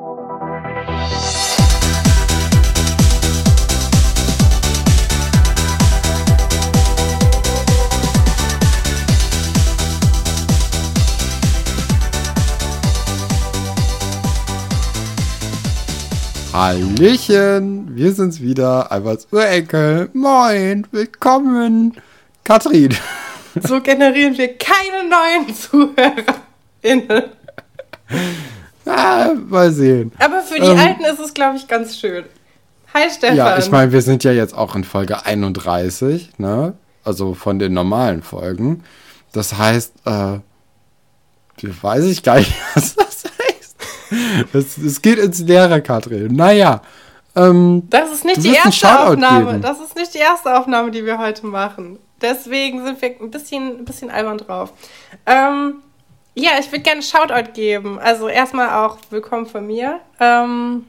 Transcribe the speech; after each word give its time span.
Hallöchen, 0.00 0.14
wir 17.94 18.14
sind's 18.14 18.40
wieder, 18.40 18.90
Alberts 18.90 19.28
Urenkel. 19.30 20.08
Moin, 20.14 20.86
willkommen, 20.92 21.92
Katrin. 22.44 22.96
So 23.62 23.82
generieren 23.82 24.38
wir 24.38 24.56
keine 24.56 25.10
neuen 25.10 25.54
ZuhörerInnen. 25.54 27.24
Ah, 28.86 29.30
mal 29.48 29.70
sehen. 29.72 30.12
Aber 30.18 30.40
für 30.40 30.60
die 30.60 30.66
ähm, 30.66 30.78
Alten 30.78 31.04
ist 31.04 31.20
es, 31.20 31.34
glaube 31.34 31.56
ich, 31.56 31.68
ganz 31.68 31.98
schön. 31.98 32.24
Hi, 32.94 33.08
Stefan. 33.10 33.36
Ja, 33.36 33.58
ich 33.58 33.70
meine, 33.70 33.92
wir 33.92 34.02
sind 34.02 34.24
ja 34.24 34.32
jetzt 34.32 34.56
auch 34.56 34.74
in 34.74 34.84
Folge 34.84 35.24
31, 35.24 36.38
ne? 36.38 36.74
Also 37.04 37.34
von 37.34 37.58
den 37.58 37.72
normalen 37.72 38.22
Folgen. 38.22 38.82
Das 39.32 39.56
heißt, 39.56 39.94
äh, 40.06 40.38
weiß 41.62 42.04
ich 42.04 42.22
gar 42.22 42.38
nicht, 42.38 42.52
was 42.74 42.94
das 42.94 43.20
es, 44.52 44.78
es 44.78 45.02
geht 45.02 45.18
ins 45.18 45.40
Leere, 45.40 45.82
Katrin. 45.82 46.34
Naja. 46.34 46.82
Ähm, 47.36 47.84
das 47.90 48.12
ist 48.12 48.24
nicht 48.24 48.42
die 48.42 48.54
erste 48.54 48.98
Aufnahme. 48.98 49.46
Geben. 49.46 49.62
Das 49.62 49.80
ist 49.80 49.96
nicht 49.96 50.14
die 50.14 50.18
erste 50.18 50.58
Aufnahme, 50.58 50.90
die 50.90 51.04
wir 51.04 51.18
heute 51.18 51.46
machen. 51.46 51.98
Deswegen 52.20 52.84
sind 52.84 53.00
wir 53.00 53.20
ein 53.20 53.30
bisschen, 53.30 53.78
ein 53.78 53.84
bisschen 53.84 54.10
albern 54.10 54.38
drauf. 54.38 54.72
Ähm, 55.26 55.76
ja, 56.34 56.52
ich 56.58 56.70
würde 56.70 56.82
gerne 56.82 57.02
Shoutout 57.02 57.52
geben. 57.52 57.98
Also 57.98 58.28
erstmal 58.28 58.84
auch 58.84 58.98
willkommen 59.10 59.46
von 59.46 59.66
mir. 59.66 60.00
Ähm, 60.20 60.86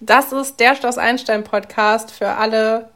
das 0.00 0.32
ist 0.32 0.60
der 0.60 0.74
Stoss 0.76 0.98
Einstein 0.98 1.44
Podcast 1.44 2.10
für 2.12 2.28
alle 2.28 2.90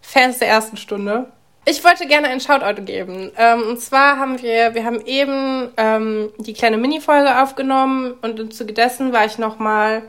Fans 0.00 0.38
der 0.38 0.48
ersten 0.48 0.76
Stunde. 0.76 1.30
Ich 1.64 1.84
wollte 1.84 2.06
gerne 2.06 2.28
einen 2.28 2.40
Shoutout 2.40 2.82
geben. 2.82 3.30
Ähm, 3.36 3.62
und 3.68 3.80
zwar 3.80 4.18
haben 4.18 4.40
wir, 4.40 4.74
wir 4.74 4.84
haben 4.84 5.00
eben 5.02 5.70
ähm, 5.76 6.32
die 6.38 6.54
kleine 6.54 6.78
Mini-Folge 6.78 7.42
aufgenommen 7.42 8.14
und 8.22 8.40
im 8.40 8.50
Zuge 8.50 8.72
dessen 8.72 9.12
war 9.12 9.26
ich 9.26 9.38
nochmal 9.38 10.02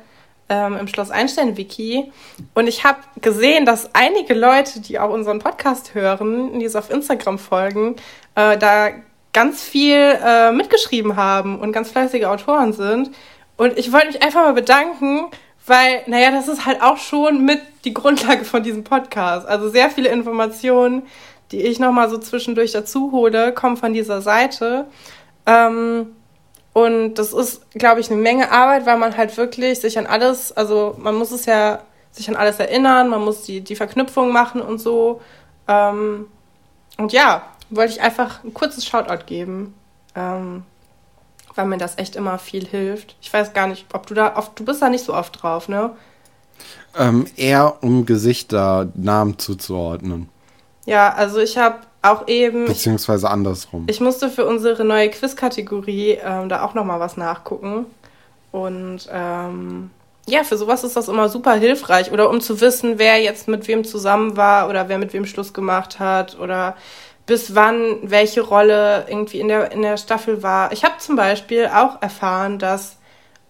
ähm, 0.47 0.77
im 0.77 0.87
Schloss 0.87 1.11
Einstein-Wiki 1.11 2.11
und 2.55 2.67
ich 2.67 2.83
habe 2.83 2.99
gesehen, 3.21 3.65
dass 3.65 3.93
einige 3.93 4.33
Leute, 4.33 4.79
die 4.79 4.99
auch 4.99 5.11
unseren 5.11 5.39
Podcast 5.39 5.93
hören, 5.93 6.59
die 6.59 6.65
es 6.65 6.75
auf 6.75 6.89
Instagram 6.89 7.37
folgen, 7.37 7.97
äh, 8.35 8.57
da 8.57 8.89
ganz 9.33 9.63
viel 9.63 9.95
äh, 9.95 10.51
mitgeschrieben 10.51 11.15
haben 11.15 11.59
und 11.59 11.71
ganz 11.71 11.91
fleißige 11.91 12.25
Autoren 12.25 12.73
sind. 12.73 13.11
Und 13.57 13.77
ich 13.77 13.91
wollte 13.91 14.07
mich 14.07 14.23
einfach 14.23 14.43
mal 14.43 14.53
bedanken, 14.53 15.27
weil, 15.65 16.01
naja, 16.07 16.31
das 16.31 16.47
ist 16.47 16.65
halt 16.65 16.81
auch 16.81 16.97
schon 16.97 17.45
mit 17.45 17.61
die 17.85 17.93
Grundlage 17.93 18.43
von 18.45 18.63
diesem 18.63 18.83
Podcast. 18.83 19.47
Also 19.47 19.69
sehr 19.69 19.89
viele 19.89 20.09
Informationen, 20.09 21.03
die 21.51 21.61
ich 21.61 21.79
nochmal 21.79 22.09
so 22.09 22.17
zwischendurch 22.17 22.71
dazu 22.71 23.11
hole, 23.11 23.53
kommen 23.53 23.77
von 23.77 23.93
dieser 23.93 24.21
Seite. 24.21 24.85
Ähm, 25.45 26.15
und 26.73 27.15
das 27.15 27.33
ist, 27.33 27.69
glaube 27.71 27.99
ich, 27.99 28.11
eine 28.11 28.21
Menge 28.21 28.51
Arbeit, 28.51 28.85
weil 28.85 28.97
man 28.97 29.17
halt 29.17 29.35
wirklich 29.37 29.79
sich 29.79 29.97
an 29.97 30.05
alles, 30.05 30.51
also 30.55 30.95
man 30.97 31.15
muss 31.15 31.31
es 31.31 31.45
ja 31.45 31.79
sich 32.11 32.29
an 32.29 32.35
alles 32.35 32.59
erinnern, 32.59 33.09
man 33.09 33.23
muss 33.23 33.43
die, 33.43 33.61
die 33.61 33.75
Verknüpfung 33.75 34.31
machen 34.31 34.61
und 34.61 34.79
so. 34.79 35.21
Ähm, 35.67 36.27
und 36.97 37.11
ja, 37.13 37.43
wollte 37.69 37.93
ich 37.93 38.01
einfach 38.01 38.43
ein 38.43 38.53
kurzes 38.53 38.85
Shoutout 38.85 39.25
geben, 39.25 39.73
ähm, 40.15 40.63
weil 41.55 41.65
mir 41.65 41.77
das 41.77 41.97
echt 41.97 42.15
immer 42.15 42.39
viel 42.39 42.65
hilft. 42.65 43.15
Ich 43.21 43.31
weiß 43.31 43.53
gar 43.53 43.67
nicht, 43.67 43.85
ob 43.93 44.07
du 44.07 44.13
da 44.13 44.35
oft, 44.35 44.59
du 44.59 44.65
bist 44.65 44.81
da 44.81 44.89
nicht 44.89 45.03
so 45.03 45.13
oft 45.13 45.41
drauf, 45.41 45.67
ne? 45.67 45.91
Ähm, 46.97 47.25
eher 47.35 47.83
um 47.83 48.05
Gesichter, 48.05 48.89
Namen 48.95 49.37
zuzuordnen. 49.37 50.29
Ja, 50.85 51.13
also 51.13 51.39
ich 51.39 51.57
habe 51.57 51.77
auch 52.01 52.27
eben. 52.27 52.65
Beziehungsweise 52.65 53.29
andersrum. 53.29 53.85
Ich 53.87 53.99
musste 53.99 54.29
für 54.29 54.45
unsere 54.45 54.83
neue 54.85 55.09
Quiz-Kategorie 55.09 56.17
ähm, 56.23 56.49
da 56.49 56.63
auch 56.63 56.73
nochmal 56.73 56.99
was 56.99 57.17
nachgucken. 57.17 57.85
Und 58.51 59.07
ähm, 59.11 59.91
ja, 60.27 60.43
für 60.43 60.57
sowas 60.57 60.83
ist 60.83 60.95
das 60.95 61.07
immer 61.07 61.29
super 61.29 61.53
hilfreich. 61.53 62.11
Oder 62.11 62.29
um 62.29 62.41
zu 62.41 62.61
wissen, 62.61 62.97
wer 62.97 63.21
jetzt 63.21 63.47
mit 63.47 63.67
wem 63.67 63.83
zusammen 63.83 64.37
war 64.37 64.69
oder 64.69 64.89
wer 64.89 64.97
mit 64.97 65.13
wem 65.13 65.25
Schluss 65.25 65.53
gemacht 65.53 65.99
hat 65.99 66.39
oder 66.39 66.75
bis 67.29 67.53
wann 67.53 67.99
welche 68.01 68.41
Rolle 68.41 69.05
irgendwie 69.07 69.39
in 69.39 69.49
der, 69.49 69.71
in 69.71 69.83
der 69.83 69.97
Staffel 69.97 70.41
war. 70.41 70.71
Ich 70.71 70.83
habe 70.83 70.95
zum 70.97 71.15
Beispiel 71.15 71.67
auch 71.67 72.01
erfahren, 72.01 72.57
dass 72.57 72.97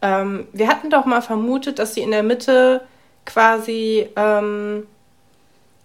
ähm, 0.01 0.47
wir 0.51 0.67
hatten 0.67 0.89
doch 0.89 1.05
mal 1.05 1.21
vermutet, 1.21 1.79
dass 1.79 1.93
sie 1.93 2.01
in 2.01 2.11
der 2.11 2.21
Mitte 2.21 2.81
quasi 3.25 4.09
ähm, 4.17 4.85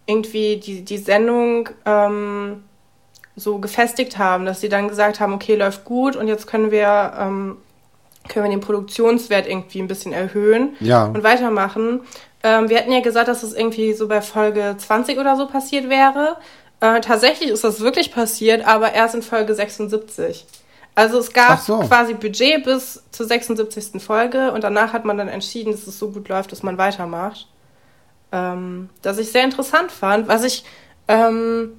irgendwie 0.06 0.56
die, 0.56 0.84
die 0.84 0.98
Sendung 0.98 1.68
ähm, 1.86 2.64
so 3.36 3.58
gefestigt 3.58 4.18
haben, 4.18 4.44
dass 4.44 4.60
sie 4.60 4.68
dann 4.68 4.88
gesagt 4.88 5.20
haben, 5.20 5.32
okay, 5.32 5.54
läuft 5.54 5.84
gut 5.84 6.16
und 6.16 6.26
jetzt 6.26 6.48
können 6.48 6.72
wir, 6.72 7.12
ähm, 7.16 7.58
können 8.26 8.46
wir 8.46 8.50
den 8.50 8.60
Produktionswert 8.60 9.46
irgendwie 9.46 9.78
ein 9.78 9.88
bisschen 9.88 10.12
erhöhen 10.12 10.74
ja. 10.80 11.04
und 11.04 11.22
weitermachen. 11.22 12.00
Ähm, 12.42 12.68
wir 12.68 12.76
hatten 12.76 12.90
ja 12.90 13.02
gesagt, 13.02 13.28
dass 13.28 13.44
es 13.44 13.50
das 13.50 13.58
irgendwie 13.58 13.92
so 13.92 14.08
bei 14.08 14.20
Folge 14.20 14.74
20 14.76 15.16
oder 15.16 15.36
so 15.36 15.46
passiert 15.46 15.88
wäre. 15.88 16.38
Äh, 16.84 17.00
tatsächlich 17.00 17.50
ist 17.50 17.64
das 17.64 17.80
wirklich 17.80 18.12
passiert, 18.12 18.66
aber 18.66 18.92
erst 18.92 19.14
in 19.14 19.22
Folge 19.22 19.54
76. 19.54 20.46
Also 20.94 21.18
es 21.18 21.32
gab 21.32 21.60
so. 21.60 21.78
quasi 21.78 22.14
Budget 22.14 22.64
bis 22.64 23.02
zur 23.10 23.26
76. 23.26 24.02
Folge 24.02 24.52
und 24.52 24.62
danach 24.62 24.92
hat 24.92 25.04
man 25.04 25.18
dann 25.18 25.28
entschieden, 25.28 25.72
dass 25.72 25.86
es 25.86 25.98
so 25.98 26.10
gut 26.10 26.28
läuft, 26.28 26.52
dass 26.52 26.62
man 26.62 26.78
weitermacht 26.78 27.48
ähm, 28.34 28.90
das 29.02 29.18
ich 29.18 29.30
sehr 29.30 29.44
interessant 29.44 29.92
fand, 29.92 30.26
was 30.26 30.44
ich 30.44 30.64
ähm, 31.06 31.74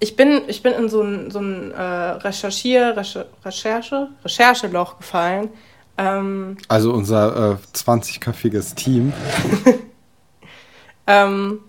ich 0.00 0.16
bin 0.16 0.42
ich 0.48 0.62
bin 0.62 0.72
in 0.72 0.88
so 0.88 1.02
ein 1.02 1.30
so 1.30 1.38
ein 1.38 1.70
äh, 1.70 1.82
Recherchier 1.82 2.96
Recherche 3.44 4.08
Rechercheloch 4.24 4.98
gefallen. 4.98 5.50
Ähm, 5.96 6.56
also 6.68 6.92
unser 6.92 7.52
äh, 7.52 7.76
20-köpfiges 7.76 8.74
Team. 8.74 9.12
ähm, 11.06 11.60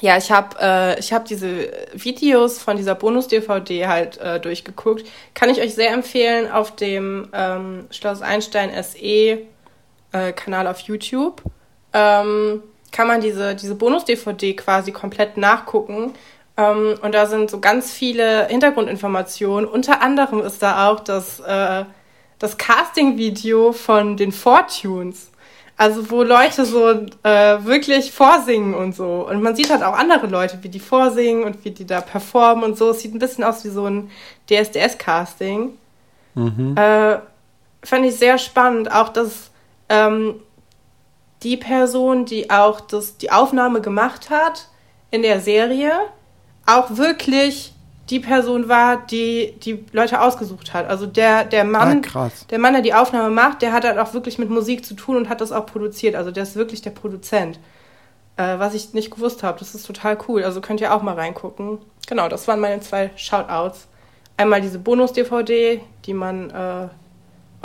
ja, 0.00 0.16
ich 0.16 0.30
habe 0.30 0.56
äh, 0.60 0.98
ich 1.00 1.12
habe 1.12 1.24
diese 1.28 1.70
Videos 1.92 2.60
von 2.60 2.76
dieser 2.76 2.94
Bonus-DVD 2.94 3.86
halt 3.88 4.18
äh, 4.18 4.38
durchgeguckt. 4.38 5.04
Kann 5.34 5.50
ich 5.50 5.60
euch 5.60 5.74
sehr 5.74 5.92
empfehlen 5.92 6.50
auf 6.50 6.76
dem 6.76 7.28
ähm, 7.32 7.86
Schloss 7.90 8.22
Einstein 8.22 8.70
SE 8.82 8.98
äh, 10.12 10.32
auf 10.66 10.80
YouTube. 10.80 11.42
Ähm, 11.92 12.62
kann 12.92 13.06
man 13.06 13.20
diese, 13.20 13.54
diese 13.54 13.74
Bonus-DVD 13.74 14.54
quasi 14.54 14.92
komplett 14.92 15.36
nachgucken. 15.36 16.14
Ähm, 16.56 16.94
und 17.02 17.14
da 17.14 17.26
sind 17.26 17.50
so 17.50 17.60
ganz 17.60 17.92
viele 17.92 18.46
Hintergrundinformationen. 18.46 19.68
Unter 19.68 20.00
anderem 20.00 20.40
ist 20.40 20.62
da 20.62 20.88
auch 20.88 21.00
das, 21.00 21.40
äh, 21.40 21.84
das 22.38 22.56
Casting-Video 22.56 23.72
von 23.72 24.16
den 24.16 24.32
Fortunes. 24.32 25.30
Also 25.78 26.10
wo 26.10 26.24
Leute 26.24 26.64
so 26.64 26.90
äh, 27.22 27.64
wirklich 27.64 28.10
vorsingen 28.10 28.74
und 28.74 28.96
so. 28.96 29.28
Und 29.28 29.40
man 29.42 29.54
sieht 29.54 29.70
halt 29.70 29.84
auch 29.84 29.96
andere 29.96 30.26
Leute, 30.26 30.58
wie 30.62 30.68
die 30.68 30.80
vorsingen 30.80 31.44
und 31.44 31.64
wie 31.64 31.70
die 31.70 31.86
da 31.86 32.00
performen 32.00 32.64
und 32.64 32.76
so. 32.76 32.90
Es 32.90 33.00
sieht 33.00 33.14
ein 33.14 33.20
bisschen 33.20 33.44
aus 33.44 33.64
wie 33.64 33.68
so 33.68 33.86
ein 33.86 34.10
DSDS-Casting. 34.50 35.70
Mhm. 36.34 36.76
Äh, 36.76 37.18
fand 37.84 38.04
ich 38.04 38.16
sehr 38.16 38.38
spannend. 38.38 38.90
Auch 38.92 39.10
dass 39.10 39.52
ähm, 39.88 40.34
die 41.44 41.56
Person, 41.56 42.24
die 42.24 42.50
auch 42.50 42.80
das, 42.80 43.16
die 43.16 43.30
Aufnahme 43.30 43.80
gemacht 43.80 44.30
hat 44.30 44.66
in 45.12 45.22
der 45.22 45.40
Serie, 45.40 45.92
auch 46.66 46.96
wirklich 46.96 47.72
die 48.10 48.20
Person 48.20 48.68
war, 48.68 49.06
die 49.06 49.54
die 49.62 49.84
Leute 49.92 50.20
ausgesucht 50.20 50.72
hat. 50.72 50.88
Also 50.88 51.06
der, 51.06 51.44
der 51.44 51.64
Mann, 51.64 52.02
ah, 52.14 52.30
der 52.50 52.58
Mann, 52.58 52.72
der 52.72 52.82
die 52.82 52.94
Aufnahme 52.94 53.30
macht, 53.30 53.62
der 53.62 53.72
hat 53.72 53.84
halt 53.84 53.98
auch 53.98 54.14
wirklich 54.14 54.38
mit 54.38 54.50
Musik 54.50 54.84
zu 54.84 54.94
tun 54.94 55.16
und 55.16 55.28
hat 55.28 55.40
das 55.40 55.52
auch 55.52 55.66
produziert. 55.66 56.14
Also 56.14 56.30
der 56.30 56.44
ist 56.44 56.56
wirklich 56.56 56.82
der 56.82 56.90
Produzent. 56.90 57.58
Äh, 58.38 58.60
was 58.60 58.74
ich 58.74 58.94
nicht 58.94 59.10
gewusst 59.10 59.42
habe. 59.42 59.58
Das 59.58 59.74
ist 59.74 59.84
total 59.84 60.16
cool. 60.28 60.44
Also 60.44 60.60
könnt 60.60 60.80
ihr 60.80 60.94
auch 60.94 61.02
mal 61.02 61.14
reingucken. 61.14 61.78
Genau, 62.06 62.28
das 62.28 62.46
waren 62.46 62.60
meine 62.60 62.80
zwei 62.80 63.10
Shoutouts. 63.16 63.88
Einmal 64.36 64.60
diese 64.60 64.78
Bonus-DVD, 64.78 65.80
die 66.06 66.14
man 66.14 66.50
äh, 66.50 66.88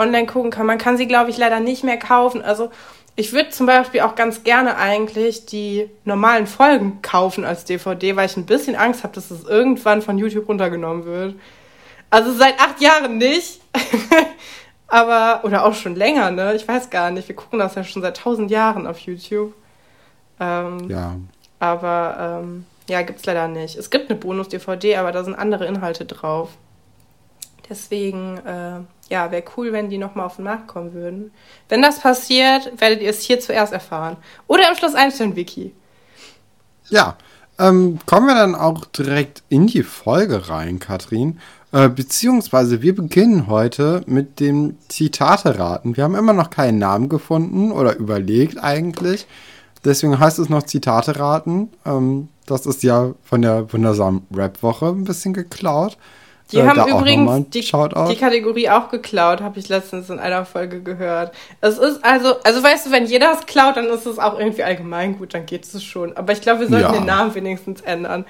online 0.02 0.26
gucken 0.26 0.50
kann. 0.50 0.66
Man 0.66 0.78
kann 0.78 0.96
sie, 0.96 1.06
glaube 1.06 1.30
ich, 1.30 1.38
leider 1.38 1.60
nicht 1.60 1.84
mehr 1.84 1.96
kaufen. 1.96 2.42
Also 2.42 2.72
ich 3.16 3.32
würde 3.32 3.50
zum 3.50 3.66
Beispiel 3.66 4.00
auch 4.00 4.16
ganz 4.16 4.42
gerne 4.42 4.76
eigentlich 4.76 5.46
die 5.46 5.88
normalen 6.04 6.46
Folgen 6.46 7.00
kaufen 7.00 7.44
als 7.44 7.64
DVD, 7.64 8.16
weil 8.16 8.26
ich 8.26 8.36
ein 8.36 8.46
bisschen 8.46 8.74
Angst 8.74 9.04
habe, 9.04 9.14
dass 9.14 9.30
es 9.30 9.44
irgendwann 9.44 10.02
von 10.02 10.18
YouTube 10.18 10.48
runtergenommen 10.48 11.04
wird. 11.04 11.36
Also 12.10 12.32
seit 12.32 12.60
acht 12.60 12.80
Jahren 12.80 13.18
nicht. 13.18 13.60
aber, 14.88 15.40
oder 15.44 15.64
auch 15.64 15.74
schon 15.74 15.94
länger, 15.94 16.30
ne? 16.30 16.54
Ich 16.54 16.66
weiß 16.66 16.90
gar 16.90 17.10
nicht. 17.10 17.28
Wir 17.28 17.36
gucken 17.36 17.58
das 17.58 17.76
ja 17.76 17.84
schon 17.84 18.02
seit 18.02 18.16
tausend 18.16 18.50
Jahren 18.50 18.86
auf 18.86 18.98
YouTube. 19.00 19.54
Ähm, 20.40 20.88
ja. 20.88 21.16
Aber 21.60 22.40
ähm, 22.42 22.66
ja, 22.88 23.02
gibt's 23.02 23.24
leider 23.26 23.48
nicht. 23.48 23.76
Es 23.76 23.90
gibt 23.90 24.10
eine 24.10 24.18
Bonus-DVD, 24.18 24.96
aber 24.96 25.12
da 25.12 25.24
sind 25.24 25.34
andere 25.34 25.66
Inhalte 25.66 26.04
drauf. 26.04 26.50
Deswegen, 27.68 28.38
äh, 28.38 28.80
ja, 29.08 29.30
wäre 29.30 29.44
cool, 29.56 29.72
wenn 29.72 29.90
die 29.90 29.98
nochmal 29.98 30.26
auf 30.26 30.36
den 30.36 30.44
Markt 30.44 30.68
kommen 30.68 30.94
würden. 30.94 31.30
Wenn 31.68 31.82
das 31.82 32.00
passiert, 32.00 32.80
werdet 32.80 33.02
ihr 33.02 33.10
es 33.10 33.20
hier 33.20 33.40
zuerst 33.40 33.72
erfahren. 33.72 34.16
Oder 34.46 34.68
im 34.68 34.76
Schloss 34.76 34.94
Einstein-Wiki. 34.94 35.72
Ja, 36.88 37.16
ähm, 37.58 37.98
kommen 38.06 38.26
wir 38.26 38.34
dann 38.34 38.54
auch 38.54 38.84
direkt 38.86 39.42
in 39.48 39.66
die 39.66 39.82
Folge 39.82 40.48
rein, 40.48 40.78
Katrin. 40.78 41.38
Äh, 41.72 41.88
beziehungsweise 41.88 42.82
wir 42.82 42.94
beginnen 42.94 43.46
heute 43.46 44.02
mit 44.06 44.40
dem 44.40 44.76
Zitate-Raten. 44.88 45.96
Wir 45.96 46.04
haben 46.04 46.14
immer 46.14 46.32
noch 46.32 46.50
keinen 46.50 46.78
Namen 46.78 47.08
gefunden 47.08 47.72
oder 47.72 47.96
überlegt 47.96 48.62
eigentlich. 48.62 49.26
Deswegen 49.84 50.18
heißt 50.18 50.38
es 50.38 50.48
noch 50.48 50.62
Zitate-Raten. 50.62 51.68
Ähm, 51.84 52.28
das 52.46 52.66
ist 52.66 52.82
ja 52.82 53.14
von 53.22 53.42
der 53.42 53.72
wundersamen 53.72 54.26
Rap-Woche 54.34 54.86
ein 54.86 55.04
bisschen 55.04 55.34
geklaut. 55.34 55.98
Die 56.52 56.58
äh, 56.58 56.66
haben 56.66 56.88
übrigens 56.88 57.50
die, 57.50 57.60
die, 57.60 58.16
Kategorie 58.16 58.68
auch 58.68 58.90
geklaut, 58.90 59.40
habe 59.40 59.58
ich 59.58 59.68
letztens 59.68 60.10
in 60.10 60.18
einer 60.18 60.44
Folge 60.44 60.82
gehört. 60.82 61.34
Es 61.60 61.78
ist 61.78 62.04
also, 62.04 62.34
also 62.42 62.62
weißt 62.62 62.86
du, 62.86 62.90
wenn 62.90 63.06
jeder 63.06 63.32
es 63.32 63.46
klaut, 63.46 63.76
dann 63.76 63.86
ist 63.86 64.06
es 64.06 64.18
auch 64.18 64.38
irgendwie 64.38 64.62
allgemein 64.62 65.18
gut, 65.18 65.32
dann 65.32 65.46
geht 65.46 65.64
es 65.64 65.82
schon. 65.82 66.16
Aber 66.16 66.32
ich 66.32 66.42
glaube, 66.42 66.60
wir 66.60 66.68
sollten 66.68 66.84
ja. 66.84 66.92
den 66.92 67.06
Namen 67.06 67.34
wenigstens 67.34 67.80
ändern. 67.80 68.26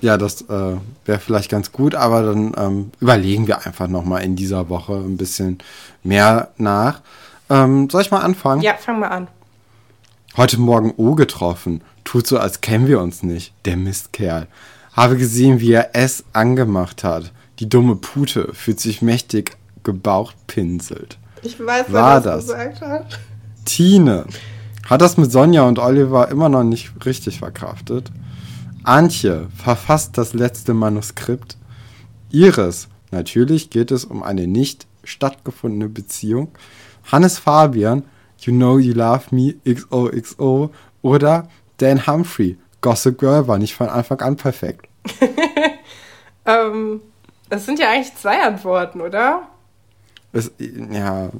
Ja, 0.00 0.18
das 0.18 0.42
äh, 0.42 0.76
wäre 1.04 1.18
vielleicht 1.18 1.50
ganz 1.50 1.72
gut, 1.72 1.94
aber 1.94 2.22
dann 2.22 2.52
ähm, 2.58 2.90
überlegen 3.00 3.46
wir 3.46 3.64
einfach 3.64 3.88
nochmal 3.88 4.22
in 4.22 4.36
dieser 4.36 4.68
Woche 4.68 4.94
ein 4.94 5.16
bisschen 5.16 5.58
mehr 6.02 6.50
nach. 6.58 7.00
Ähm, 7.48 7.88
soll 7.88 8.02
ich 8.02 8.10
mal 8.10 8.20
anfangen? 8.20 8.62
Ja, 8.62 8.74
fang 8.74 9.00
mal 9.00 9.08
an. 9.08 9.28
Heute 10.36 10.60
Morgen 10.60 10.92
O 10.96 11.14
getroffen. 11.14 11.82
Tut 12.04 12.26
so, 12.26 12.38
als 12.38 12.60
kennen 12.60 12.88
wir 12.88 13.00
uns 13.00 13.22
nicht. 13.22 13.54
Der 13.64 13.76
Mistkerl. 13.76 14.48
Habe 14.96 15.18
gesehen, 15.18 15.60
wie 15.60 15.72
er 15.72 15.90
es 15.92 16.24
angemacht 16.32 17.04
hat. 17.04 17.32
Die 17.58 17.68
dumme 17.68 17.96
Pute 17.96 18.54
fühlt 18.54 18.80
sich 18.80 19.02
mächtig 19.02 19.56
gebaucht 19.82 20.34
pinselt. 20.46 21.18
Ich 21.42 21.60
weiß, 21.60 21.86
wer 21.88 22.20
das, 22.20 22.46
das 22.46 22.46
gesagt 22.46 22.80
hat. 22.80 23.20
Tine. 23.66 24.24
Hat 24.88 25.02
das 25.02 25.16
mit 25.16 25.30
Sonja 25.30 25.62
und 25.62 25.78
Oliver 25.78 26.28
immer 26.28 26.48
noch 26.48 26.64
nicht 26.64 26.92
richtig 27.04 27.38
verkraftet? 27.40 28.10
Antje 28.84 29.48
verfasst 29.54 30.16
das 30.16 30.32
letzte 30.32 30.72
Manuskript. 30.72 31.58
Iris. 32.30 32.88
Natürlich 33.10 33.70
geht 33.70 33.90
es 33.90 34.04
um 34.04 34.22
eine 34.22 34.46
nicht 34.46 34.86
stattgefundene 35.04 35.88
Beziehung. 35.88 36.48
Hannes 37.10 37.38
Fabian. 37.38 38.04
You 38.40 38.52
know 38.52 38.78
you 38.78 38.94
love 38.94 39.24
me. 39.30 39.56
XOXO. 39.64 40.70
Oder 41.02 41.48
Dan 41.78 42.06
Humphrey. 42.06 42.58
Gossip 42.80 43.18
Girl 43.18 43.48
war 43.48 43.58
nicht 43.58 43.74
von 43.74 43.88
Anfang 43.88 44.20
an 44.20 44.36
perfekt. 44.36 44.85
ähm, 46.46 47.00
das 47.48 47.66
sind 47.66 47.78
ja 47.78 47.90
eigentlich 47.90 48.14
zwei 48.16 48.42
Antworten, 48.42 49.00
oder? 49.00 49.48
Es, 50.32 50.50
ja. 50.58 51.30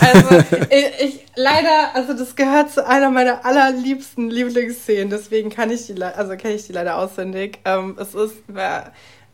Also, 0.00 0.38
ich, 0.70 1.04
ich, 1.04 1.26
leider, 1.34 1.94
also 1.94 2.12
das 2.12 2.36
gehört 2.36 2.70
zu 2.70 2.86
einer 2.86 3.10
meiner 3.10 3.44
allerliebsten 3.44 4.30
Lieblingsszenen, 4.30 5.10
deswegen 5.10 5.50
kann 5.50 5.70
ich 5.70 5.86
die, 5.86 6.00
also 6.02 6.36
kenne 6.36 6.54
ich 6.54 6.66
die 6.66 6.72
leider 6.72 6.98
auswendig. 6.98 7.58
Ähm, 7.64 7.96
es 7.98 8.14
ist 8.14 8.36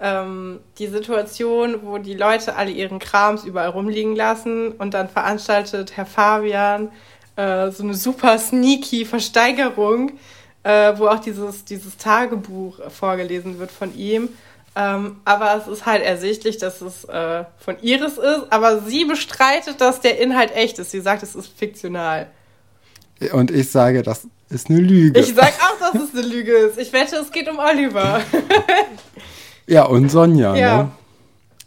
ähm, 0.00 0.60
die 0.78 0.86
Situation, 0.86 1.80
wo 1.82 1.98
die 1.98 2.14
Leute 2.14 2.56
alle 2.56 2.70
ihren 2.70 2.98
Krams 2.98 3.44
überall 3.44 3.68
rumliegen 3.68 4.16
lassen 4.16 4.72
und 4.72 4.94
dann 4.94 5.08
veranstaltet 5.08 5.96
Herr 5.96 6.06
Fabian 6.06 6.90
äh, 7.36 7.70
so 7.70 7.82
eine 7.82 7.94
super 7.94 8.38
sneaky 8.38 9.04
Versteigerung 9.04 10.12
äh, 10.62 10.92
wo 10.96 11.08
auch 11.08 11.20
dieses, 11.20 11.64
dieses 11.64 11.96
Tagebuch 11.96 12.78
vorgelesen 12.90 13.58
wird 13.58 13.70
von 13.70 13.96
ihm. 13.96 14.28
Ähm, 14.76 15.16
aber 15.24 15.56
es 15.56 15.66
ist 15.66 15.84
halt 15.84 16.02
ersichtlich, 16.02 16.58
dass 16.58 16.80
es 16.80 17.04
äh, 17.04 17.44
von 17.58 17.76
Iris 17.82 18.18
ist, 18.18 18.46
aber 18.50 18.80
sie 18.80 19.04
bestreitet, 19.04 19.80
dass 19.80 20.00
der 20.00 20.20
Inhalt 20.20 20.54
echt 20.54 20.78
ist. 20.78 20.92
Sie 20.92 21.00
sagt, 21.00 21.22
es 21.22 21.34
ist 21.34 21.48
fiktional. 21.48 22.28
Und 23.32 23.50
ich 23.50 23.70
sage, 23.70 24.02
das 24.02 24.26
ist 24.48 24.70
eine 24.70 24.80
Lüge. 24.80 25.18
Ich 25.18 25.34
sage 25.34 25.52
auch, 25.60 25.92
dass 25.92 26.02
es 26.02 26.14
eine 26.14 26.26
Lüge 26.26 26.52
ist. 26.52 26.78
Ich 26.78 26.92
wette, 26.92 27.16
es 27.16 27.30
geht 27.32 27.48
um 27.48 27.58
Oliver. 27.58 28.20
ja, 29.66 29.84
und 29.84 30.08
Sonja. 30.08 30.54
Ja, 30.54 30.82
ne? 30.84 30.92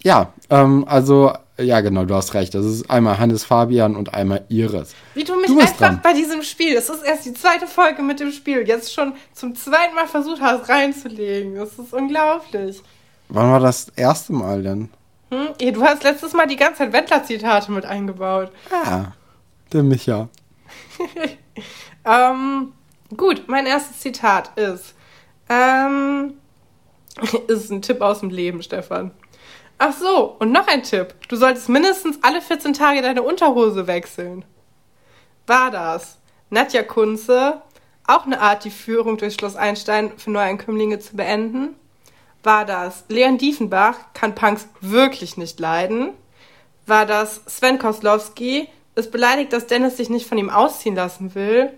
Ja 0.03 0.31
ähm, 0.50 0.85
also 0.88 1.33
ja, 1.57 1.81
genau, 1.81 2.05
du 2.05 2.15
hast 2.15 2.33
recht. 2.33 2.55
Das 2.55 2.65
ist 2.65 2.89
einmal 2.89 3.19
Hannes 3.19 3.44
Fabian 3.44 3.95
und 3.95 4.13
einmal 4.13 4.44
Iris. 4.50 4.95
Wie 5.13 5.23
du 5.23 5.35
mich 5.35 5.47
du 5.47 5.59
einfach 5.59 5.77
dran. 5.77 6.00
bei 6.01 6.13
diesem 6.13 6.41
Spiel, 6.41 6.73
das 6.73 6.89
ist 6.89 7.03
erst 7.03 7.25
die 7.25 7.33
zweite 7.33 7.67
Folge 7.67 8.01
mit 8.01 8.19
dem 8.19 8.31
Spiel, 8.31 8.67
jetzt 8.67 8.91
schon 8.91 9.13
zum 9.33 9.55
zweiten 9.55 9.94
Mal 9.94 10.07
versucht 10.07 10.41
hast 10.41 10.67
reinzulegen. 10.67 11.55
Das 11.55 11.77
ist 11.77 11.94
unglaublich. 11.94 12.81
Wann 13.29 13.51
war 13.51 13.59
das 13.59 13.89
erste 13.95 14.33
Mal 14.33 14.63
denn? 14.63 14.89
Hm? 15.31 15.73
Du 15.73 15.83
hast 15.83 16.03
letztes 16.03 16.33
Mal 16.33 16.47
die 16.47 16.55
ganze 16.55 16.79
Zeit 16.79 16.94
Wendler-Zitate 16.94 17.71
mit 17.71 17.85
eingebaut. 17.85 18.51
Ah, 18.71 19.13
der 19.71 19.83
Micha. 19.83 20.29
ähm, 22.05 22.73
gut, 23.15 23.44
mein 23.47 23.67
erstes 23.67 24.00
Zitat 24.00 24.57
ist, 24.57 24.95
ähm, 25.50 26.33
ist 27.47 27.71
ein 27.71 27.83
Tipp 27.83 28.01
aus 28.01 28.21
dem 28.21 28.31
Leben, 28.31 28.63
Stefan. 28.63 29.11
Ach 29.78 29.94
so, 29.94 30.36
und 30.40 30.52
noch 30.52 30.68
ein 30.68 30.84
Tipp. 30.84 31.16
Du 31.28 31.36
solltest 31.36 31.70
mindestens 31.70 32.20
alle 32.22 32.42
14 32.42 32.74
Tage 32.74 33.02
deine 33.02 33.24
Unterhose 33.24 33.88
wechseln. 33.88 34.46
War 35.48 35.72
das 35.72 36.20
Nadja 36.50 36.84
Kunze, 36.84 37.62
auch 38.08 38.25
eine 38.25 38.40
Art, 38.40 38.64
die 38.64 38.72
Führung 38.72 39.18
durch 39.18 39.34
Schloss 39.34 39.56
Einstein 39.56 40.18
für 40.18 40.31
Neueinkömmlinge 40.31 41.00
zu 41.00 41.16
beenden? 41.16 41.75
War 42.44 42.66
das 42.66 43.06
Leon 43.08 43.38
Diefenbach, 43.38 43.96
kann 44.14 44.36
Punks 44.36 44.68
wirklich 44.81 45.38
nicht 45.38 45.60
leiden? 45.60 46.12
War 46.86 47.06
das 47.06 47.42
Sven 47.48 47.80
Koslowski, 47.80 48.68
ist 48.96 49.12
beleidigt, 49.12 49.54
dass 49.54 49.68
Dennis 49.68 49.98
sich 49.98 50.10
nicht 50.10 50.28
von 50.28 50.38
ihm 50.38 50.50
ausziehen 50.50 50.96
lassen 50.96 51.34
will? 51.36 51.72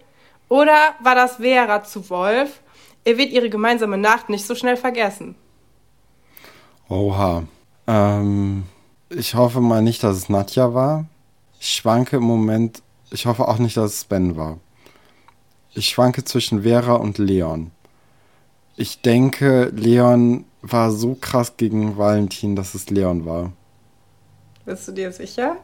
Oder 0.49 0.95
war 1.01 1.15
das 1.15 1.37
Vera 1.37 1.83
zu 1.83 2.09
Wolf, 2.09 2.59
er 3.03 3.17
wird 3.17 3.31
ihre 3.31 3.49
gemeinsame 3.49 3.97
Nacht 3.97 4.29
nicht 4.29 4.45
so 4.45 4.55
schnell 4.55 4.77
vergessen? 4.77 5.35
Oha, 6.89 7.43
ähm, 7.87 8.63
ich 9.09 9.35
hoffe 9.35 9.61
mal 9.61 9.81
nicht, 9.81 10.03
dass 10.03 10.17
es 10.17 10.29
Nadja 10.29 10.73
war. 10.73 11.05
Ich 11.59 11.73
schwanke 11.73 12.17
im 12.17 12.23
Moment. 12.23 12.81
Ich 13.11 13.25
hoffe 13.25 13.47
auch 13.47 13.59
nicht, 13.59 13.77
dass 13.77 13.93
es 13.93 14.03
Ben 14.05 14.35
war. 14.35 14.59
Ich 15.73 15.89
schwanke 15.89 16.23
zwischen 16.23 16.63
Vera 16.63 16.93
und 16.93 17.17
Leon. 17.17 17.71
Ich 18.77 19.01
denke, 19.01 19.71
Leon 19.73 20.45
war 20.61 20.91
so 20.91 21.15
krass 21.15 21.57
gegen 21.57 21.97
Valentin, 21.97 22.55
dass 22.55 22.75
es 22.75 22.89
Leon 22.89 23.25
war. 23.25 23.51
Bist 24.65 24.87
du 24.87 24.91
dir 24.91 25.11
sicher? 25.11 25.57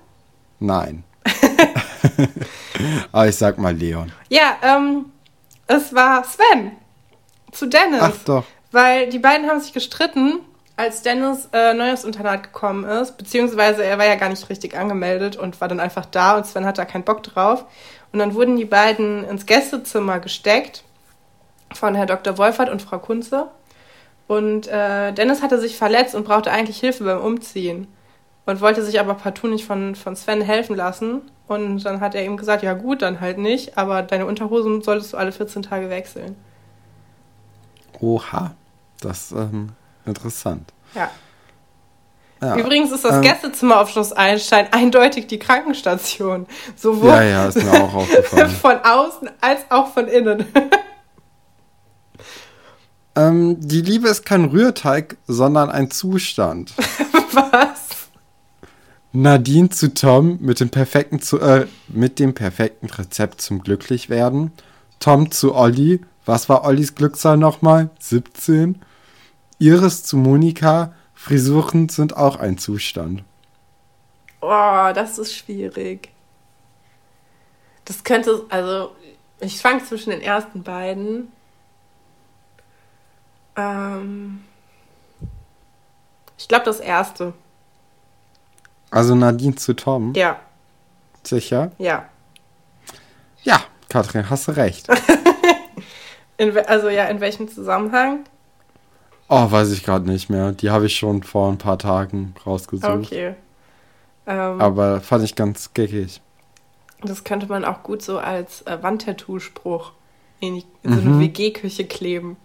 Nein. 0.59 1.03
Aber 3.11 3.27
ich 3.27 3.35
sag 3.35 3.57
mal 3.57 3.75
Leon. 3.75 4.11
Ja, 4.29 4.57
ähm, 4.61 5.05
es 5.67 5.93
war 5.93 6.23
Sven. 6.23 6.73
Zu 7.51 7.67
Dennis. 7.67 8.01
Ach 8.01 8.17
doch. 8.25 8.45
Weil 8.71 9.09
die 9.09 9.19
beiden 9.19 9.47
haben 9.47 9.59
sich 9.59 9.73
gestritten 9.73 10.39
als 10.75 11.01
Dennis 11.01 11.49
äh, 11.53 11.73
neu 11.73 11.91
ins 11.91 12.03
Internat 12.03 12.43
gekommen 12.43 12.83
ist, 12.85 13.17
beziehungsweise 13.17 13.83
er 13.83 13.97
war 13.97 14.05
ja 14.05 14.15
gar 14.15 14.29
nicht 14.29 14.49
richtig 14.49 14.75
angemeldet 14.77 15.35
und 15.35 15.59
war 15.61 15.67
dann 15.67 15.79
einfach 15.79 16.05
da 16.05 16.37
und 16.37 16.45
Sven 16.45 16.65
hat 16.65 16.77
da 16.77 16.85
keinen 16.85 17.03
Bock 17.03 17.23
drauf. 17.23 17.65
Und 18.11 18.19
dann 18.19 18.33
wurden 18.33 18.57
die 18.57 18.65
beiden 18.65 19.23
ins 19.25 19.45
Gästezimmer 19.45 20.19
gesteckt 20.19 20.83
von 21.73 21.95
Herr 21.95 22.05
Dr. 22.05 22.37
Wolfert 22.37 22.69
und 22.69 22.81
Frau 22.81 22.99
Kunze. 22.99 23.47
Und 24.27 24.67
äh, 24.67 25.11
Dennis 25.13 25.41
hatte 25.41 25.59
sich 25.59 25.77
verletzt 25.77 26.15
und 26.15 26.25
brauchte 26.25 26.51
eigentlich 26.51 26.79
Hilfe 26.79 27.03
beim 27.03 27.21
Umziehen 27.21 27.87
und 28.45 28.61
wollte 28.61 28.83
sich 28.83 28.99
aber 28.99 29.13
partout 29.13 29.47
nicht 29.47 29.65
von, 29.65 29.95
von 29.95 30.15
Sven 30.15 30.41
helfen 30.41 30.75
lassen. 30.75 31.21
Und 31.47 31.83
dann 31.83 31.99
hat 31.99 32.15
er 32.15 32.25
ihm 32.25 32.37
gesagt, 32.37 32.63
ja 32.63 32.73
gut, 32.73 33.01
dann 33.01 33.19
halt 33.19 33.37
nicht, 33.37 33.77
aber 33.77 34.01
deine 34.01 34.25
Unterhosen 34.25 34.81
solltest 34.81 35.13
du 35.13 35.17
alle 35.17 35.31
14 35.31 35.63
Tage 35.63 35.89
wechseln. 35.89 36.35
Oha, 37.99 38.55
das 39.01 39.31
ähm, 39.31 39.73
Interessant. 40.05 40.71
Ja. 40.95 41.09
Ja. 42.41 42.55
Übrigens 42.55 42.91
ist 42.91 43.05
das 43.05 43.17
ähm, 43.17 43.21
Gästezimmer 43.21 43.79
auf 43.79 43.91
Schloss 43.91 44.13
Einstein 44.13 44.67
eindeutig 44.71 45.27
die 45.27 45.37
Krankenstation. 45.37 46.47
Sowohl 46.75 47.09
ja, 47.09 47.23
ja, 47.23 47.45
ist 47.47 47.63
mir 47.63 47.71
auch 47.71 47.93
aufgefallen. 47.93 48.49
von 48.61 48.77
außen 48.83 49.29
als 49.41 49.59
auch 49.69 49.93
von 49.93 50.07
innen. 50.07 50.45
ähm, 53.15 53.57
die 53.59 53.81
Liebe 53.81 54.07
ist 54.07 54.25
kein 54.25 54.45
Rührteig, 54.45 55.17
sondern 55.27 55.69
ein 55.69 55.91
Zustand. 55.91 56.73
Was? 57.31 57.91
Nadine 59.13 59.69
zu 59.69 59.93
Tom 59.93 60.39
mit 60.41 60.59
dem 60.59 60.69
perfekten, 60.69 61.21
zu, 61.21 61.39
äh, 61.39 61.67
mit 61.89 62.17
dem 62.17 62.33
perfekten 62.33 62.87
Rezept 62.87 63.41
zum 63.41 63.61
Glücklichwerden. 63.61 64.51
Tom 64.99 65.29
zu 65.29 65.53
Olli. 65.53 66.01
Was 66.25 66.49
war 66.49 66.63
Ollis 66.63 66.95
Glückszahl 66.95 67.37
nochmal? 67.37 67.91
17. 67.99 68.81
Iris 69.61 70.03
zu 70.03 70.17
Monika, 70.17 70.91
Frisuren 71.13 71.87
sind 71.87 72.17
auch 72.17 72.37
ein 72.37 72.57
Zustand. 72.57 73.23
Oh, 74.41 74.89
das 74.95 75.19
ist 75.19 75.35
schwierig. 75.35 76.09
Das 77.85 78.03
könnte, 78.03 78.43
also, 78.49 78.95
ich 79.39 79.59
schwank 79.59 79.85
zwischen 79.85 80.09
den 80.09 80.21
ersten 80.21 80.63
beiden. 80.63 81.31
Ähm, 83.55 84.43
ich 86.39 86.47
glaube, 86.47 86.65
das 86.65 86.79
erste. 86.79 87.33
Also 88.89 89.13
Nadine 89.13 89.55
zu 89.55 89.75
Tom? 89.75 90.13
Ja, 90.15 90.39
Sicher? 91.21 91.71
ja. 91.77 92.09
Ja, 93.43 93.63
Katrin, 93.89 94.27
hast 94.27 94.47
du 94.47 94.53
recht. 94.53 94.87
In, 96.37 96.57
also 96.57 96.89
ja, 96.89 97.05
in 97.05 97.19
welchem 97.19 97.47
Zusammenhang? 97.47 98.25
Oh, 99.33 99.49
weiß 99.49 99.71
ich 99.71 99.83
gerade 99.83 100.09
nicht 100.09 100.29
mehr. 100.29 100.51
Die 100.51 100.69
habe 100.71 100.87
ich 100.87 100.95
schon 100.97 101.23
vor 101.23 101.49
ein 101.49 101.57
paar 101.57 101.79
Tagen 101.79 102.35
rausgesucht. 102.45 102.91
Okay. 103.07 103.35
Ähm, 104.27 104.59
Aber 104.61 104.99
fand 104.99 105.23
ich 105.23 105.35
ganz 105.35 105.73
geckig. 105.73 106.19
das 107.01 107.23
könnte 107.23 107.47
man 107.47 107.63
auch 107.63 107.81
gut 107.81 108.01
so 108.01 108.19
als 108.19 108.61
äh, 108.63 108.77
Wandtattoo-Spruch 108.83 109.93
in, 110.41 110.55
die- 110.55 110.65
in 110.83 110.93
so 110.93 110.99
eine 111.01 111.19
WG-Küche 111.19 111.85
kleben. 111.85 112.35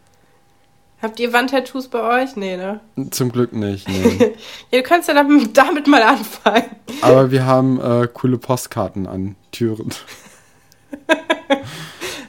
Habt 1.02 1.19
ihr 1.21 1.33
Wandtattoos 1.33 1.88
bei 1.88 2.23
euch? 2.23 2.37
Nee, 2.37 2.57
ne? 2.57 2.81
Zum 3.11 3.31
Glück 3.33 3.52
nicht. 3.52 3.87
Nee. 3.88 4.35
Ja, 4.71 4.81
du 4.81 4.83
könntest 4.83 5.09
ja 5.09 5.14
damit, 5.14 5.49
damit 5.59 5.87
mal 5.88 6.02
anfangen. 6.02 6.64
Aber 7.02 7.31
wir 7.33 7.45
haben 7.45 7.81
äh, 7.81 8.09
coole 8.14 8.38
Postkarten 8.38 9.07
an 9.09 9.35
Türen. 9.52 9.90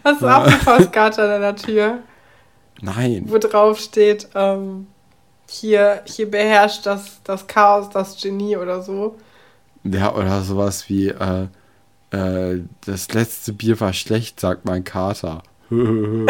Hast 0.03 0.21
du 0.21 0.27
auch 0.27 0.43
eine 0.45 0.55
Postkarte 0.57 1.21
an 1.23 1.29
deiner 1.29 1.55
Tür, 1.55 1.99
Nein. 2.81 3.23
wo 3.27 3.37
drauf 3.37 3.79
steht, 3.79 4.27
ähm, 4.35 4.87
hier, 5.49 6.01
hier 6.05 6.29
beherrscht 6.29 6.85
das, 6.85 7.21
das 7.23 7.47
Chaos, 7.47 7.89
das 7.89 8.21
Genie 8.21 8.57
oder 8.57 8.81
so? 8.81 9.17
Ja, 9.83 10.13
oder 10.13 10.41
sowas 10.41 10.89
wie, 10.89 11.07
äh, 11.07 11.47
äh, 12.11 12.61
das 12.85 13.11
letzte 13.13 13.53
Bier 13.53 13.79
war 13.79 13.93
schlecht, 13.93 14.39
sagt 14.39 14.65
mein 14.65 14.83
Kater. 14.83 15.43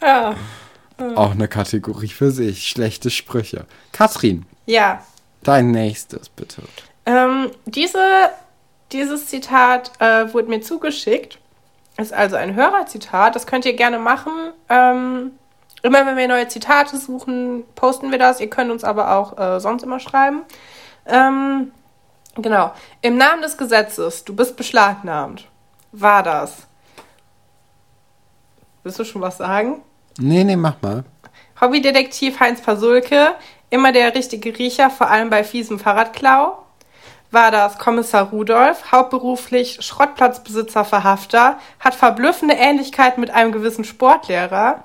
Ja. 0.00 0.34
Auch 1.14 1.30
eine 1.32 1.48
Kategorie 1.48 2.08
für 2.08 2.30
sich. 2.30 2.68
Schlechte 2.68 3.10
Sprüche. 3.10 3.66
Katrin, 3.92 4.44
Ja. 4.66 5.04
dein 5.42 5.70
nächstes 5.70 6.28
bitte. 6.28 6.62
Ähm, 7.06 7.50
diese, 7.66 8.30
dieses 8.92 9.26
Zitat 9.26 9.92
äh, 10.00 10.32
wurde 10.32 10.48
mir 10.48 10.60
zugeschickt. 10.60 11.38
Ist 11.96 12.12
also 12.12 12.36
ein 12.36 12.54
Hörerzitat. 12.54 13.34
Das 13.34 13.46
könnt 13.46 13.64
ihr 13.64 13.74
gerne 13.74 13.98
machen. 13.98 14.32
Ähm, 14.68 15.32
immer 15.82 16.06
wenn 16.06 16.16
wir 16.16 16.28
neue 16.28 16.48
Zitate 16.48 16.96
suchen, 16.96 17.64
posten 17.74 18.10
wir 18.10 18.18
das. 18.18 18.40
Ihr 18.40 18.48
könnt 18.48 18.70
uns 18.70 18.84
aber 18.84 19.16
auch 19.16 19.38
äh, 19.38 19.60
sonst 19.60 19.82
immer 19.82 20.00
schreiben. 20.00 20.42
Ähm, 21.06 21.72
genau. 22.36 22.72
Im 23.02 23.16
Namen 23.16 23.42
des 23.42 23.58
Gesetzes, 23.58 24.24
du 24.24 24.34
bist 24.34 24.56
beschlagnahmt. 24.56 25.48
War 25.92 26.22
das? 26.22 26.66
Willst 28.82 28.98
du 28.98 29.04
schon 29.04 29.22
was 29.22 29.36
sagen? 29.38 29.82
Nee, 30.18 30.44
nee, 30.44 30.56
mach 30.56 30.80
mal. 30.82 31.04
Hobbydetektiv 31.60 32.40
Heinz 32.40 32.60
Pasulke, 32.60 33.34
immer 33.70 33.92
der 33.92 34.14
richtige 34.14 34.58
Riecher, 34.58 34.90
vor 34.90 35.08
allem 35.08 35.30
bei 35.30 35.44
fiesem 35.44 35.78
Fahrradklau. 35.78 36.58
War 37.32 37.50
das 37.50 37.78
Kommissar 37.78 38.28
Rudolf, 38.28 38.92
hauptberuflich 38.92 39.78
Schrottplatzbesitzer 39.80 40.84
Verhafter, 40.84 41.58
hat 41.80 41.94
verblüffende 41.94 42.54
Ähnlichkeit 42.54 43.16
mit 43.16 43.30
einem 43.30 43.52
gewissen 43.52 43.84
Sportlehrer. 43.84 44.84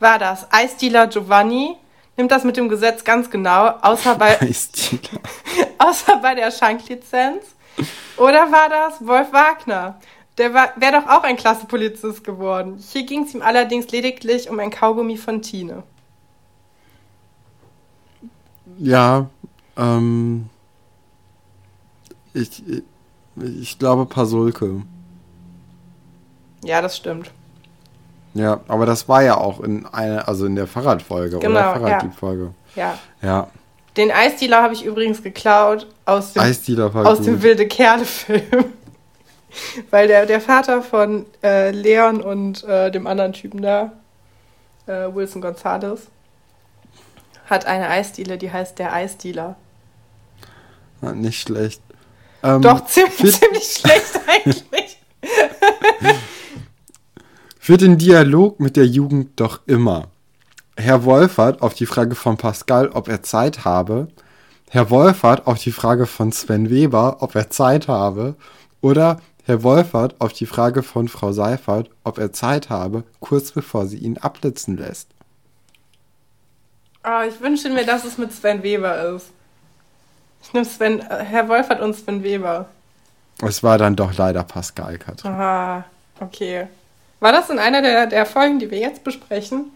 War 0.00 0.18
das 0.18 0.48
Eisdealer 0.50 1.06
Giovanni, 1.06 1.76
nimmt 2.16 2.32
das 2.32 2.42
mit 2.42 2.56
dem 2.56 2.68
Gesetz 2.68 3.04
ganz 3.04 3.30
genau, 3.30 3.68
außer 3.82 4.16
bei, 4.16 4.36
außer 5.78 6.16
bei 6.16 6.34
der 6.34 6.50
Schanklizenz. 6.50 7.44
Oder 8.16 8.50
war 8.50 8.68
das 8.68 9.06
Wolf 9.06 9.32
Wagner? 9.32 10.00
Der 10.38 10.52
wäre 10.52 11.00
doch 11.00 11.06
auch 11.06 11.22
ein 11.22 11.36
klasse 11.36 11.66
Polizist 11.66 12.24
geworden. 12.24 12.82
Hier 12.92 13.04
ging 13.04 13.22
es 13.22 13.34
ihm 13.34 13.42
allerdings 13.42 13.92
lediglich 13.92 14.50
um 14.50 14.58
ein 14.58 14.70
Kaugummi 14.70 15.16
von 15.16 15.40
Tine. 15.40 15.84
Ja, 18.76 19.26
ähm. 19.76 20.50
Ich, 22.34 22.62
ich 23.36 23.78
glaube 23.78 24.06
Pasulke. 24.06 24.82
Ja, 26.64 26.82
das 26.82 26.96
stimmt. 26.96 27.30
Ja, 28.34 28.60
aber 28.68 28.86
das 28.86 29.08
war 29.08 29.22
ja 29.22 29.36
auch 29.36 29.60
in 29.60 29.86
einer, 29.86 30.28
also 30.28 30.46
in 30.46 30.54
der 30.54 30.66
Fahrradfolge 30.66 31.38
Genau, 31.38 31.50
oder 31.50 31.80
Fahrraddiebfolge. 31.80 32.54
Ja. 32.76 32.98
Ja. 33.22 33.48
Den 33.96 34.12
Eisdealer 34.12 34.62
habe 34.62 34.72
ich 34.72 34.84
übrigens 34.84 35.22
geklaut 35.22 35.88
aus 36.04 36.34
dem, 36.34 36.42
aus 36.42 37.18
gut. 37.18 37.26
dem 37.26 37.42
Wilde 37.42 37.66
Kerle-Film. 37.66 38.66
Weil 39.90 40.06
der, 40.06 40.26
der 40.26 40.40
Vater 40.40 40.80
von 40.80 41.26
äh, 41.42 41.72
Leon 41.72 42.22
und 42.22 42.62
äh, 42.64 42.92
dem 42.92 43.08
anderen 43.08 43.32
Typen 43.32 43.62
da, 43.62 43.92
äh, 44.86 45.12
Wilson 45.12 45.42
Gonzalez, 45.42 46.06
hat 47.46 47.66
eine 47.66 47.88
Eisdiele, 47.88 48.38
die 48.38 48.52
heißt 48.52 48.78
der 48.78 48.92
Eisdealer. 48.92 49.56
Ja, 51.02 51.12
nicht 51.12 51.40
schlecht. 51.40 51.82
Ähm, 52.42 52.62
Doch, 52.62 52.86
ziemlich, 52.86 53.14
für, 53.14 53.28
ziemlich 53.28 53.64
schlecht 53.64 54.20
eigentlich. 54.26 54.98
für 57.58 57.76
den 57.76 57.98
Dialog 57.98 58.60
mit 58.60 58.76
der 58.76 58.86
Jugend 58.86 59.38
doch 59.38 59.60
immer. 59.66 60.08
Herr 60.76 61.04
Wolfert 61.04 61.60
auf 61.60 61.74
die 61.74 61.86
Frage 61.86 62.14
von 62.14 62.36
Pascal, 62.36 62.88
ob 62.88 63.08
er 63.08 63.22
Zeit 63.22 63.64
habe. 63.64 64.08
Herr 64.70 64.88
Wolfert 64.88 65.46
auf 65.46 65.58
die 65.58 65.72
Frage 65.72 66.06
von 66.06 66.32
Sven 66.32 66.70
Weber, 66.70 67.18
ob 67.20 67.34
er 67.34 67.50
Zeit 67.50 67.88
habe. 67.88 68.36
Oder 68.80 69.20
Herr 69.44 69.62
Wolfert 69.62 70.20
auf 70.20 70.32
die 70.32 70.46
Frage 70.46 70.82
von 70.82 71.08
Frau 71.08 71.32
Seifert, 71.32 71.90
ob 72.04 72.18
er 72.18 72.32
Zeit 72.32 72.70
habe, 72.70 73.04
kurz 73.18 73.52
bevor 73.52 73.86
sie 73.86 73.98
ihn 73.98 74.16
abblitzen 74.16 74.76
lässt. 74.76 75.08
Oh, 77.04 77.22
ich 77.28 77.40
wünsche 77.40 77.68
mir, 77.70 77.84
dass 77.84 78.04
es 78.04 78.16
mit 78.16 78.32
Sven 78.32 78.62
Weber 78.62 79.14
ist. 79.14 79.30
Ich 80.42 80.52
nehme 80.52 80.66
Sven, 80.66 81.00
Herr 81.00 81.48
Wolfert 81.48 81.80
und 81.80 81.94
Sven 81.94 82.22
Weber. 82.22 82.68
Es 83.42 83.62
war 83.62 83.78
dann 83.78 83.96
doch 83.96 84.16
leider 84.16 84.42
Pascal, 84.44 84.98
Katrin. 84.98 85.32
Aha, 85.32 85.84
okay. 86.20 86.66
War 87.20 87.32
das 87.32 87.50
in 87.50 87.58
einer 87.58 87.82
der, 87.82 88.06
der 88.06 88.26
Folgen, 88.26 88.58
die 88.58 88.70
wir 88.70 88.78
jetzt 88.78 89.04
besprechen? 89.04 89.72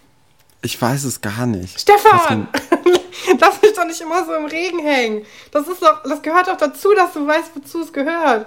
Ich 0.62 0.80
weiß 0.80 1.04
es 1.04 1.21
gar 1.21 1.47
nicht. 1.47 1.80
Stefan! 1.80 2.49
Lass 3.40 3.61
mich 3.62 3.73
doch 3.75 3.85
nicht 3.85 4.00
immer 4.00 4.25
so 4.25 4.35
im 4.35 4.47
Regen 4.47 4.78
hängen. 4.80 5.25
Das 5.50 5.68
ist 5.68 5.83
doch, 5.83 6.02
das 6.02 6.23
gehört 6.23 6.49
doch 6.49 6.56
dazu, 6.56 6.94
dass 6.94 7.12
du 7.12 7.26
weißt, 7.26 7.50
wozu 7.54 7.83
es 7.83 7.92
gehört. 7.92 8.47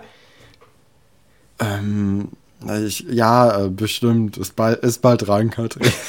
Ähm, 1.60 2.30
ich, 2.86 3.02
ja, 3.02 3.66
äh, 3.66 3.70
bestimmt. 3.70 4.38
Ist 4.38 4.56
bald, 4.56 4.84
ist 4.84 5.02
bald 5.02 5.28
dran, 5.28 5.50
Katrin. 5.50 5.92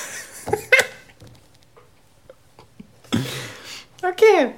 Okay. 4.03 4.53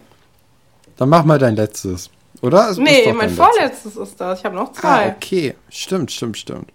Dann 1.01 1.09
mach 1.09 1.25
mal 1.25 1.39
dein 1.39 1.57
letztes. 1.57 2.11
Oder? 2.43 2.69
Es 2.69 2.77
Nee, 2.77 3.07
mein 3.07 3.19
dein 3.19 3.29
letztes. 3.31 3.37
vorletztes 3.37 3.97
ist 3.97 4.21
das. 4.21 4.39
Ich 4.41 4.45
habe 4.45 4.55
noch 4.55 4.69
Ah, 4.69 4.75
zwei. 4.75 5.15
okay. 5.17 5.55
Stimmt, 5.71 6.13
stimmt, 6.13 6.37
stimmt. 6.37 6.71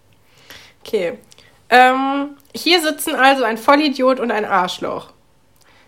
Okay. 0.84 1.20
Ähm, 1.70 2.32
hier 2.56 2.82
sitzen 2.82 3.14
also 3.16 3.44
ein 3.44 3.60
Vollidiot 3.60 4.20
und 4.20 4.32
ein 4.32 4.44
Arschloch. 4.46 5.12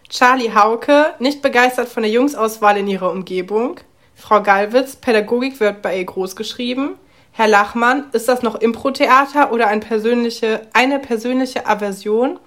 Charlie 0.08 0.53
Hauke, 0.53 1.13
nicht 1.17 1.41
begeistert 1.41 1.89
von 1.89 2.03
der 2.03 2.12
Jungsauswahl 2.12 2.77
in 2.77 2.88
ihrer 2.88 3.12
Umgebung. 3.12 3.79
Frau 4.15 4.41
Gallwitz, 4.44 4.96
Pädagogik 4.98 5.60
wird 5.60 5.82
bei 5.82 5.98
ihr 5.98 6.06
groß 6.06 6.36
geschrieben. 6.36 6.91
Herr 7.32 7.48
Lachmann, 7.48 8.06
ist 8.12 8.27
das 8.27 8.44
noch 8.44 8.53
Impro-Theater 8.56 9.51
oder 9.51 9.67
ein 9.67 9.79
persönliche, 9.79 10.62
eine 10.74 11.00
persönliche 11.00 11.65
Aversion? 11.65 12.39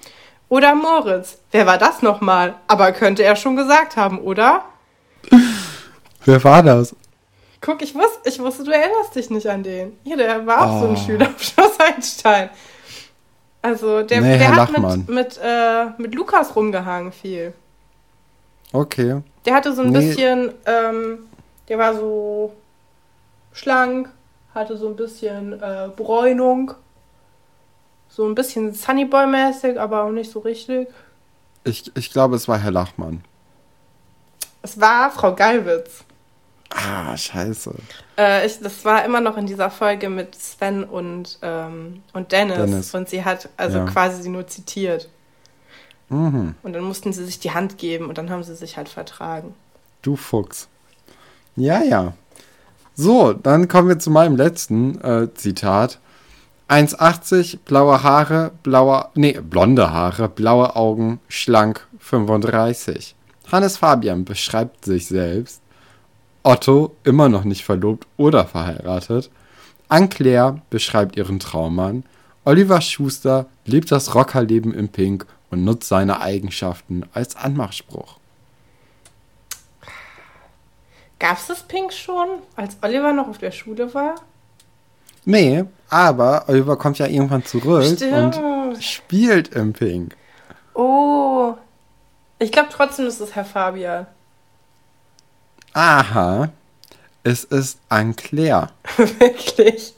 Oder 0.48 0.76
Moritz, 0.76 1.38
wer 1.50 1.66
war 1.66 1.78
das 1.78 2.00
nochmal? 2.00 2.54
Aber 2.68 2.92
könnte 2.92 3.24
er 3.24 3.34
schon 3.34 3.56
gesagt 3.56 3.96
haben, 3.96 4.20
oder? 4.20 4.64
Wer 6.24 6.42
war 6.44 6.62
das? 6.62 6.94
Guck, 7.60 7.82
ich 7.82 7.94
wusste, 7.94 8.20
ich 8.28 8.38
wusste, 8.38 8.64
du 8.64 8.70
erinnerst 8.70 9.14
dich 9.14 9.30
nicht 9.30 9.46
an 9.48 9.62
den. 9.62 9.98
Hier, 10.04 10.16
der 10.16 10.46
war 10.46 10.62
auch 10.62 10.80
so 10.80 10.86
ein 10.88 10.94
Oh. 10.94 10.96
Schüler 10.96 11.26
auf 11.28 11.42
Schloss 11.42 11.78
Einstein. 11.94 12.50
Also, 13.62 14.02
der, 14.02 14.20
Nee, 14.22 14.38
der 14.38 14.38
Herr 14.38 14.56
hat 14.56 14.70
Lachmann. 14.72 14.98
mit, 15.00 15.08
mit, 15.08 15.40
äh, 15.42 15.86
mit 15.98 16.14
Lukas 16.14 16.56
rumgehangen 16.56 17.12
viel. 17.12 17.52
Okay. 18.72 19.20
Der 19.44 19.54
hatte 19.54 19.74
so 19.74 19.82
ein 19.82 19.90
Nee. 19.90 19.98
bisschen, 20.08 20.52
ähm, 20.64 21.18
der 21.68 21.76
war 21.78 21.94
so 21.94 22.54
schlank, 23.52 24.08
hatte 24.54 24.76
so 24.78 24.88
ein 24.88 24.96
bisschen 24.96 25.52
äh, 25.60 25.88
Bräunung. 25.94 26.72
So 28.08 28.26
ein 28.26 28.34
bisschen 28.34 28.72
Sunnyboy-mäßig, 28.74 29.78
aber 29.78 30.04
auch 30.04 30.10
nicht 30.10 30.30
so 30.32 30.40
richtig. 30.40 30.88
Ich, 31.64 31.94
ich 31.96 32.10
glaube, 32.10 32.36
es 32.36 32.48
war 32.48 32.58
Herr 32.58 32.70
Lachmann. 32.72 33.22
Es 34.62 34.80
war 34.80 35.10
Frau 35.10 35.34
Gallwitz. 35.34 36.04
Ah, 36.70 37.16
scheiße. 37.16 37.74
Äh, 38.16 38.46
ich, 38.46 38.60
das 38.60 38.84
war 38.84 39.04
immer 39.04 39.20
noch 39.20 39.36
in 39.36 39.46
dieser 39.46 39.70
Folge 39.70 40.08
mit 40.08 40.34
Sven 40.36 40.84
und, 40.84 41.38
ähm, 41.42 42.02
und 42.12 42.30
Dennis. 42.32 42.56
Dennis. 42.58 42.94
Und 42.94 43.08
sie 43.08 43.24
hat 43.24 43.48
also 43.56 43.78
Ja. 43.78 43.84
quasi 43.86 44.22
sie 44.22 44.28
nur 44.28 44.46
zitiert. 44.46 45.08
Mhm. 46.08 46.54
Und 46.62 46.72
dann 46.72 46.84
mussten 46.84 47.12
sie 47.12 47.24
sich 47.24 47.40
die 47.40 47.52
Hand 47.52 47.78
geben 47.78 48.08
und 48.08 48.18
dann 48.18 48.30
haben 48.30 48.42
sie 48.44 48.54
sich 48.54 48.76
halt 48.76 48.88
vertragen. 48.88 49.54
Du 50.02 50.16
Fuchs. 50.16 50.68
Ja, 51.56 51.82
ja. 51.82 52.14
So, 52.94 53.32
dann 53.32 53.68
kommen 53.68 53.88
wir 53.88 53.98
zu 53.98 54.10
meinem 54.10 54.36
letzten 54.36 55.00
äh, 55.00 55.32
Zitat. 55.34 55.98
1,80, 56.68 57.58
blaue 57.64 58.02
Haare, 58.04 58.52
blauer, 58.62 59.10
nee, 59.14 59.32
blonde 59.32 59.92
Haare, 59.92 60.28
blaue 60.28 60.76
Augen, 60.76 61.18
schlank, 61.28 61.86
35. 61.98 63.16
Hannes 63.50 63.76
Fabian 63.78 64.24
beschreibt 64.24 64.84
sich 64.84 65.06
selbst. 65.06 65.60
Otto 66.42 66.96
immer 67.04 67.28
noch 67.28 67.44
nicht 67.44 67.64
verlobt 67.64 68.06
oder 68.16 68.46
verheiratet. 68.46 69.30
Anne-Claire 69.88 70.62
beschreibt 70.70 71.16
ihren 71.16 71.40
Traummann. 71.40 72.04
Oliver 72.44 72.80
Schuster 72.80 73.46
lebt 73.66 73.92
das 73.92 74.14
Rockerleben 74.14 74.72
im 74.72 74.88
Pink 74.88 75.26
und 75.50 75.64
nutzt 75.64 75.88
seine 75.88 76.20
Eigenschaften 76.20 77.04
als 77.12 77.36
Anmachspruch. 77.36 78.18
Gab 81.18 81.36
es 81.36 81.48
das 81.48 81.62
Pink 81.64 81.92
schon, 81.92 82.28
als 82.56 82.78
Oliver 82.82 83.12
noch 83.12 83.28
auf 83.28 83.38
der 83.38 83.50
Schule 83.50 83.92
war? 83.92 84.14
Nee, 85.26 85.64
aber 85.90 86.44
Oliver 86.48 86.76
kommt 86.76 86.98
ja 86.98 87.06
irgendwann 87.06 87.44
zurück 87.44 87.84
Stimmt. 87.84 88.38
und 88.38 88.82
spielt 88.82 89.48
im 89.48 89.74
Pink. 89.74 90.16
Oh. 90.72 91.54
Ich 92.38 92.50
glaube 92.50 92.70
trotzdem, 92.72 93.06
ist 93.06 93.34
Herr 93.34 93.44
Fabian. 93.44 94.06
Aha, 95.72 96.50
es 97.22 97.44
ist 97.44 97.78
Anne-Claire. 97.88 98.68
Wirklich. 98.96 99.94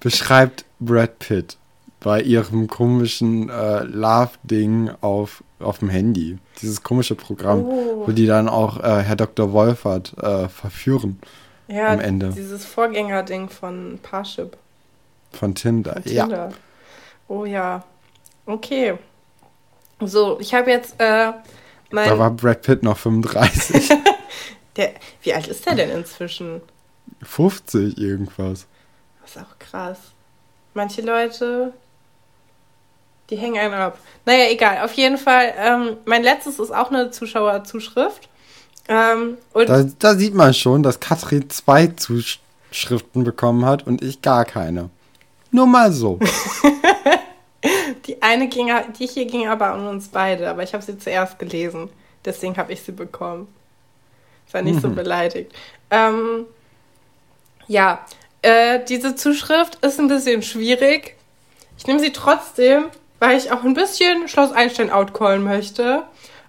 beschreibt 0.00 0.64
Brad 0.80 1.18
Pitt 1.18 1.56
bei 2.00 2.20
ihrem 2.22 2.68
komischen 2.68 3.48
äh, 3.48 3.82
Love-Ding 3.84 4.90
auf, 5.00 5.42
auf 5.58 5.78
dem 5.78 5.88
Handy. 5.88 6.38
Dieses 6.62 6.82
komische 6.82 7.14
Programm, 7.14 7.64
Oh. 7.64 8.04
wo 8.06 8.12
die 8.12 8.26
dann 8.26 8.48
auch 8.48 8.78
äh, 8.82 9.02
Herr 9.02 9.16
Dr. 9.16 9.52
Wolfert 9.52 10.16
äh, 10.18 10.48
verführen 10.48 11.18
Ja, 11.66 11.88
Am 11.88 12.00
Ende. 12.00 12.28
dieses 12.30 12.64
Vorgängerding 12.64 13.48
von 13.48 13.98
Parship. 14.02 14.56
von 15.32 15.54
Tinder. 15.54 15.94
Von 16.02 16.12
Ja, 16.12 16.24
Tinder. 16.24 16.52
Oh 17.28 17.44
ja. 17.44 17.82
Okay. 18.46 18.94
So, 20.00 20.38
ich 20.40 20.54
habe 20.54 20.70
jetzt 20.70 20.94
äh, 20.98 21.32
mein. 21.90 22.08
da 22.08 22.18
war 22.18 22.30
Brad 22.30 22.62
Pitt 22.62 22.82
noch 22.84 22.96
35, 22.98 23.90
der, 24.78 24.94
wie 25.22 25.34
alt 25.34 25.46
ist 25.48 25.66
der 25.66 25.74
denn 25.74 25.90
inzwischen? 25.90 26.62
50 27.22 27.98
irgendwas. 27.98 28.66
Das 29.20 29.36
ist 29.36 29.42
auch 29.42 29.58
krass. 29.58 29.98
Manche 30.74 31.02
Leute, 31.02 31.72
die 33.28 33.36
hängen 33.36 33.58
einen 33.58 33.74
ab. 33.74 33.98
Naja, 34.24 34.50
egal. 34.50 34.84
Auf 34.84 34.92
jeden 34.94 35.18
Fall, 35.18 35.52
ähm, 35.58 35.96
mein 36.06 36.22
letztes 36.22 36.58
ist 36.58 36.70
auch 36.70 36.90
eine 36.90 37.10
Zuschauerzuschrift. 37.10 38.28
Ähm, 38.88 39.36
Da, 39.52 39.84
da 39.98 40.14
sieht 40.14 40.34
man 40.34 40.54
schon, 40.54 40.82
dass 40.82 41.00
Katrin 41.00 41.50
zwei 41.50 41.88
Zuschriften 41.88 43.24
bekommen 43.24 43.66
hat 43.66 43.86
und 43.86 44.02
ich 44.02 44.22
gar 44.22 44.46
keine. 44.46 44.88
Nur 45.50 45.66
mal 45.66 45.92
so. 45.92 46.18
die 48.06 48.22
eine 48.22 48.48
ging, 48.48 48.70
die 48.98 49.06
hier 49.06 49.26
ging 49.26 49.48
aber 49.48 49.72
an 49.72 49.86
uns 49.86 50.08
beide, 50.08 50.48
aber 50.48 50.62
ich 50.62 50.72
habe 50.72 50.82
sie 50.82 50.98
zuerst 50.98 51.38
gelesen. 51.38 51.90
Deswegen 52.24 52.56
habe 52.56 52.72
ich 52.72 52.82
sie 52.82 52.92
bekommen. 52.92 53.48
Sei 54.50 54.62
nicht 54.62 54.80
so 54.80 54.88
beleidigt. 54.88 55.52
Ähm, 55.90 56.46
ja, 57.66 58.04
äh, 58.42 58.80
diese 58.88 59.14
Zuschrift 59.14 59.76
ist 59.84 59.98
ein 59.98 60.08
bisschen 60.08 60.42
schwierig. 60.42 61.16
Ich 61.76 61.86
nehme 61.86 62.00
sie 62.00 62.12
trotzdem, 62.12 62.86
weil 63.18 63.36
ich 63.36 63.52
auch 63.52 63.62
ein 63.62 63.74
bisschen 63.74 64.28
Schloss 64.28 64.52
Einstein 64.52 64.90
outcallen 64.90 65.44
möchte. 65.44 66.04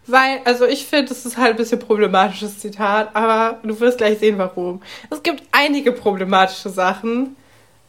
Weil, 0.07 0.41
also 0.45 0.65
ich 0.65 0.85
finde, 0.85 1.11
es 1.11 1.25
ist 1.25 1.37
halt 1.37 1.51
ein 1.51 1.57
bisschen 1.57 1.79
problematisches 1.79 2.57
Zitat, 2.59 3.15
aber 3.15 3.59
du 3.61 3.79
wirst 3.79 3.99
gleich 3.99 4.17
sehen, 4.17 4.39
warum. 4.39 4.81
Es 5.11 5.21
gibt 5.21 5.43
einige 5.51 5.91
problematische 5.91 6.69
Sachen. 6.69 7.35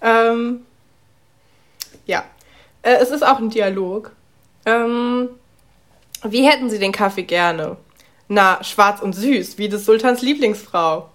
Ähm, 0.03 0.67
ja. 2.05 2.25
Äh, 2.83 2.97
es 2.97 3.11
ist 3.11 3.25
auch 3.25 3.39
ein 3.39 3.49
Dialog. 3.49 4.13
Ähm, 4.67 5.31
wie 6.23 6.47
hätten 6.47 6.69
Sie 6.69 6.79
den 6.79 6.93
Kaffee 6.93 7.23
gerne? 7.23 7.79
Na, 8.33 8.63
schwarz 8.63 9.03
und 9.03 9.13
süß, 9.13 9.59
wie 9.59 9.69
des 9.69 9.85
Sultans 9.85 10.23
Lieblingsfrau. 10.23 11.09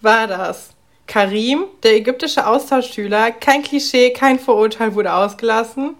War 0.00 0.26
das? 0.26 0.70
Karim, 1.06 1.66
der 1.84 1.94
ägyptische 1.94 2.44
Austauschschüler, 2.44 3.30
kein 3.30 3.62
Klischee, 3.62 4.10
kein 4.10 4.40
Vorurteil 4.40 4.96
wurde 4.96 5.12
ausgelassen. 5.12 5.94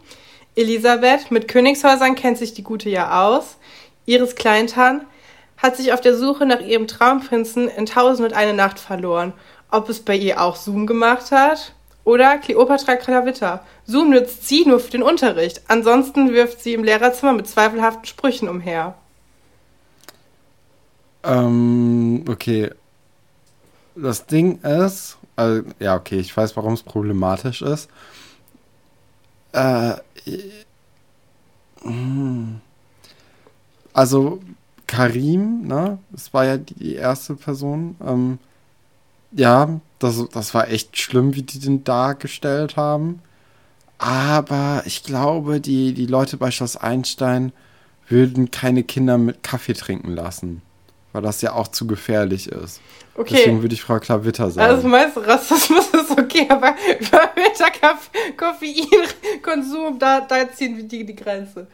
Elisabeth, 0.57 1.31
mit 1.31 1.47
Königshäusern 1.47 2.17
kennt 2.17 2.37
sich 2.37 2.53
die 2.53 2.65
Gute 2.65 2.91
ja 2.91 3.29
aus. 3.29 3.59
Iris 4.07 4.35
Kleintan 4.35 5.03
hat 5.57 5.77
sich 5.77 5.93
auf 5.93 6.01
der 6.01 6.17
Suche 6.17 6.47
nach 6.47 6.63
ihrem 6.63 6.89
Traumprinzen 6.89 7.69
in 7.69 7.87
Tausend 7.87 8.27
und 8.27 8.35
eine 8.37 8.55
Nacht 8.55 8.81
verloren. 8.81 9.35
Ob 9.71 9.89
es 9.89 10.01
bei 10.01 10.17
ihr 10.17 10.43
auch 10.43 10.57
Zoom 10.57 10.89
gemacht 10.89 11.31
hat? 11.31 11.75
Oder 12.03 12.39
Cleopatra 12.39 12.97
Kravitta. 12.97 13.65
Zoom 13.85 14.11
nützt 14.11 14.49
sie 14.49 14.65
nur 14.65 14.81
für 14.81 14.91
den 14.91 15.05
Unterricht. 15.05 15.63
Ansonsten 15.69 16.33
wirft 16.33 16.61
sie 16.61 16.75
im 16.75 16.83
Lehrerzimmer 16.83 17.35
mit 17.35 17.47
zweifelhaften 17.47 18.07
Sprüchen 18.07 18.49
umher. 18.49 18.97
Ähm, 21.25 22.25
okay. 22.29 22.71
Das 23.95 24.27
Ding 24.27 24.61
ist, 24.63 25.19
also, 25.37 25.63
ja, 25.79 25.97
okay, 25.97 26.19
ich 26.21 26.37
weiß, 26.37 26.57
warum 26.57 26.75
es 26.75 26.83
problematisch 26.83 27.63
ist. 27.63 27.89
Äh, 29.53 29.95
hm. 31.83 32.61
also 33.93 34.41
Karim, 34.87 35.67
ne, 35.67 35.99
das 36.11 36.33
war 36.35 36.45
ja 36.45 36.57
die 36.59 36.95
erste 36.95 37.35
Person. 37.35 37.97
Ähm, 38.05 38.39
ja, 39.33 39.81
das, 39.99 40.25
das 40.33 40.55
war 40.55 40.69
echt 40.69 40.97
schlimm, 40.99 41.35
wie 41.35 41.43
die 41.43 41.59
den 41.59 41.85
dargestellt 41.85 42.77
haben. 42.77 43.21
Aber 43.99 44.83
ich 44.87 45.03
glaube, 45.03 45.61
die, 45.61 45.93
die 45.95 46.07
Leute 46.07 46.37
bei 46.37 46.51
Schloss 46.51 46.77
Einstein 46.77 47.53
würden 48.09 48.51
keine 48.51 48.85
Kinder 48.85 49.19
mit 49.19 49.43
Kaffee 49.43 49.75
trinken 49.75 50.13
lassen. 50.13 50.63
Weil 51.19 51.25
das 51.25 51.43
ja 51.43 51.53
auch 51.53 51.67
zu 51.67 51.89
gefährlich 51.89 52.47
ist. 52.49 52.81
Okay. 53.17 53.35
Deswegen 53.39 53.61
würde 53.63 53.75
ich 53.75 53.83
Frau 53.83 53.99
Klavitter 53.99 54.53
sagen. 54.53 54.71
Also 54.73 54.87
meinst 54.87 55.17
du, 55.17 55.21
Rassismus 55.21 55.89
ist 55.93 56.13
okay, 56.13 56.47
aber 56.49 56.77
überhöhter 57.01 57.71
Kaff- 57.73 58.09
Koffeinkonsum, 58.37 59.99
da, 59.99 60.21
da 60.21 60.49
ziehen 60.53 60.77
wir 60.77 60.85
die, 60.85 61.05
die 61.05 61.17
Grenze. 61.17 61.67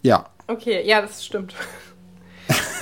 ja, 0.00 0.24
Okay, 0.46 0.82
ja, 0.86 1.02
das 1.02 1.22
stimmt. 1.22 1.54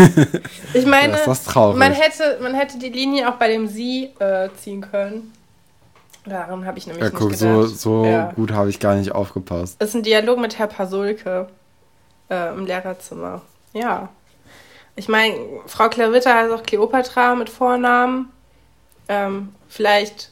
ich 0.73 0.87
meine, 0.87 1.19
Ja, 1.19 1.73
man 1.75 1.93
hätte, 1.93 2.39
man 2.41 2.55
hätte 2.55 2.79
die 2.79 2.91
Linie 2.91 3.29
auch 3.29 3.35
bei 3.39 3.49
dem 3.49 3.67
Sie 3.67 4.11
äh, 4.21 4.49
ziehen 4.63 4.83
können. 4.83 5.33
Daran 6.25 6.65
habe 6.65 6.79
ich 6.79 6.87
nämlich 6.87 7.03
ja 7.03 7.11
nicht 7.11 7.19
guck, 7.19 7.31
gedacht. 7.31 7.41
so, 7.41 7.67
so 7.67 8.05
Ja. 8.05 8.31
gut 8.37 8.53
habe 8.53 8.71
ich 8.71 8.79
gar 8.79 8.95
nicht 8.95 9.11
aufgepasst. 9.11 9.75
Das 9.81 9.89
ist 9.89 9.95
ein 9.97 10.05
Dialog 10.05 10.39
mit 10.39 10.57
Herr 10.61 10.69
Pasulke 10.69 11.49
äh, 12.31 12.55
im 12.55 12.67
Lehrerzimmer. 12.67 13.43
Ja. 13.73 14.11
Ich 14.97 15.09
meine, 15.09 15.37
Frau 15.67 15.89
Klavitter 15.89 16.35
heißt 16.35 16.53
auch 16.53 16.63
Kleopatra 16.63 17.35
mit 17.35 17.51
Vornamen. 17.51 18.33
Ähm, 19.09 19.55
vielleicht, 19.69 20.31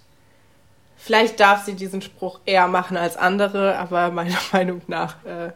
vielleicht 0.96 1.38
darf 1.38 1.64
sie 1.64 1.74
diesen 1.74 2.00
Spruch 2.02 2.40
eher 2.46 2.66
machen 2.66 2.96
als 2.96 3.16
andere, 3.16 3.76
aber 3.78 4.10
meiner 4.10 4.38
Meinung 4.52 4.80
nach 4.86 5.22
äh, 5.24 5.52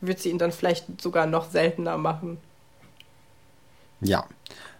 wird 0.00 0.18
sie 0.20 0.30
ihn 0.30 0.38
dann 0.38 0.52
vielleicht 0.52 1.00
sogar 1.00 1.26
noch 1.26 1.48
seltener 1.50 1.96
machen. 1.96 2.38
Ja. 4.00 4.24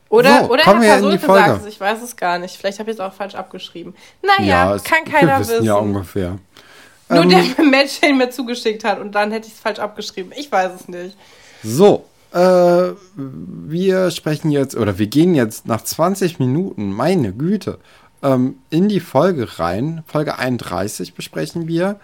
Oder, 0.08 0.40
So, 0.44 0.50
oder 0.52 0.64
Herr 0.64 0.74
Pasulke 0.74 1.26
sagt 1.26 1.60
es, 1.60 1.66
ich 1.66 1.80
weiß 1.80 2.02
es 2.02 2.16
gar 2.16 2.38
nicht. 2.38 2.56
Vielleicht 2.56 2.80
habe 2.80 2.90
ich 2.90 2.96
es 2.96 3.00
auch 3.00 3.12
falsch 3.12 3.34
abgeschrieben. 3.36 3.94
Naja, 4.22 4.74
es- 4.74 4.82
kann 4.82 5.04
keiner 5.04 5.38
wissen 5.38 5.52
wissen. 5.54 5.64
ja 5.66 5.74
ungefähr. 5.76 6.38
Nur 7.08 7.22
Ähm, 7.22 7.28
der 7.30 7.64
Mensch, 7.64 8.00
der 8.00 8.08
ihn 8.08 8.18
mir 8.18 8.30
zugeschickt 8.30 8.82
hat 8.82 8.98
und 8.98 9.12
dann 9.12 9.30
hätte 9.30 9.46
ich 9.46 9.54
es 9.54 9.60
falsch 9.60 9.78
abgeschrieben. 9.78 10.32
Ich 10.36 10.50
weiß 10.50 10.72
es 10.80 10.88
nicht. 10.88 11.16
So, 11.62 12.06
äh, 12.32 12.92
wir 13.16 14.10
sprechen 14.10 14.50
jetzt, 14.50 14.76
oder 14.76 14.98
wir 14.98 15.06
gehen 15.06 15.34
jetzt 15.34 15.66
nach 15.66 15.82
20 15.82 16.38
Minuten, 16.38 16.92
meine 16.92 17.32
Güte, 17.32 17.78
ähm, 18.22 18.56
in 18.70 18.88
die 18.88 19.00
Folge 19.00 19.58
rein. 19.58 20.02
Folge 20.06 20.38
31 20.38 21.14
besprechen 21.14 21.66
wir. 21.68 21.98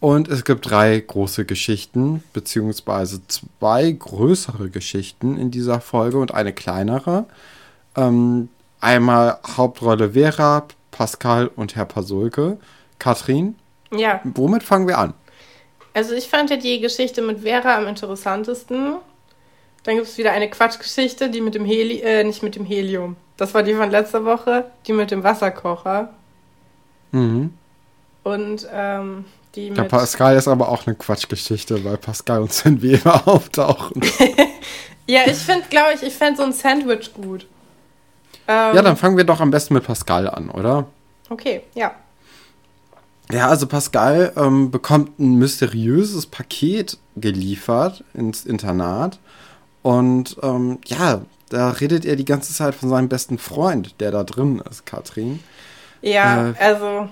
Und 0.00 0.28
es 0.28 0.44
gibt 0.44 0.70
drei 0.70 0.98
große 0.98 1.44
Geschichten, 1.44 2.22
beziehungsweise 2.32 3.20
zwei 3.28 3.90
größere 3.90 4.70
Geschichten 4.70 5.36
in 5.36 5.50
dieser 5.50 5.80
Folge 5.82 6.18
und 6.18 6.32
eine 6.32 6.54
kleinere. 6.54 7.26
Ähm, 7.96 8.48
einmal 8.80 9.38
Hauptrolle 9.56 10.12
Vera, 10.12 10.66
Pascal 10.90 11.48
und 11.54 11.76
Herr 11.76 11.84
Pasulke. 11.84 12.56
Katrin, 12.98 13.56
Ja, 13.92 14.20
womit 14.24 14.62
fangen 14.62 14.88
wir 14.88 14.98
an? 14.98 15.14
also 15.92 16.14
ich 16.14 16.28
fand 16.28 16.50
ja 16.50 16.56
die 16.56 16.80
Geschichte 16.80 17.20
mit 17.20 17.40
Vera 17.40 17.76
am 17.76 17.86
interessantesten. 17.86 18.96
Dann 19.84 19.96
gibt 19.96 20.06
es 20.06 20.18
wieder 20.18 20.32
eine 20.32 20.50
Quatschgeschichte, 20.50 21.30
die 21.30 21.40
mit 21.40 21.54
dem 21.54 21.64
Heli, 21.64 22.00
äh, 22.00 22.24
nicht 22.24 22.42
mit 22.42 22.56
dem 22.56 22.64
Helium. 22.64 23.16
Das 23.36 23.54
war 23.54 23.62
die 23.62 23.74
von 23.74 23.90
letzter 23.90 24.24
Woche, 24.24 24.66
die 24.86 24.92
mit 24.92 25.10
dem 25.10 25.22
Wasserkocher. 25.22 26.10
Mhm. 27.12 27.54
Und 28.22 28.68
ähm, 28.72 29.24
die 29.54 29.70
Der 29.70 29.84
mit. 29.84 29.90
Pascal 29.90 30.36
ist 30.36 30.48
aber 30.48 30.68
auch 30.68 30.86
eine 30.86 30.94
Quatschgeschichte, 30.96 31.82
weil 31.84 31.96
Pascal 31.96 32.42
und 32.42 32.52
Sven 32.52 32.82
Weber 32.82 33.22
auftauchen. 33.26 34.02
Ja, 35.06 35.22
ich 35.26 35.38
finde, 35.38 35.64
glaube 35.68 35.94
ich, 35.96 36.04
ich 36.04 36.14
fände 36.14 36.36
so 36.36 36.44
ein 36.44 36.52
Sandwich 36.52 37.12
gut. 37.12 37.48
Ähm, 38.46 38.76
ja, 38.76 38.80
dann 38.80 38.96
fangen 38.96 39.16
wir 39.16 39.24
doch 39.24 39.40
am 39.40 39.50
besten 39.50 39.74
mit 39.74 39.82
Pascal 39.82 40.28
an, 40.28 40.50
oder? 40.50 40.86
Okay, 41.28 41.62
ja. 41.74 41.96
Ja, 43.32 43.48
also 43.48 43.66
Pascal 43.66 44.32
ähm, 44.36 44.70
bekommt 44.70 45.18
ein 45.18 45.34
mysteriöses 45.34 46.26
Paket 46.26 46.96
geliefert 47.16 48.04
ins 48.14 48.46
Internat. 48.46 49.18
Und 49.82 50.36
ähm, 50.42 50.78
ja, 50.86 51.22
da 51.48 51.70
redet 51.70 52.04
er 52.04 52.16
die 52.16 52.24
ganze 52.24 52.52
Zeit 52.52 52.74
von 52.74 52.88
seinem 52.88 53.08
besten 53.08 53.38
Freund, 53.38 54.00
der 54.00 54.10
da 54.10 54.24
drin 54.24 54.62
ist, 54.70 54.86
Katrin. 54.86 55.40
Ja, 56.02 56.50
äh, 56.50 56.54
also 56.58 57.08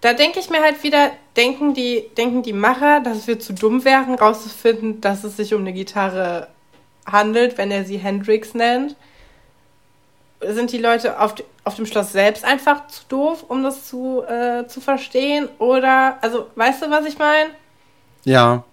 da 0.00 0.14
denke 0.14 0.40
ich 0.40 0.48
mir 0.48 0.62
halt 0.62 0.82
wieder, 0.82 1.10
denken 1.36 1.74
die, 1.74 2.10
denken 2.16 2.42
die 2.42 2.52
Macher, 2.52 3.00
dass 3.00 3.26
wir 3.26 3.38
zu 3.38 3.52
dumm 3.52 3.84
wären, 3.84 4.14
rauszufinden, 4.14 5.00
dass 5.00 5.24
es 5.24 5.36
sich 5.36 5.52
um 5.54 5.60
eine 5.60 5.72
Gitarre 5.72 6.48
handelt, 7.06 7.58
wenn 7.58 7.70
er 7.70 7.84
sie 7.84 7.98
Hendrix 7.98 8.54
nennt? 8.54 8.96
Sind 10.40 10.72
die 10.72 10.78
Leute 10.78 11.20
auf, 11.20 11.34
auf 11.64 11.74
dem 11.74 11.84
Schloss 11.84 12.12
selbst 12.12 12.44
einfach 12.44 12.86
zu 12.86 13.02
doof, 13.08 13.44
um 13.48 13.62
das 13.62 13.88
zu, 13.88 14.22
äh, 14.22 14.66
zu 14.66 14.80
verstehen? 14.80 15.48
Oder, 15.58 16.16
also, 16.22 16.46
weißt 16.54 16.82
du, 16.82 16.90
was 16.90 17.04
ich 17.04 17.18
meine? 17.18 17.50
Ja. 18.24 18.64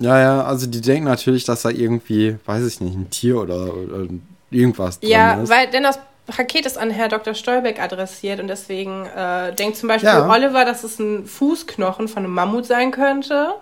Ja, 0.00 0.20
ja, 0.20 0.44
also 0.44 0.66
die 0.66 0.80
denken 0.80 1.04
natürlich, 1.04 1.44
dass 1.44 1.62
da 1.62 1.70
irgendwie, 1.70 2.36
weiß 2.46 2.66
ich 2.66 2.80
nicht, 2.80 2.94
ein 2.94 3.10
Tier 3.10 3.38
oder, 3.38 3.74
oder 3.74 4.06
irgendwas 4.50 5.00
drin 5.00 5.10
ja, 5.10 5.34
ist. 5.34 5.48
Ja, 5.48 5.56
weil, 5.56 5.70
denn 5.70 5.82
das 5.82 5.98
Paket 6.26 6.66
ist 6.66 6.78
an 6.78 6.90
Herr 6.90 7.08
Dr. 7.08 7.34
Stolbeck 7.34 7.80
adressiert 7.80 8.38
und 8.40 8.48
deswegen 8.48 9.06
äh, 9.06 9.54
denkt 9.54 9.76
zum 9.76 9.88
Beispiel 9.88 10.10
ja. 10.10 10.28
Oliver, 10.28 10.64
dass 10.64 10.84
es 10.84 10.98
ein 10.98 11.26
Fußknochen 11.26 12.06
von 12.06 12.24
einem 12.24 12.34
Mammut 12.34 12.66
sein 12.66 12.90
könnte. 12.90 13.54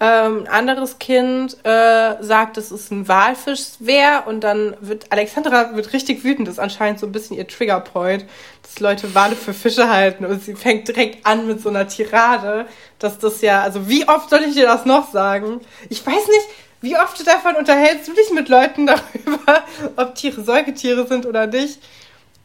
Ähm, 0.00 0.40
ein 0.40 0.48
anderes 0.48 0.98
Kind 0.98 1.56
äh, 1.64 2.20
sagt, 2.20 2.56
es 2.56 2.72
ist 2.72 2.90
ein 2.90 3.06
Walfischwehr 3.06 4.24
und 4.26 4.42
dann 4.42 4.76
wird 4.80 5.12
Alexandra 5.12 5.76
wird 5.76 5.92
richtig 5.92 6.24
wütend. 6.24 6.48
Das 6.48 6.56
ist 6.56 6.60
anscheinend 6.60 6.98
so 6.98 7.06
ein 7.06 7.12
bisschen 7.12 7.36
ihr 7.36 7.46
Triggerpoint, 7.46 8.24
dass 8.62 8.80
Leute 8.80 9.14
Wale 9.14 9.36
für 9.36 9.54
Fische 9.54 9.88
halten 9.88 10.24
und 10.24 10.42
sie 10.42 10.56
fängt 10.56 10.88
direkt 10.88 11.24
an 11.24 11.46
mit 11.46 11.60
so 11.60 11.68
einer 11.68 11.86
Tirade, 11.86 12.66
dass 12.98 13.18
das 13.18 13.40
ja, 13.40 13.62
also 13.62 13.88
wie 13.88 14.08
oft 14.08 14.30
soll 14.30 14.42
ich 14.42 14.54
dir 14.54 14.66
das 14.66 14.84
noch 14.84 15.12
sagen? 15.12 15.60
Ich 15.88 16.04
weiß 16.04 16.14
nicht, 16.26 16.48
wie 16.80 16.96
oft 16.96 17.24
davon 17.26 17.54
unterhältst 17.54 18.08
du 18.08 18.12
dich 18.12 18.30
mit 18.32 18.48
Leuten 18.48 18.86
darüber, 18.88 19.62
ob 19.96 20.16
Tiere 20.16 20.42
Säugetiere 20.42 21.06
sind 21.06 21.24
oder 21.24 21.46
nicht? 21.46 21.78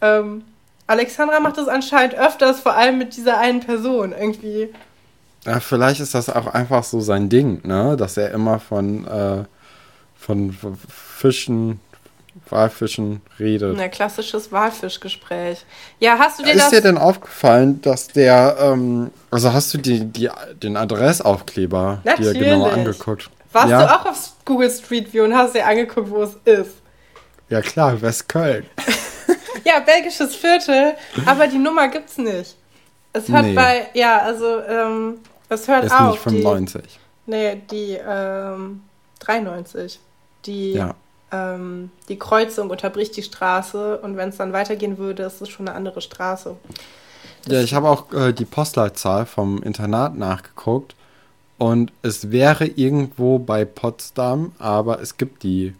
Ähm, 0.02 0.46
Alexandra 0.86 1.40
macht 1.40 1.58
das 1.58 1.68
anscheinend 1.68 2.16
öfters, 2.16 2.62
vor 2.62 2.74
allem 2.76 2.98
mit 2.98 3.18
dieser 3.18 3.38
einen 3.38 3.60
Person 3.60 4.14
irgendwie. 4.18 4.74
Ja, 5.46 5.60
vielleicht 5.60 6.02
ist 6.02 6.16
das 6.16 6.30
auch 6.30 6.48
einfach 6.48 6.84
so 6.84 7.00
sein 7.00 7.30
Ding, 7.30 7.62
ne? 7.66 7.96
Dass 7.98 8.18
er 8.18 8.32
immer 8.32 8.60
von, 8.60 9.08
äh, 9.08 9.44
von 10.18 10.58
Fischen, 10.88 11.80
Walfischen 12.50 13.22
redet. 13.40 13.80
Ein 13.80 13.92
klassisches 13.92 14.52
Walfischgespräch. 14.52 15.66
Ja, 16.00 16.18
hast 16.18 16.40
du 16.40 16.44
dir 16.44 16.52
ist 16.52 16.58
das... 16.58 16.66
Ist 16.66 16.74
dir 16.74 16.82
denn 16.82 16.98
aufgefallen, 16.98 17.82
dass 17.82 18.08
der, 18.08 18.58
ähm, 18.60 19.12
also 19.32 19.54
hast 19.54 19.74
du 19.74 19.78
die, 19.78 20.06
die, 20.06 20.30
den 20.62 20.78
Adressaufkleber 20.78 22.02
dir 22.18 22.34
genauer 22.34 22.74
angeguckt? 22.74 23.30
Warst 23.52 23.70
ja? 23.70 23.86
du 23.86 23.96
auch 23.96 24.06
auf 24.06 24.34
Google 24.46 24.70
Street 24.70 25.12
View 25.14 25.24
und 25.24 25.36
hast 25.36 25.56
dir 25.56 25.66
angeguckt, 25.66 26.10
wo 26.10 26.24
es 26.24 26.36
ist? 26.46 26.76
Ja 27.50 27.62
klar, 27.62 28.00
Westköln. 28.02 28.66
ja, 29.64 29.80
belgisches 29.80 30.36
Viertel, 30.36 30.94
aber 31.26 31.48
die 31.48 31.58
Nummer 31.58 31.88
gibt's 31.88 32.18
nicht. 32.18 32.56
Es 33.14 33.28
hört 33.30 33.46
nee. 33.46 33.54
bei, 33.54 33.88
ja, 33.94 34.20
also, 34.20 34.62
ähm, 34.62 35.20
es 35.50 35.68
hört 35.68 35.86
ist 35.86 35.92
auf. 35.92 36.12
Nicht 36.26 36.44
95. 36.44 36.84
Die, 36.84 37.32
nee, 37.32 37.62
die, 37.72 37.98
ähm, 38.06 38.82
93. 39.20 40.00
Die, 40.46 40.74
ja. 40.74 40.96
ähm, 41.32 41.92
die 42.08 42.18
Kreuzung 42.18 42.70
unterbricht 42.70 43.16
die 43.18 43.24
Straße 43.24 43.98
und 43.98 44.16
wenn 44.18 44.30
es 44.30 44.38
dann 44.38 44.54
weitergehen 44.54 44.98
würde, 44.98 45.24
ist 45.24 45.42
es 45.42 45.50
schon 45.50 45.68
eine 45.68 45.76
andere 45.76 46.02
Straße. 46.02 46.56
Das 47.44 47.54
ja, 47.54 47.62
ich 47.62 47.74
habe 47.74 47.90
auch 47.90 48.12
äh, 48.14 48.34
die 48.34 48.46
Postleitzahl 48.46 49.26
vom 49.26 49.62
Internat 49.64 50.18
nachgeguckt 50.18 50.96
und 51.58 51.92
es 52.02 52.32
wäre 52.32 52.66
irgendwo 52.66 53.40
bei 53.40 53.66
Potsdam, 53.66 54.54
aber 54.60 55.02
es 55.02 55.18
gibt 55.18 55.44
die 55.44 55.74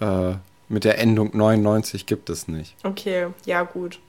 äh, 0.00 0.34
mit 0.68 0.84
der 0.84 0.98
Endung 0.98 1.30
99 1.34 2.06
gibt 2.06 2.30
es 2.30 2.48
nicht. 2.48 2.74
Okay, 2.84 3.28
ja 3.46 3.62
gut. 3.62 4.00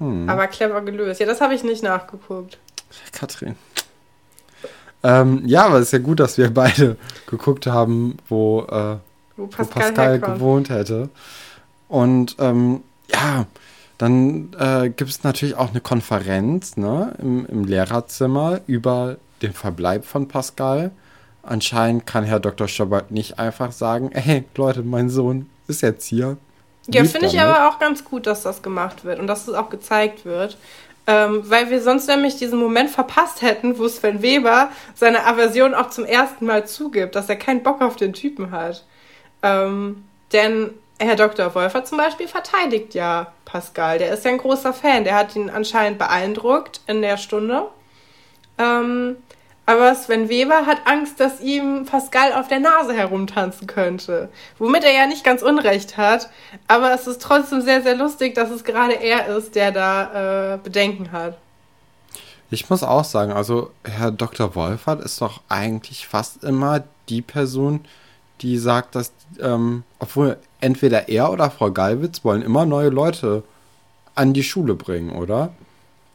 Hm. 0.00 0.28
Aber 0.28 0.46
clever 0.48 0.80
gelöst. 0.80 1.20
Ja, 1.20 1.26
das 1.26 1.40
habe 1.40 1.54
ich 1.54 1.62
nicht 1.62 1.82
nachgeguckt. 1.82 2.58
Katrin. 3.12 3.54
Ähm, 5.02 5.42
ja, 5.46 5.66
aber 5.66 5.76
es 5.76 5.86
ist 5.86 5.92
ja 5.92 5.98
gut, 5.98 6.20
dass 6.20 6.36
wir 6.36 6.52
beide 6.52 6.96
geguckt 7.26 7.66
haben, 7.66 8.16
wo, 8.28 8.62
äh, 8.62 8.96
wo 9.36 9.46
Pascal, 9.46 9.68
wo 9.68 9.80
Pascal 9.80 10.20
gewohnt 10.20 10.70
hätte. 10.70 11.08
Und 11.88 12.36
ähm, 12.38 12.82
ja, 13.12 13.46
dann 13.98 14.50
äh, 14.58 14.88
gibt 14.88 15.10
es 15.10 15.22
natürlich 15.22 15.56
auch 15.56 15.70
eine 15.70 15.80
Konferenz 15.80 16.76
ne, 16.76 17.14
im, 17.18 17.46
im 17.46 17.64
Lehrerzimmer 17.64 18.60
über 18.66 19.16
den 19.42 19.52
Verbleib 19.52 20.04
von 20.04 20.28
Pascal. 20.28 20.90
Anscheinend 21.42 22.06
kann 22.06 22.24
Herr 22.24 22.40
Dr. 22.40 22.68
Schobert 22.68 23.10
nicht 23.10 23.38
einfach 23.38 23.72
sagen, 23.72 24.10
hey 24.12 24.44
Leute, 24.54 24.82
mein 24.82 25.08
Sohn 25.08 25.48
ist 25.68 25.82
jetzt 25.82 26.06
hier. 26.06 26.36
Ja, 26.92 27.04
finde 27.04 27.26
ich 27.26 27.40
aber 27.40 27.68
auch 27.68 27.78
ganz 27.78 28.04
gut, 28.04 28.26
dass 28.26 28.42
das 28.42 28.62
gemacht 28.62 29.04
wird 29.04 29.18
und 29.18 29.26
dass 29.26 29.48
es 29.48 29.54
auch 29.54 29.70
gezeigt 29.70 30.24
wird. 30.24 30.56
Ähm, 31.06 31.42
weil 31.48 31.70
wir 31.70 31.82
sonst 31.82 32.06
nämlich 32.08 32.36
diesen 32.36 32.58
Moment 32.58 32.90
verpasst 32.90 33.42
hätten, 33.42 33.78
wo 33.78 33.88
Sven 33.88 34.22
Weber 34.22 34.70
seine 34.94 35.26
Aversion 35.26 35.74
auch 35.74 35.90
zum 35.90 36.04
ersten 36.04 36.46
Mal 36.46 36.66
zugibt, 36.66 37.14
dass 37.14 37.28
er 37.28 37.36
keinen 37.36 37.62
Bock 37.62 37.80
auf 37.80 37.96
den 37.96 38.12
Typen 38.12 38.50
hat. 38.50 38.84
Ähm, 39.42 40.04
denn 40.32 40.70
Herr 40.98 41.16
Dr. 41.16 41.54
Wolfer 41.54 41.84
zum 41.84 41.98
Beispiel 41.98 42.28
verteidigt 42.28 42.94
ja 42.94 43.32
Pascal. 43.46 43.98
Der 43.98 44.12
ist 44.12 44.24
ja 44.24 44.30
ein 44.30 44.38
großer 44.38 44.74
Fan. 44.74 45.04
Der 45.04 45.16
hat 45.16 45.34
ihn 45.34 45.48
anscheinend 45.48 45.98
beeindruckt 45.98 46.82
in 46.86 47.00
der 47.00 47.16
Stunde. 47.16 47.66
Ähm, 48.58 49.16
aber 49.66 49.94
Sven 49.94 50.28
Weber 50.28 50.66
hat 50.66 50.78
Angst, 50.86 51.20
dass 51.20 51.40
ihm 51.40 51.86
Pascal 51.86 52.32
auf 52.32 52.48
der 52.48 52.60
Nase 52.60 52.92
herumtanzen 52.92 53.66
könnte. 53.66 54.28
Womit 54.58 54.84
er 54.84 54.92
ja 54.92 55.06
nicht 55.06 55.22
ganz 55.22 55.42
Unrecht 55.42 55.96
hat. 55.96 56.28
Aber 56.66 56.92
es 56.92 57.06
ist 57.06 57.22
trotzdem 57.22 57.60
sehr, 57.60 57.82
sehr 57.82 57.96
lustig, 57.96 58.34
dass 58.34 58.50
es 58.50 58.64
gerade 58.64 58.94
er 58.94 59.28
ist, 59.36 59.54
der 59.54 59.70
da 59.70 60.54
äh, 60.54 60.58
Bedenken 60.58 61.12
hat. 61.12 61.38
Ich 62.50 62.68
muss 62.68 62.82
auch 62.82 63.04
sagen, 63.04 63.30
also 63.30 63.70
Herr 63.84 64.10
Dr. 64.10 64.56
Wolfert 64.56 65.00
ist 65.04 65.20
doch 65.20 65.40
eigentlich 65.48 66.08
fast 66.08 66.42
immer 66.42 66.82
die 67.08 67.22
Person, 67.22 67.84
die 68.40 68.58
sagt, 68.58 68.96
dass, 68.96 69.12
ähm, 69.40 69.84
obwohl 70.00 70.36
entweder 70.60 71.08
er 71.08 71.30
oder 71.30 71.50
Frau 71.50 71.70
Gallwitz 71.70 72.24
wollen 72.24 72.42
immer 72.42 72.66
neue 72.66 72.88
Leute 72.88 73.44
an 74.16 74.32
die 74.32 74.42
Schule 74.42 74.74
bringen, 74.74 75.12
oder? 75.12 75.52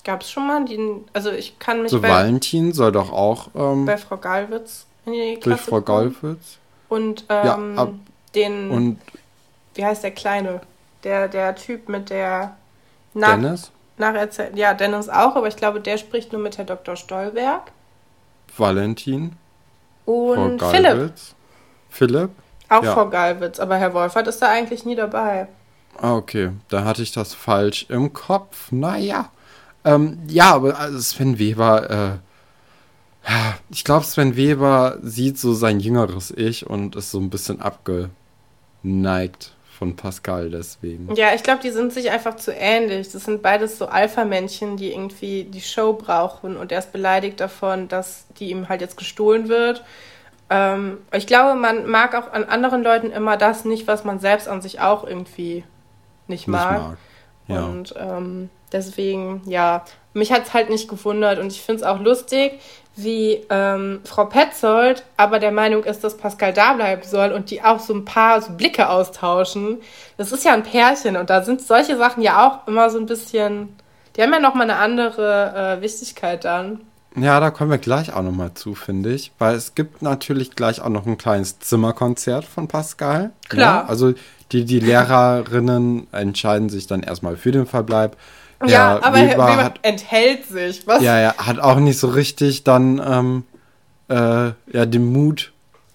Gab 0.05 0.21
es 0.21 0.31
schon 0.31 0.45
mal 0.45 0.63
den, 0.63 1.03
also 1.13 1.31
ich 1.31 1.57
kann 1.57 1.81
mich 1.81 1.89
So 1.89 1.99
bei, 1.99 2.09
Valentin 2.09 2.71
soll 2.73 2.91
doch 2.91 3.11
auch 3.11 3.49
ähm, 3.55 3.85
bei 3.85 3.97
Frau 3.97 4.17
Galwitz 4.17 4.85
in 5.07 5.13
die 5.13 5.33
Klasse 5.39 5.49
Durch 5.49 5.61
Frau 5.61 5.81
Galwitz. 5.81 6.59
Und 6.89 7.25
ähm, 7.27 7.75
ja, 7.75 7.81
ab, 7.81 7.93
den, 8.35 8.69
und 8.69 8.99
wie 9.73 9.83
heißt 9.83 10.03
der 10.03 10.11
Kleine? 10.11 10.61
Der, 11.03 11.27
der 11.27 11.55
Typ 11.55 11.89
mit 11.89 12.11
der 12.11 12.55
nach, 13.15 13.31
Dennis? 13.31 13.71
Nacherzählt, 13.97 14.55
ja, 14.55 14.75
Dennis 14.75 15.09
auch, 15.09 15.35
aber 15.35 15.47
ich 15.47 15.55
glaube, 15.55 15.81
der 15.81 15.97
spricht 15.97 16.31
nur 16.31 16.41
mit 16.41 16.59
Herr 16.59 16.65
Dr. 16.65 16.95
Stolberg. 16.95 17.71
Valentin. 18.55 19.33
Und 20.05 20.61
Philipp. 20.61 21.13
Philipp? 21.89 22.29
Auch 22.69 22.83
ja. 22.83 22.93
Frau 22.93 23.09
Galwitz, 23.09 23.59
aber 23.59 23.77
Herr 23.77 23.93
Wolfert 23.95 24.27
ist 24.27 24.39
da 24.39 24.49
eigentlich 24.49 24.85
nie 24.85 24.95
dabei. 24.95 25.47
Ah, 25.99 26.15
okay. 26.15 26.51
Da 26.69 26.83
hatte 26.83 27.01
ich 27.01 27.11
das 27.11 27.33
falsch 27.33 27.87
im 27.89 28.13
Kopf. 28.13 28.71
Naja. 28.71 29.29
Ähm, 29.85 30.19
ja, 30.27 30.55
aber 30.55 30.77
also 30.77 30.99
Sven 30.99 31.39
Weber, 31.39 32.19
äh, 33.27 33.31
ich 33.69 33.83
glaube, 33.83 34.05
Sven 34.05 34.35
Weber 34.35 34.97
sieht 35.01 35.37
so 35.37 35.53
sein 35.53 35.79
jüngeres 35.79 36.31
Ich 36.31 36.67
und 36.67 36.95
ist 36.95 37.11
so 37.11 37.19
ein 37.19 37.29
bisschen 37.29 37.61
abgeneigt 37.61 39.53
von 39.77 39.95
Pascal 39.95 40.49
deswegen. 40.49 41.13
Ja, 41.15 41.33
ich 41.35 41.43
glaube, 41.43 41.61
die 41.61 41.69
sind 41.69 41.93
sich 41.93 42.09
einfach 42.09 42.37
zu 42.37 42.51
ähnlich. 42.51 43.11
Das 43.11 43.25
sind 43.25 43.41
beides 43.41 43.77
so 43.77 43.87
Alpha-Männchen, 43.87 44.77
die 44.77 44.91
irgendwie 44.91 45.43
die 45.43 45.61
Show 45.61 45.93
brauchen 45.93 46.57
und 46.57 46.71
er 46.71 46.79
ist 46.79 46.91
beleidigt 46.91 47.39
davon, 47.39 47.87
dass 47.87 48.25
die 48.39 48.49
ihm 48.49 48.69
halt 48.69 48.81
jetzt 48.81 48.97
gestohlen 48.97 49.49
wird. 49.49 49.83
Ähm, 50.49 50.99
ich 51.11 51.27
glaube, 51.27 51.59
man 51.59 51.87
mag 51.87 52.15
auch 52.15 52.31
an 52.31 52.43
anderen 52.43 52.83
Leuten 52.83 53.11
immer 53.11 53.37
das 53.37 53.65
nicht, 53.65 53.87
was 53.87 54.03
man 54.03 54.19
selbst 54.19 54.47
an 54.47 54.61
sich 54.61 54.79
auch 54.79 55.05
irgendwie 55.05 55.63
nicht 56.27 56.47
mag. 56.47 56.71
Nicht 56.71 56.87
mag. 56.87 56.97
Ja. 57.47 57.65
Und 57.65 57.93
ähm, 57.97 58.49
deswegen, 58.75 59.41
ja, 59.45 59.83
mich 60.13 60.31
hat 60.31 60.43
es 60.43 60.53
halt 60.53 60.69
nicht 60.69 60.87
gewundert 60.87 61.39
und 61.39 61.47
ich 61.47 61.61
finde 61.61 61.81
es 61.81 61.87
auch 61.87 61.99
lustig, 61.99 62.59
wie 62.95 63.41
ähm, 63.49 63.99
Frau 64.05 64.25
Petzold 64.25 65.03
aber 65.17 65.39
der 65.39 65.51
Meinung 65.51 65.83
ist, 65.83 66.03
dass 66.03 66.17
Pascal 66.17 66.53
da 66.53 66.73
bleiben 66.73 67.03
soll 67.03 67.31
und 67.31 67.51
die 67.51 67.61
auch 67.61 67.79
so 67.79 67.93
ein 67.93 68.05
paar 68.05 68.41
so 68.41 68.53
Blicke 68.53 68.89
austauschen. 68.89 69.79
Das 70.17 70.31
ist 70.31 70.45
ja 70.45 70.53
ein 70.53 70.63
Pärchen 70.63 71.17
und 71.17 71.29
da 71.29 71.43
sind 71.43 71.61
solche 71.61 71.97
Sachen 71.97 72.23
ja 72.23 72.47
auch 72.47 72.67
immer 72.67 72.89
so 72.89 72.97
ein 72.97 73.05
bisschen, 73.05 73.75
die 74.15 74.21
haben 74.21 74.31
ja 74.31 74.39
nochmal 74.39 74.69
eine 74.69 74.79
andere 74.79 75.77
äh, 75.77 75.81
Wichtigkeit 75.81 76.45
dann. 76.45 76.81
Ja, 77.17 77.39
da 77.39 77.49
kommen 77.49 77.71
wir 77.71 77.77
gleich 77.77 78.13
auch 78.13 78.23
nochmal 78.23 78.53
zu, 78.55 78.75
finde 78.75 79.13
ich. 79.13 79.31
Weil 79.39 79.55
es 79.55 79.73
gibt 79.73 80.01
natürlich 80.01 80.51
gleich 80.51 80.81
auch 80.81 80.89
noch 80.89 81.05
ein 81.05 81.17
kleines 81.17 81.59
Zimmerkonzert 81.59 82.43
von 82.43 82.67
Pascal. 82.67 83.31
Klar. 83.47 83.83
Ja, 83.83 83.89
also 83.89 84.13
die, 84.51 84.65
die 84.65 84.79
Lehrerinnen 84.79 86.07
entscheiden 86.11 86.69
sich 86.69 86.87
dann 86.87 87.03
erstmal 87.03 87.37
für 87.37 87.51
den 87.51 87.65
Verbleib. 87.65 88.17
Ja, 88.67 88.95
ja 88.95 89.03
aber 89.03 89.17
Weber, 89.17 89.31
Weber 89.31 89.63
hat, 89.63 89.79
enthält 89.81 90.45
sich. 90.45 90.85
Was? 90.87 91.01
Ja, 91.01 91.19
ja, 91.19 91.35
hat 91.37 91.59
auch 91.59 91.79
nicht 91.79 91.99
so 91.99 92.07
richtig 92.07 92.63
dann 92.63 93.01
ähm, 93.05 93.43
äh, 94.09 94.51
ja, 94.71 94.85
den 94.85 95.11
Mut. 95.11 95.51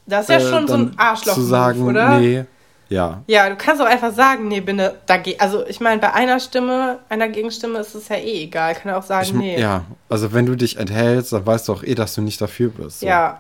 Das 0.07 0.29
ist 0.29 0.31
ja 0.31 0.37
äh, 0.37 0.51
schon 0.51 0.67
so 0.67 0.75
ein 0.75 0.95
Arschloch, 0.97 1.35
zu 1.35 1.43
sagen, 1.43 1.87
oder? 1.87 2.19
Nee, 2.19 2.45
Ja. 2.89 3.23
Ja, 3.27 3.49
du 3.49 3.57
kannst 3.57 3.81
auch 3.81 3.87
einfach 3.87 4.13
sagen, 4.13 4.49
nee, 4.49 4.61
bin 4.61 4.77
ne, 4.77 4.95
dagegen. 5.07 5.41
Also 5.41 5.65
ich 5.67 5.81
meine, 5.81 6.01
bei 6.01 6.13
einer 6.13 6.41
Stimme, 6.41 6.99
einer 7.09 7.29
Gegenstimme 7.29 7.79
ist 7.79 7.95
es 7.95 8.09
ja 8.09 8.17
eh 8.17 8.45
egal. 8.45 8.75
Kann 8.75 8.93
auch 8.93 9.05
sagen, 9.05 9.27
Ich, 9.27 9.33
nee. 9.33 9.61
Ja, 9.61 9.85
also 10.09 10.33
wenn 10.33 10.47
du 10.47 10.57
dich 10.57 10.79
enthältst, 10.79 11.33
dann 11.33 11.47
weißt 11.47 11.69
du 11.69 11.73
auch 11.73 11.83
eh, 11.85 11.95
dass 11.95 12.15
du 12.15 12.23
nicht 12.23 12.41
dafür 12.41 12.71
bist. 12.71 13.01
So. 13.01 13.07
Ja. 13.07 13.39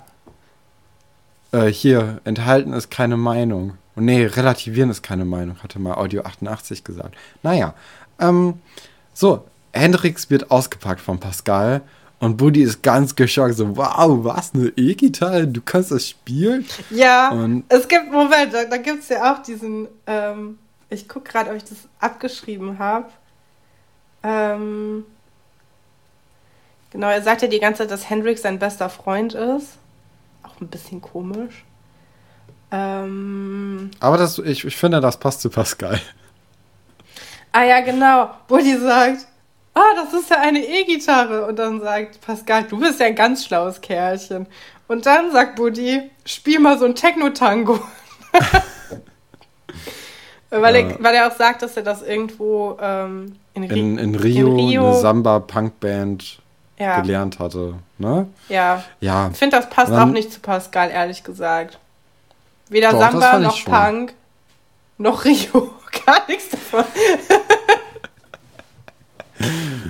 Äh, 1.52 1.66
hier, 1.66 2.20
enthalten 2.24 2.72
ist 2.72 2.90
keine 2.90 3.16
Meinung. 3.16 3.76
Und 3.96 4.04
nee, 4.04 4.24
relativieren 4.24 4.88
ist 4.90 5.02
keine 5.02 5.24
Meinung, 5.24 5.56
hatte 5.62 5.80
mal 5.80 5.94
Audio 5.94 6.22
88 6.22 6.84
gesagt. 6.84 7.16
Naja, 7.42 7.74
ähm, 8.20 8.60
so, 9.12 9.44
Hendrix 9.72 10.30
wird 10.30 10.50
ausgepackt 10.50 11.00
von 11.00 11.18
Pascal 11.20 11.82
und 12.18 12.36
Buddy 12.36 12.62
ist 12.62 12.82
ganz 12.82 13.14
geschockt, 13.16 13.54
so, 13.56 13.76
wow, 13.76 14.24
was, 14.24 14.52
eine 14.54 14.68
E-Gitarre, 14.76 15.46
du 15.46 15.60
kannst 15.62 15.90
das 15.90 16.08
spielen? 16.08 16.66
Ja, 16.90 17.30
Und- 17.30 17.64
es 17.68 17.88
gibt, 17.88 18.10
Moment, 18.10 18.52
da, 18.52 18.64
da 18.64 18.76
gibt 18.76 19.02
es 19.02 19.08
ja 19.08 19.32
auch 19.32 19.42
diesen, 19.42 19.88
ähm, 20.06 20.58
ich 20.90 21.08
gucke 21.08 21.30
gerade, 21.30 21.50
ob 21.50 21.56
ich 21.56 21.64
das 21.64 21.78
abgeschrieben 22.00 22.78
habe. 22.78 23.06
Ähm, 24.22 25.04
genau, 26.90 27.08
er 27.08 27.22
sagt 27.22 27.42
ja 27.42 27.48
die 27.48 27.60
ganze 27.60 27.78
Zeit, 27.82 27.90
dass 27.90 28.10
Hendrix 28.10 28.42
sein 28.42 28.58
bester 28.58 28.90
Freund 28.90 29.34
ist. 29.34 29.78
Auch 30.42 30.60
ein 30.60 30.68
bisschen 30.68 31.00
komisch. 31.00 31.64
Ähm, 32.72 33.90
Aber 34.00 34.16
das, 34.18 34.38
ich, 34.38 34.64
ich 34.64 34.76
finde, 34.76 35.00
das 35.00 35.18
passt 35.18 35.40
zu 35.40 35.48
Pascal. 35.50 36.00
Ah 37.52 37.64
ja, 37.64 37.80
genau, 37.80 38.30
Buddy 38.48 38.76
sagt, 38.78 39.26
ah, 39.74 39.94
das 39.96 40.12
ist 40.12 40.30
ja 40.30 40.38
eine 40.40 40.60
E-Gitarre. 40.60 41.46
Und 41.46 41.58
dann 41.58 41.80
sagt 41.80 42.20
Pascal, 42.20 42.64
du 42.64 42.78
bist 42.78 43.00
ja 43.00 43.06
ein 43.06 43.14
ganz 43.14 43.44
schlaues 43.44 43.80
Kerlchen. 43.80 44.46
Und 44.88 45.06
dann 45.06 45.30
sagt 45.30 45.56
Buddy, 45.56 46.10
spiel 46.24 46.58
mal 46.58 46.78
so 46.78 46.84
ein 46.84 46.94
Techno-Tango. 46.94 47.78
weil, 50.50 50.76
Ja. 50.76 50.80
er, 50.88 51.02
weil 51.02 51.14
er 51.14 51.28
auch 51.28 51.36
sagt, 51.36 51.62
dass 51.62 51.76
er 51.76 51.82
das 51.82 52.02
irgendwo 52.02 52.76
ähm, 52.80 53.36
in, 53.54 53.64
Ri 53.64 53.78
In, 53.78 53.98
in 53.98 54.14
Rio, 54.16 54.48
in 54.48 54.54
Rio 54.68 54.88
eine 54.90 55.00
Samba-Punk-Band 55.00 56.38
ja, 56.78 57.00
gelernt 57.00 57.38
hatte. 57.38 57.74
Ne? 57.98 58.26
ja. 58.48 58.82
Ja, 59.00 59.28
Ich 59.32 59.38
finde, 59.38 59.56
das 59.56 59.70
passt 59.70 59.92
Dann- 59.92 60.08
auch 60.08 60.12
nicht 60.12 60.32
zu 60.32 60.40
Pascal, 60.40 60.90
ehrlich 60.90 61.22
gesagt. 61.22 61.78
Weder 62.68 62.92
Doch, 62.92 63.00
Samba 63.00 63.38
noch. 63.38 63.64
Punk 63.64 64.14
noch 64.98 65.24
Rio. 65.24 65.70
Gar 66.06 66.26
nichts 66.28 66.48
davon. 66.50 66.84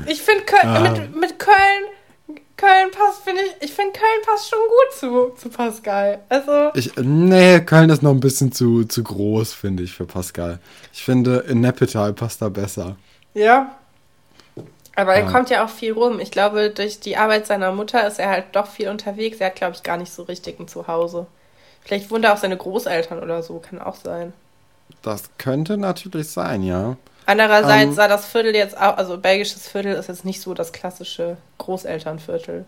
ich 0.06 0.22
finde 0.22 0.44
Köln, 0.44 0.66
Ah. 0.66 0.80
mit, 0.80 1.16
mit 1.16 1.38
Köln, 1.38 1.56
Köln 2.56 2.90
passt, 2.92 3.22
finde 3.24 3.42
ich, 3.42 3.64
ich 3.68 3.72
finde 3.72 3.92
Köln 3.92 4.20
passt 4.26 4.48
schon 4.50 4.58
gut 4.58 4.98
zu, 4.98 5.30
zu 5.40 5.48
Pascal. 5.48 6.20
Also, 6.28 6.70
ich, 6.74 6.92
nee, 6.96 7.60
Köln 7.60 7.90
ist 7.90 8.02
noch 8.02 8.10
ein 8.12 8.20
bisschen 8.20 8.52
zu, 8.52 8.84
zu 8.84 9.02
groß, 9.02 9.52
finde 9.54 9.82
ich, 9.82 9.92
für 9.92 10.04
Pascal. 10.06 10.58
Ich 10.92 11.02
finde, 11.04 11.38
in 11.48 11.60
Neppetal 11.60 12.12
passt 12.12 12.42
da 12.42 12.48
besser. 12.48 12.96
ja. 13.34 13.76
Aber 14.96 15.14
er 15.14 15.22
Ja. 15.24 15.30
kommt 15.30 15.48
ja 15.48 15.64
auch 15.64 15.70
viel 15.70 15.92
rum. 15.92 16.18
Ich 16.20 16.30
glaube, 16.32 16.68
durch 16.70 16.98
die 17.00 17.16
Arbeit 17.16 17.46
seiner 17.46 17.72
Mutter 17.72 18.06
ist 18.06 18.18
er 18.18 18.28
halt 18.28 18.46
doch 18.52 18.66
viel 18.66 18.88
unterwegs. 18.88 19.38
Er 19.38 19.46
hat, 19.46 19.54
glaube 19.56 19.74
ich, 19.74 19.82
gar 19.82 19.96
nicht 19.96 20.12
so 20.12 20.24
richtig 20.24 20.58
ein 20.60 20.68
Zuhause. 20.68 21.26
Vielleicht 21.82 22.10
wohnt 22.10 22.24
er 22.24 22.34
auch 22.34 22.38
seine 22.38 22.56
Großeltern 22.58 23.22
oder 23.22 23.42
so, 23.42 23.60
kann 23.60 23.80
auch 23.80 23.94
sein. 23.94 24.34
Das 25.02 25.24
könnte 25.38 25.76
natürlich 25.76 26.28
sein, 26.28 26.62
ja. 26.62 26.96
Andererseits 27.26 27.90
Ähm, 27.90 27.92
sah 27.94 28.08
das 28.08 28.26
Viertel 28.26 28.54
jetzt 28.54 28.76
auch, 28.76 28.96
also 28.96 29.16
belgisches 29.18 29.68
Viertel 29.68 29.94
ist 29.94 30.08
jetzt 30.08 30.24
nicht 30.24 30.40
so 30.40 30.52
das 30.54 30.72
klassische 30.72 31.36
Großelternviertel. 31.58 32.64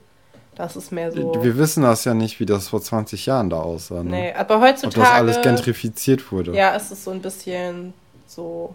Das 0.55 0.77
ist 0.77 0.93
mehr 0.93 1.11
so. 1.11 1.43
Wir 1.43 1.57
wissen 1.57 1.83
das 1.83 2.05
ja 2.05 2.13
nicht, 2.15 2.39
wie 2.39 2.47
das 2.47 2.69
vor 2.69 2.81
20 2.83 3.25
Jahren 3.27 3.49
da 3.51 3.57
aussah. 3.61 4.03
Ne? 4.03 4.11
nee, 4.11 4.33
aber 4.35 4.57
Ob 4.57 4.63
heutzutage. 4.63 5.01
das 5.01 5.11
alles 5.11 5.41
gentrifiziert 5.43 6.31
wurde. 6.31 6.55
Ja, 6.55 6.75
ist 6.77 6.93
es 6.93 7.03
so 7.05 7.11
ein 7.11 7.23
bisschen 7.23 7.95
so. 8.27 8.75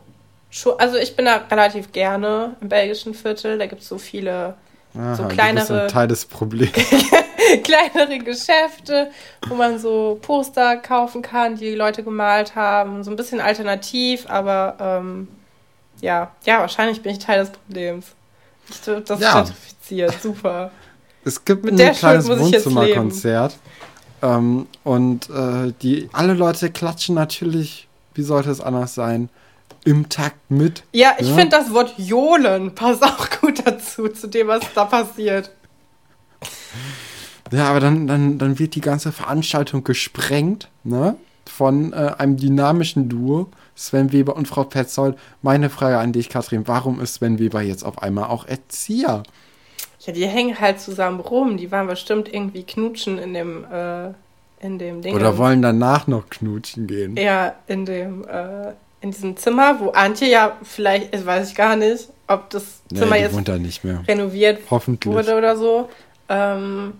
Also 0.79 0.97
ich 0.97 1.15
bin 1.15 1.25
da 1.25 1.35
relativ 1.51 1.91
gerne 1.91 2.55
im 2.61 2.69
belgischen 2.69 3.13
Viertel. 3.13 3.59
Da 3.59 3.67
gibt 3.67 3.83
es 3.83 3.87
so 3.87 3.97
viele 3.99 4.55
Aha, 4.95 5.15
so 5.15 5.23
Du 5.23 5.27
bist 5.29 5.39
kleinere- 5.39 5.83
ein 5.83 5.87
Teil 5.89 6.07
des 6.07 6.25
Problems. 6.25 6.71
kleinere 7.63 8.19
Geschäfte, 8.19 9.11
wo 9.47 9.55
man 9.55 9.79
so 9.79 10.17
Poster 10.21 10.77
kaufen 10.77 11.21
kann, 11.21 11.55
die 11.55 11.71
die 11.71 11.75
Leute 11.75 12.03
gemalt 12.03 12.55
haben. 12.55 13.03
So 13.03 13.11
ein 13.11 13.15
bisschen 13.15 13.39
alternativ, 13.41 14.25
aber 14.29 14.77
ähm, 14.79 15.27
ja, 16.01 16.31
ja, 16.45 16.59
wahrscheinlich 16.59 17.01
bin 17.01 17.13
ich 17.13 17.19
Teil 17.19 17.39
des 17.39 17.49
Problems. 17.51 18.07
Ich, 18.69 18.81
das 18.81 19.19
Ja. 19.19 19.39
ist 19.41 19.47
gentrifiziert, 19.47 20.21
super. 20.21 20.71
Es 21.25 21.43
gibt 21.43 21.65
Mit 21.65 21.79
ein 21.81 21.93
kleines 21.93 22.29
Wohnzimmerkonzert. 22.29 23.57
Ähm, 24.21 24.67
und 24.83 25.29
äh, 25.29 25.73
die 25.81 26.09
alle 26.13 26.33
Leute 26.33 26.71
klatschen 26.71 27.15
natürlich, 27.15 27.87
wie 28.13 28.23
sollte 28.23 28.49
es 28.49 28.61
anders 28.61 28.95
sein, 28.95 29.29
im 29.83 30.09
Takt 30.09 30.49
mit. 30.49 30.83
Ja, 30.93 31.15
ich 31.17 31.27
Ja. 31.27 31.35
finde 31.35 31.57
das 31.57 31.73
Wort 31.73 31.93
Johlen 31.97 32.73
passt 32.75 33.03
auch 33.03 33.27
gut 33.41 33.65
dazu, 33.65 34.07
zu 34.07 34.27
dem, 34.27 34.47
was 34.47 34.63
da 34.73 34.85
passiert. 34.85 35.51
Ja, 37.51 37.69
aber 37.69 37.79
dann, 37.79 38.07
dann, 38.07 38.37
dann 38.37 38.59
wird 38.59 38.75
die 38.75 38.81
ganze 38.81 39.11
Veranstaltung 39.11 39.83
gesprengt, 39.83 40.69
ne? 40.83 41.15
Von 41.45 41.93
äh, 41.93 42.13
einem 42.17 42.35
dynamischen 42.37 43.07
Duo, 43.07 43.47
Sven 43.75 44.11
Weber 44.11 44.35
und 44.35 44.47
Frau 44.47 44.63
Petzold. 44.65 45.17
Meine 45.41 45.69
Frage 45.69 45.97
an 45.97 46.11
dich, 46.11 46.29
Katrin, 46.29 46.67
warum 46.67 46.99
ist 46.99 47.15
Sven 47.15 47.39
Weber 47.39 47.61
jetzt 47.61 47.83
auf 47.83 48.01
einmal 48.03 48.25
auch 48.25 48.45
Erzieher? 48.45 49.23
Ja, 50.01 50.13
die 50.13 50.27
hängen 50.27 50.59
halt 50.59 50.81
zusammen 50.81 51.19
rum. 51.21 51.57
Die 51.57 51.71
waren 51.71 51.87
bestimmt 51.87 52.33
irgendwie 52.33 52.63
knutschen 52.63 53.17
in 53.17 53.33
dem, 53.33 53.65
äh, 53.71 54.09
in 54.59 54.77
dem 54.77 55.01
Ding. 55.01 55.15
Oder 55.15 55.37
wollen 55.37 55.61
danach 55.61 56.07
noch 56.07 56.29
knutschen 56.29 56.85
gehen? 56.87 57.15
Ja, 57.15 57.55
in 57.67 57.85
dem, 57.85 58.25
äh, 58.27 58.73
in 59.01 59.11
diesem 59.11 59.37
Zimmer, 59.37 59.79
wo 59.79 59.89
Antje 59.91 60.29
ja 60.29 60.57
vielleicht, 60.63 61.13
das 61.13 61.25
weiß 61.25 61.49
ich 61.49 61.55
gar 61.55 61.75
nicht, 61.75 62.09
ob 62.27 62.49
das 62.49 62.81
Nee, 62.91 62.99
Zimmer 62.99 63.15
die 63.15 63.21
jetzt 63.21 63.83
renoviert 64.07 64.59
Hoffentlich. 64.69 65.13
wurde 65.13 65.37
oder 65.37 65.55
so. 65.55 65.89
Ähm, 66.29 66.93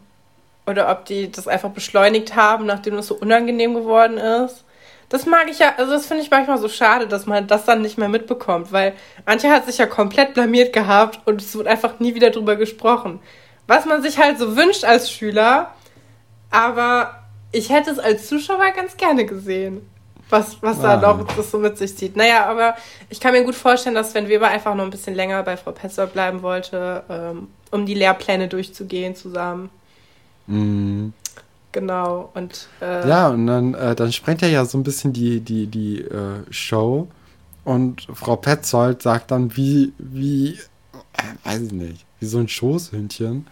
oder 0.68 0.90
ob 0.92 1.06
die 1.06 1.32
das 1.32 1.48
einfach 1.48 1.70
beschleunigt 1.70 2.36
haben, 2.36 2.66
nachdem 2.66 2.96
es 2.98 3.08
so 3.08 3.16
unangenehm 3.16 3.74
geworden 3.74 4.18
ist. 4.18 4.64
Das 5.10 5.26
mag 5.26 5.50
ich 5.50 5.60
ja, 5.60 5.74
also 5.78 5.94
das 5.94 6.06
finde 6.06 6.24
ich 6.24 6.30
manchmal 6.32 6.58
so 6.58 6.68
schade, 6.68 7.08
dass 7.08 7.26
man 7.26 7.48
das 7.48 7.64
dann 7.64 7.82
nicht 7.82 7.98
mehr 7.98 8.10
mitbekommt, 8.10 8.74
weil 8.74 8.94
Antje 9.26 9.50
hat 9.50 9.66
sich 9.66 9.78
ja 9.78 9.86
komplett 9.86 10.34
blamiert 10.34 10.74
gehabt 10.74 11.22
und 11.26 11.42
es 11.42 11.56
wird 11.56 11.66
einfach 11.68 12.00
nie 12.00 12.14
wieder 12.14 12.30
drüber 12.30 12.58
gesprochen. 12.58 13.22
Was 13.68 13.86
man 13.86 14.02
sich 14.02 14.18
halt 14.20 14.38
so 14.38 14.58
wünscht 14.58 14.84
als 14.84 15.10
Schüler, 15.10 15.72
aber 16.52 17.24
ich 17.54 17.70
hätte 17.70 17.90
es 17.92 18.00
als 18.00 18.28
Zuschauer 18.28 18.72
ganz 18.76 18.98
gerne 18.98 19.26
gesehen, 19.26 19.90
was, 20.30 20.62
was 20.62 20.82
da 20.82 20.96
Ah. 20.96 20.98
noch 20.98 21.26
das 21.38 21.52
so 21.52 21.58
mit 21.58 21.78
sich 21.78 21.96
zieht. 21.96 22.18
Naja, 22.18 22.46
aber 22.46 22.76
ich 23.10 23.22
kann 23.22 23.32
mir 23.32 23.44
gut 23.46 23.56
vorstellen, 23.56 23.96
dass 23.96 24.12
Sven 24.12 24.28
Weber 24.28 24.48
einfach 24.50 24.76
noch 24.76 24.84
ein 24.84 24.90
bisschen 24.90 25.16
länger 25.16 25.42
bei 25.44 25.56
Frau 25.56 25.72
Petzold 25.72 26.12
bleiben 26.12 26.42
wollte, 26.42 27.04
ähm, 27.10 27.48
um 27.72 27.86
die 27.86 27.94
Lehrpläne 27.94 28.50
durchzugehen 28.50 29.16
zusammen. 29.16 29.70
Mhm. 30.48 31.14
Genau. 31.72 32.32
Und 32.34 32.68
äh, 32.82 33.08
Ja, 33.08 33.28
und 33.28 33.46
dann, 33.48 33.74
äh, 33.74 33.94
dann 33.96 34.12
sprengt 34.12 34.42
er 34.42 34.50
ja 34.50 34.66
so 34.66 34.78
ein 34.78 34.84
bisschen 34.84 35.14
die, 35.14 35.42
die, 35.42 35.68
die 35.68 36.02
äh, 36.02 36.42
Show. 36.50 37.08
Und 37.64 38.08
Frau 38.14 38.36
Petzold 38.38 39.02
sagt 39.02 39.32
dann, 39.32 39.56
wie, 39.56 39.94
wie, 39.98 40.54
äh, 41.14 41.24
weiß 41.44 41.62
ich 41.64 41.72
nicht, 41.74 42.06
wie 42.20 42.26
so 42.26 42.40
ein 42.40 42.48
Schoßhündchen. 42.48 43.46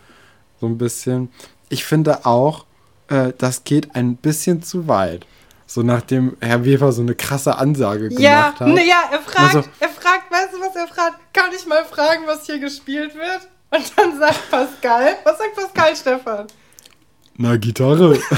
So 0.62 0.68
ein 0.68 0.78
bisschen. 0.78 1.30
Ich 1.70 1.84
finde 1.84 2.26
auch, 2.26 2.66
äh, 3.10 3.34
das 3.38 3.64
geht 3.66 3.94
ein 3.96 4.16
bisschen 4.16 4.64
zu 4.64 4.88
weit. 4.88 5.26
So 5.68 5.82
nachdem 5.84 6.38
Herr 6.42 6.64
Weber 6.64 6.92
so 6.92 7.02
eine 7.02 7.16
krasse 7.16 7.58
Ansage 7.58 8.10
ja, 8.14 8.50
gemacht 8.52 8.60
hat. 8.62 8.68
ne, 8.70 8.88
ja, 8.88 9.02
er 9.12 9.20
fragt, 9.20 9.56
Also- 9.56 9.70
er 9.80 9.90
fragt, 9.90 10.32
weißt 10.32 10.54
du, 10.54 10.60
was 10.62 10.76
er 10.76 10.88
fragt? 10.88 11.20
Kann 11.34 11.50
ich 11.56 11.66
mal 11.68 11.84
fragen, 11.86 12.24
was 12.28 12.46
hier 12.46 12.60
gespielt 12.60 13.14
wird? 13.16 13.50
Und 13.72 13.92
dann 13.98 14.18
sagt 14.20 14.50
Pascal, 14.52 15.16
was 15.26 15.38
sagt 15.40 15.56
Pascal, 15.56 15.96
Stefan? 15.96 16.48
Na, 17.38 17.58
Gitarre. 17.58 18.20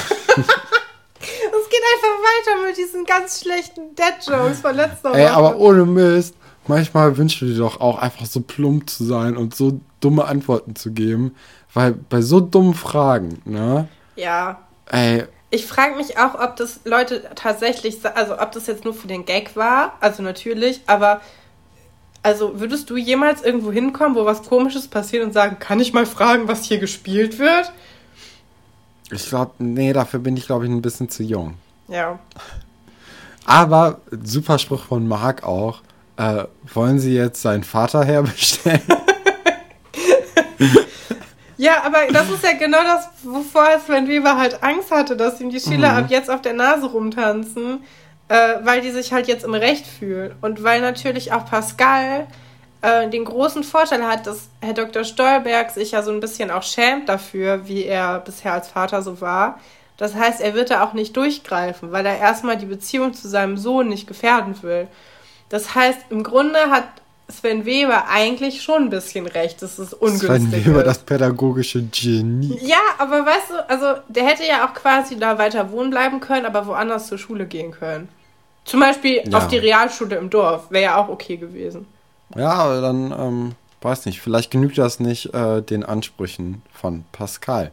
Es 1.20 1.70
geht 1.70 1.82
einfach 1.96 2.18
weiter 2.24 2.68
mit 2.68 2.78
diesen 2.78 3.04
ganz 3.04 3.42
schlechten 3.42 3.96
Dead-Jokes 3.96 4.62
von 4.62 4.76
letzter 4.76 5.10
Woche. 5.10 5.20
Ey, 5.20 5.28
aber 5.28 5.58
ohne 5.58 5.86
Mist. 5.86 6.36
Manchmal 6.68 7.18
wünschst 7.18 7.42
du 7.42 7.46
dir 7.46 7.58
doch 7.58 7.80
auch 7.82 7.98
einfach 8.00 8.26
so 8.26 8.42
plump 8.42 8.90
zu 8.90 9.04
sein 9.04 9.36
und 9.36 9.56
so 9.56 9.80
dumme 10.00 10.26
Antworten 10.26 10.76
zu 10.76 10.92
geben. 10.92 11.36
Weil 11.74 11.94
bei 11.94 12.22
so 12.22 12.40
dummen 12.40 12.74
Fragen, 12.74 13.42
ne? 13.46 13.88
ja, 14.16 14.60
Ey, 14.90 15.26
Ich 15.50 15.66
frage 15.66 15.96
mich 15.96 16.18
auch, 16.18 16.36
ob 16.40 16.56
das 16.56 16.82
Leute 16.86 17.30
tatsächlich, 17.36 17.98
also 18.16 18.40
ob 18.40 18.52
das 18.52 18.68
jetzt 18.68 18.86
nur 18.86 18.94
für 18.94 19.08
den 19.08 19.26
Gag 19.26 19.56
war, 19.56 19.94
also 20.00 20.24
natürlich, 20.24 20.82
aber 20.88 21.22
also 22.24 22.60
würdest 22.60 22.90
du 22.90 22.98
jemals 22.98 23.44
irgendwo 23.44 23.72
hinkommen, 23.72 24.16
wo 24.16 24.26
was 24.26 24.44
komisches 24.44 24.88
passiert 24.88 25.24
und 25.24 25.34
sagen, 25.34 25.58
kann 25.60 25.80
ich 25.80 25.94
mal 25.94 26.06
fragen, 26.06 26.48
was 26.48 26.64
hier 26.64 26.80
gespielt 26.80 27.40
wird? 27.40 27.72
Ich 29.12 29.30
glaube, 29.30 29.52
nee, 29.60 29.94
dafür 29.94 30.20
bin 30.20 30.36
ich, 30.38 30.46
glaube 30.46 30.66
ich, 30.66 30.72
ein 30.72 30.82
bisschen 30.82 31.10
zu 31.10 31.24
jung. 31.24 31.56
Ja. 31.88 32.20
Aber 33.46 34.00
super 34.24 34.60
Spruch 34.60 34.84
von 34.84 35.08
Marc 35.08 35.44
auch. 35.44 35.82
Äh, 36.18 36.46
wollen 36.74 37.00
Sie 37.00 37.14
jetzt 37.16 37.42
seinen 37.42 37.64
Vater 37.64 38.04
herbestellen? 38.04 38.82
Ja, 41.60 41.84
aber 41.84 42.06
das 42.14 42.30
ist 42.30 42.44
ja 42.44 42.54
genau 42.54 42.84
das, 42.84 43.08
wovor 43.24 43.66
Sven 43.84 44.08
Weber 44.08 44.38
halt 44.38 44.62
Angst 44.62 44.92
hatte, 44.92 45.18
dass 45.18 45.42
ihm 45.42 45.50
die 45.50 45.60
Schüler 45.60 45.94
Mhm. 45.94 45.98
ab 45.98 46.06
jetzt 46.10 46.30
auf 46.30 46.42
der 46.42 46.54
Nase 46.54 46.86
rumtanzen. 46.88 47.80
äh, 48.30 48.56
weil 48.64 48.82
die 48.82 48.92
sich 48.92 49.14
halt 49.14 49.30
jetzt 49.30 49.46
im 49.46 49.54
Recht 49.54 49.88
fühlen. 49.88 50.36
Und 50.42 50.62
weil 50.62 50.82
natürlich 50.82 51.32
auch 51.32 51.46
Pascal 51.46 52.28
äh, 52.82 53.10
den 53.10 53.26
großen 53.26 53.64
Vorteil 53.64 54.06
hat, 54.06 54.28
dass 54.28 54.50
Herr 54.62 54.74
Dr. 54.74 55.04
Stolberg 55.04 55.72
sich 55.72 55.92
ja 55.92 56.04
so 56.04 56.12
ein 56.12 56.20
bisschen 56.20 56.52
auch 56.52 56.64
schämt 56.64 57.10
dafür, 57.10 57.68
wie 57.68 57.86
er 57.86 58.20
bisher 58.20 58.54
als 58.54 58.68
Vater 58.68 59.02
so 59.02 59.20
war. 59.22 59.60
Das 59.98 60.14
heißt, 60.14 60.42
er 60.42 60.54
wird 60.54 60.70
da 60.70 60.84
auch 60.84 60.94
nicht 60.94 61.18
durchgreifen, 61.18 61.92
weil 61.92 62.06
er 62.06 62.20
erstmal 62.20 62.58
die 62.58 62.68
Beziehung 62.68 63.14
zu 63.14 63.28
seinem 63.28 63.58
Sohn 63.58 63.90
nicht 63.90 64.08
gefährden 64.08 64.62
will. 64.62 64.88
Das 65.50 65.74
heißt, 65.74 66.00
im 66.10 66.24
Grunde 66.24 66.60
hat 66.70 66.86
Sven 67.30 67.66
Weber 67.66 68.06
eigentlich 68.08 68.62
schon 68.62 68.84
ein 68.84 68.90
bisschen 68.90 69.26
recht. 69.26 69.62
Das 69.62 69.80
ist 69.80 69.94
ungünstig. 69.94 70.30
Sven 70.30 70.66
Weber, 70.66 70.84
das 70.84 71.00
pädagogische 71.00 71.84
Genie. 71.84 72.60
Ja, 72.62 72.80
aber 73.00 73.26
weißt 73.26 73.50
du, 73.50 73.70
also 73.70 74.00
der 74.08 74.26
hätte 74.26 74.46
ja 74.46 74.68
auch 74.68 74.74
quasi 74.74 75.18
da 75.18 75.38
weiter 75.38 75.72
wohnen 75.72 75.90
bleiben 75.90 76.20
können, 76.20 76.46
aber 76.46 76.68
woanders 76.68 77.08
zur 77.08 77.18
Schule 77.18 77.48
gehen 77.48 77.72
können. 77.72 78.08
Zum 78.64 78.80
Beispiel 78.80 79.24
ja. 79.26 79.38
auf 79.38 79.48
die 79.48 79.58
Realschule 79.58 80.16
im 80.16 80.30
Dorf. 80.30 80.70
Wäre 80.70 80.84
ja 80.84 80.98
auch 80.98 81.10
okay 81.10 81.38
gewesen. 81.38 81.88
Ja, 82.36 82.54
aber 82.54 82.82
dann, 82.82 83.12
ähm, 83.12 83.52
weiß 83.82 84.06
nicht, 84.06 84.22
vielleicht 84.22 84.52
genügt 84.52 84.78
das 84.78 85.00
nicht 85.00 85.34
äh, 85.34 85.62
den 85.62 85.84
Ansprüchen 85.84 86.62
von 86.74 87.06
Pascal. 87.12 87.72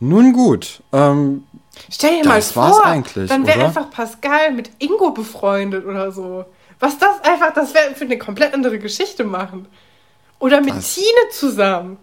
Nun 0.00 0.32
gut. 0.32 0.82
Ähm, 0.92 1.44
Stell 1.90 2.22
dir 2.22 2.28
mal 2.28 2.42
vor, 2.42 2.82
dann 2.84 3.46
wäre 3.46 3.64
einfach 3.64 3.90
Pascal 3.90 4.52
mit 4.52 4.70
Ingo 4.78 5.10
befreundet 5.10 5.84
oder 5.86 6.12
so. 6.12 6.44
Was 6.78 6.98
das 6.98 7.22
einfach, 7.22 7.52
das 7.54 7.74
wäre 7.74 7.94
für 7.94 8.04
eine 8.04 8.18
komplett 8.18 8.54
andere 8.54 8.78
Geschichte 8.78 9.24
machen. 9.24 9.66
Oder 10.38 10.60
mit 10.60 10.76
das, 10.76 10.94
Tine 10.94 11.30
zusammen. 11.32 11.96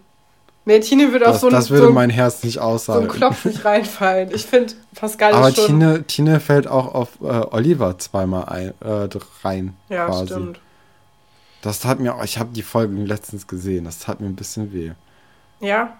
Nee, 0.64 0.80
Tine 0.80 1.12
würde 1.12 1.28
auf 1.28 1.38
so 1.38 1.48
ein. 1.48 1.52
Das 1.52 1.70
würde 1.70 1.86
so 1.86 1.92
mein 1.92 2.10
Herz 2.10 2.42
nicht 2.44 2.58
aussagen. 2.58 3.06
So 3.06 3.12
ein 3.12 3.16
Klopf 3.16 3.44
nicht 3.44 3.64
reinfallen. 3.64 4.30
Ich 4.32 4.46
finde, 4.46 4.74
Pascal 4.94 5.32
Aber 5.32 5.48
ist 5.48 5.56
schon. 5.56 5.66
Tine, 5.66 6.02
Tine 6.04 6.40
fällt 6.40 6.68
auch 6.68 6.94
auf 6.94 7.08
äh, 7.20 7.26
Oliver 7.26 7.98
zweimal 7.98 8.44
ein, 8.46 8.74
äh, 8.80 9.08
rein. 9.44 9.74
Ja, 9.88 10.06
quasi. 10.06 10.26
stimmt. 10.26 10.60
Das 11.62 11.78
tat 11.78 12.00
mir 12.00 12.14
auch, 12.14 12.24
ich 12.24 12.38
habe 12.38 12.50
die 12.52 12.62
Folgen 12.62 13.06
letztens 13.06 13.46
gesehen, 13.46 13.84
das 13.84 14.00
tat 14.00 14.20
mir 14.20 14.26
ein 14.26 14.36
bisschen 14.36 14.72
weh. 14.72 14.92
Ja. 15.60 15.96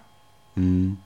Hm. 0.56 0.98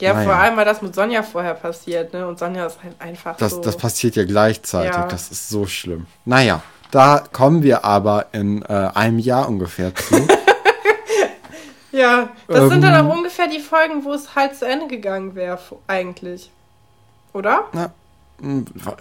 Ja, 0.00 0.14
naja. 0.14 0.24
vor 0.24 0.36
allem, 0.36 0.56
weil 0.56 0.64
das 0.64 0.80
mit 0.80 0.94
Sonja 0.94 1.24
vorher 1.24 1.54
passiert, 1.54 2.12
ne? 2.12 2.26
Und 2.26 2.38
Sonja 2.38 2.66
ist 2.66 2.80
halt 2.82 2.94
einfach 3.00 3.36
das, 3.36 3.52
so. 3.52 3.60
Das 3.60 3.76
passiert 3.76 4.14
ja 4.14 4.24
gleichzeitig, 4.24 4.94
ja. 4.94 5.08
das 5.08 5.32
ist 5.32 5.48
so 5.48 5.66
schlimm. 5.66 6.06
Naja, 6.24 6.62
da 6.92 7.24
kommen 7.32 7.64
wir 7.64 7.84
aber 7.84 8.26
in 8.30 8.62
äh, 8.62 8.90
einem 8.94 9.18
Jahr 9.18 9.48
ungefähr 9.48 9.92
zu. 9.92 10.14
ja, 11.90 12.28
das 12.46 12.60
ähm, 12.60 12.68
sind 12.68 12.84
dann 12.84 13.06
auch 13.06 13.12
ungefähr 13.12 13.48
die 13.48 13.58
Folgen, 13.58 14.04
wo 14.04 14.12
es 14.12 14.36
halt 14.36 14.54
zu 14.54 14.66
Ende 14.66 14.86
gegangen 14.86 15.34
wäre, 15.34 15.58
eigentlich. 15.88 16.52
Oder? 17.32 17.64
Na, 17.72 17.90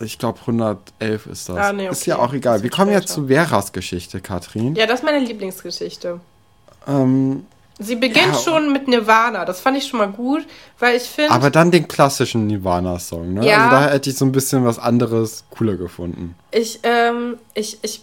ich 0.01 0.17
glaube 0.17 0.39
111 0.39 1.27
ist 1.27 1.49
das. 1.49 1.57
Ah, 1.57 1.73
nee, 1.73 1.83
okay. 1.83 1.91
Ist 1.91 2.05
ja 2.05 2.17
auch 2.17 2.33
egal. 2.33 2.63
Wir 2.63 2.69
kommen 2.69 2.91
jetzt 2.91 3.09
zu 3.09 3.27
Veras 3.27 3.71
Geschichte, 3.71 4.19
Katrin. 4.19 4.75
Ja, 4.75 4.87
das 4.87 4.99
ist 4.99 5.05
meine 5.05 5.19
Lieblingsgeschichte. 5.19 6.19
Ähm, 6.87 7.45
Sie 7.79 7.95
beginnt 7.95 8.33
ja, 8.33 8.33
schon 8.33 8.73
mit 8.73 8.87
Nirvana. 8.87 9.45
Das 9.45 9.59
fand 9.59 9.77
ich 9.77 9.85
schon 9.85 9.99
mal 9.99 10.09
gut, 10.09 10.43
weil 10.79 10.97
ich 10.97 11.03
finde. 11.03 11.31
Aber 11.31 11.51
dann 11.51 11.69
den 11.69 11.87
klassischen 11.87 12.47
Nirvana-Song, 12.47 13.35
ne? 13.35 13.45
Ja, 13.45 13.65
also 13.65 13.75
da 13.75 13.89
hätte 13.91 14.09
ich 14.09 14.17
so 14.17 14.25
ein 14.25 14.31
bisschen 14.31 14.65
was 14.65 14.79
anderes 14.79 15.43
cooler 15.51 15.75
gefunden. 15.75 16.35
Ich, 16.49 16.79
ähm, 16.81 17.37
ich, 17.53 17.77
ich, 17.83 18.01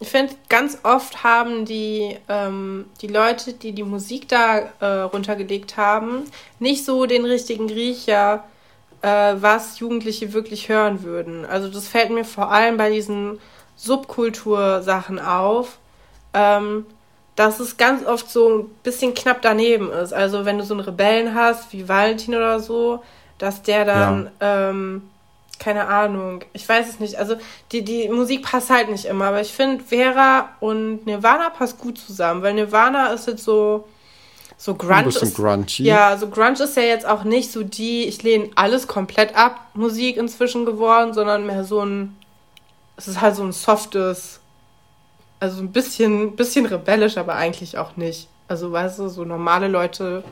ich 0.00 0.08
finde, 0.08 0.34
ganz 0.48 0.78
oft 0.82 1.22
haben 1.22 1.64
die, 1.64 2.16
ähm, 2.28 2.86
die 3.00 3.06
Leute, 3.06 3.52
die 3.52 3.70
die 3.70 3.84
Musik 3.84 4.28
da 4.28 4.58
äh, 4.80 5.02
runtergelegt 5.02 5.76
haben, 5.76 6.24
nicht 6.58 6.84
so 6.84 7.06
den 7.06 7.24
richtigen 7.24 7.70
Riecher, 7.70 8.42
äh, 8.42 8.53
was 9.06 9.78
Jugendliche 9.78 10.32
wirklich 10.32 10.68
hören 10.68 11.02
würden. 11.02 11.44
Also 11.44 11.68
das 11.68 11.88
fällt 11.88 12.10
mir 12.10 12.24
vor 12.24 12.50
allem 12.50 12.76
bei 12.76 12.90
diesen 12.90 13.38
Subkultursachen 13.76 15.18
auf. 15.18 15.78
Ähm, 16.32 16.86
dass 17.36 17.58
es 17.58 17.76
ganz 17.76 18.06
oft 18.06 18.30
so 18.30 18.48
ein 18.48 18.68
bisschen 18.82 19.14
knapp 19.14 19.42
daneben 19.42 19.90
ist. 19.90 20.12
Also 20.12 20.44
wenn 20.44 20.58
du 20.58 20.64
so 20.64 20.74
einen 20.74 20.84
Rebellen 20.84 21.34
hast, 21.34 21.72
wie 21.72 21.88
Valentin 21.88 22.34
oder 22.34 22.60
so, 22.60 23.02
dass 23.38 23.62
der 23.62 23.84
dann, 23.84 24.30
ja. 24.40 24.70
ähm, 24.70 25.02
keine 25.58 25.88
Ahnung, 25.88 26.44
ich 26.52 26.68
weiß 26.68 26.88
es 26.88 27.00
nicht. 27.00 27.16
Also 27.16 27.36
die, 27.72 27.82
die 27.82 28.08
Musik 28.08 28.44
passt 28.44 28.70
halt 28.70 28.90
nicht 28.90 29.06
immer, 29.06 29.26
aber 29.26 29.40
ich 29.40 29.52
finde 29.52 29.84
Vera 29.84 30.50
und 30.60 31.06
Nirvana 31.06 31.50
passt 31.50 31.78
gut 31.78 31.98
zusammen, 31.98 32.42
weil 32.42 32.54
Nirvana 32.54 33.08
ist 33.08 33.26
jetzt 33.26 33.44
so 33.44 33.88
so 34.56 34.74
Grunge 34.74 34.94
ein 34.96 35.04
bisschen 35.04 35.28
ist, 35.28 35.36
grungy. 35.36 35.82
Ja, 35.82 36.16
so 36.16 36.28
Grunge 36.28 36.62
ist 36.62 36.76
ja 36.76 36.82
jetzt 36.82 37.06
auch 37.06 37.24
nicht 37.24 37.52
so 37.52 37.62
die, 37.62 38.04
ich 38.04 38.22
lehne 38.22 38.50
alles 38.54 38.86
komplett 38.86 39.36
ab, 39.36 39.68
Musik 39.74 40.16
inzwischen 40.16 40.64
geworden, 40.64 41.12
sondern 41.12 41.46
mehr 41.46 41.64
so 41.64 41.84
ein, 41.84 42.16
es 42.96 43.08
ist 43.08 43.20
halt 43.20 43.36
so 43.36 43.42
ein 43.42 43.52
softes 43.52 44.40
also 45.44 45.60
ein 45.60 45.72
bisschen, 45.72 46.36
bisschen 46.36 46.66
rebellisch, 46.66 47.18
aber 47.18 47.34
eigentlich 47.34 47.76
auch 47.76 47.96
nicht. 47.96 48.28
Also, 48.48 48.72
weißt 48.72 48.98
du, 48.98 49.08
so 49.08 49.24
normale 49.24 49.68
Leute 49.68 50.24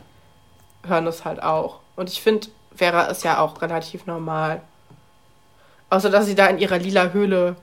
hören 0.87 1.05
das 1.05 1.25
halt 1.25 1.43
auch. 1.43 1.81
Und 1.97 2.09
ich 2.09 2.21
finde, 2.23 2.49
Vera 2.75 3.03
ist 3.05 3.23
ja 3.23 3.39
auch 3.39 3.61
relativ 3.61 4.07
normal. 4.07 4.63
Außer, 5.91 6.11
dass 6.11 6.27
sie 6.27 6.35
da 6.35 6.47
in 6.47 6.59
ihrer 6.59 6.79
lila 6.79 7.11
Höhle, 7.11 7.57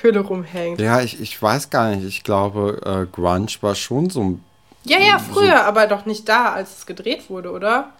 Höhle 0.00 0.20
rumhängt. 0.20 0.80
Ja, 0.80 1.00
ich, 1.00 1.20
ich 1.20 1.40
weiß 1.40 1.70
gar 1.70 1.90
nicht. 1.90 2.04
Ich 2.06 2.22
glaube, 2.22 2.80
äh, 2.84 3.06
Grunge 3.12 3.48
war 3.60 3.74
schon 3.74 4.10
so 4.10 4.22
ein. 4.22 4.44
Ja, 4.88 4.98
ja, 4.98 5.18
früher, 5.18 5.58
so 5.58 5.64
aber 5.64 5.86
doch 5.86 6.06
nicht 6.06 6.28
da, 6.28 6.52
als 6.52 6.78
es 6.78 6.86
gedreht 6.86 7.30
wurde, 7.30 7.52
oder? 7.52 7.92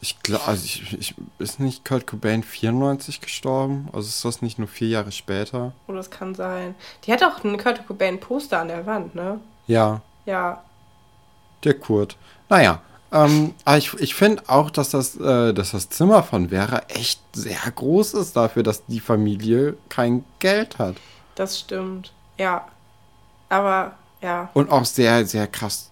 Ich 0.00 0.20
glaube, 0.22 0.44
also 0.46 0.64
ich, 0.64 0.92
ich, 0.96 1.14
ist 1.38 1.58
nicht 1.58 1.84
Kurt 1.84 2.06
Cobain 2.06 2.44
94 2.44 3.20
gestorben? 3.20 3.88
Also 3.92 4.08
ist 4.08 4.24
das 4.24 4.42
nicht 4.42 4.58
nur 4.58 4.68
vier 4.68 4.88
Jahre 4.88 5.10
später? 5.10 5.72
Oh, 5.88 5.92
das 5.92 6.10
kann 6.10 6.36
sein. 6.36 6.76
Die 7.04 7.12
hat 7.12 7.24
auch 7.24 7.42
einen 7.42 7.58
Kurt 7.58 7.84
Cobain 7.86 8.20
Poster 8.20 8.60
an 8.60 8.68
der 8.68 8.86
Wand, 8.86 9.16
ne? 9.16 9.40
Ja. 9.66 10.00
Ja. 10.24 10.62
Der 11.64 11.74
Kurt. 11.74 12.16
Naja, 12.48 12.80
ähm, 13.10 13.54
aber 13.64 13.78
ich, 13.78 13.94
ich 13.94 14.14
finde 14.14 14.42
auch, 14.48 14.70
dass 14.70 14.90
das, 14.90 15.16
äh, 15.16 15.54
dass 15.54 15.70
das 15.70 15.88
Zimmer 15.88 16.22
von 16.22 16.50
Vera 16.50 16.82
echt 16.88 17.20
sehr 17.32 17.58
groß 17.74 18.14
ist 18.14 18.36
dafür, 18.36 18.62
dass 18.62 18.84
die 18.86 19.00
Familie 19.00 19.76
kein 19.88 20.24
Geld 20.38 20.78
hat. 20.78 20.96
Das 21.34 21.58
stimmt, 21.58 22.12
ja. 22.36 22.66
Aber, 23.48 23.92
ja. 24.22 24.50
Und 24.54 24.70
auch 24.70 24.84
sehr, 24.84 25.24
sehr 25.26 25.46
krass 25.46 25.90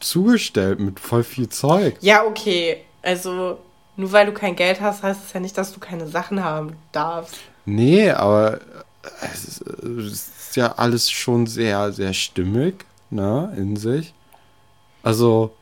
zugestellt 0.00 0.80
mit 0.80 1.00
voll 1.00 1.22
viel 1.22 1.48
Zeug. 1.48 1.96
Ja, 2.00 2.24
okay. 2.24 2.84
Also, 3.02 3.58
nur 3.96 4.12
weil 4.12 4.26
du 4.26 4.32
kein 4.32 4.56
Geld 4.56 4.80
hast, 4.80 5.02
heißt 5.02 5.20
es 5.26 5.32
ja 5.32 5.40
nicht, 5.40 5.56
dass 5.56 5.72
du 5.72 5.80
keine 5.80 6.06
Sachen 6.06 6.42
haben 6.42 6.76
darfst. 6.92 7.36
Nee, 7.64 8.10
aber 8.10 8.60
es 9.22 9.60
ist, 9.60 10.56
ja 10.56 10.74
alles 10.76 11.10
schon 11.10 11.46
sehr, 11.46 11.92
sehr 11.92 12.12
stimmig, 12.12 12.84
ne, 13.10 13.52
in 13.56 13.76
sich. 13.76 14.12
Also, 15.02 15.54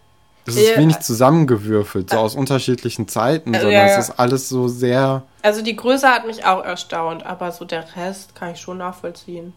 es 0.47 0.57
ist 0.57 0.71
ja, 0.71 0.79
wenig 0.79 0.99
zusammengewürfelt, 0.99 2.11
so 2.11 2.17
aus 2.17 2.35
unterschiedlichen 2.35 3.07
Zeiten, 3.07 3.53
sondern 3.53 3.71
ja, 3.71 3.87
ja. 3.87 3.99
es 3.99 4.09
ist 4.09 4.19
alles 4.19 4.49
so 4.49 4.67
sehr. 4.69 5.23
Also 5.43 5.63
die 5.63 5.77
Größe 5.77 6.09
hat 6.09 6.27
mich 6.27 6.45
auch 6.45 6.65
erstaunt, 6.65 7.25
aber 7.25 7.53
so 7.53 7.65
der 7.65 7.85
Rest 7.95 8.35
kann 8.35 8.53
ich 8.53 8.61
schon 8.61 8.79
nachvollziehen. 8.79 9.53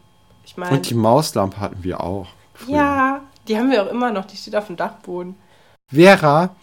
Ich 0.45 0.58
meine. 0.58 0.75
Und 0.75 0.89
die 0.89 0.95
Mauslampe 0.95 1.60
hatten 1.60 1.84
wir 1.84 2.01
auch. 2.01 2.27
Früher. 2.53 2.75
Ja, 2.75 3.21
die 3.47 3.58
haben 3.58 3.71
wir 3.71 3.84
auch 3.84 3.91
immer 3.91 4.12
noch, 4.12 4.25
die 4.25 4.38
steht 4.38 4.56
auf 4.56 4.67
dem 4.67 4.75
Dachboden. 4.75 5.36
Vera 5.88 6.56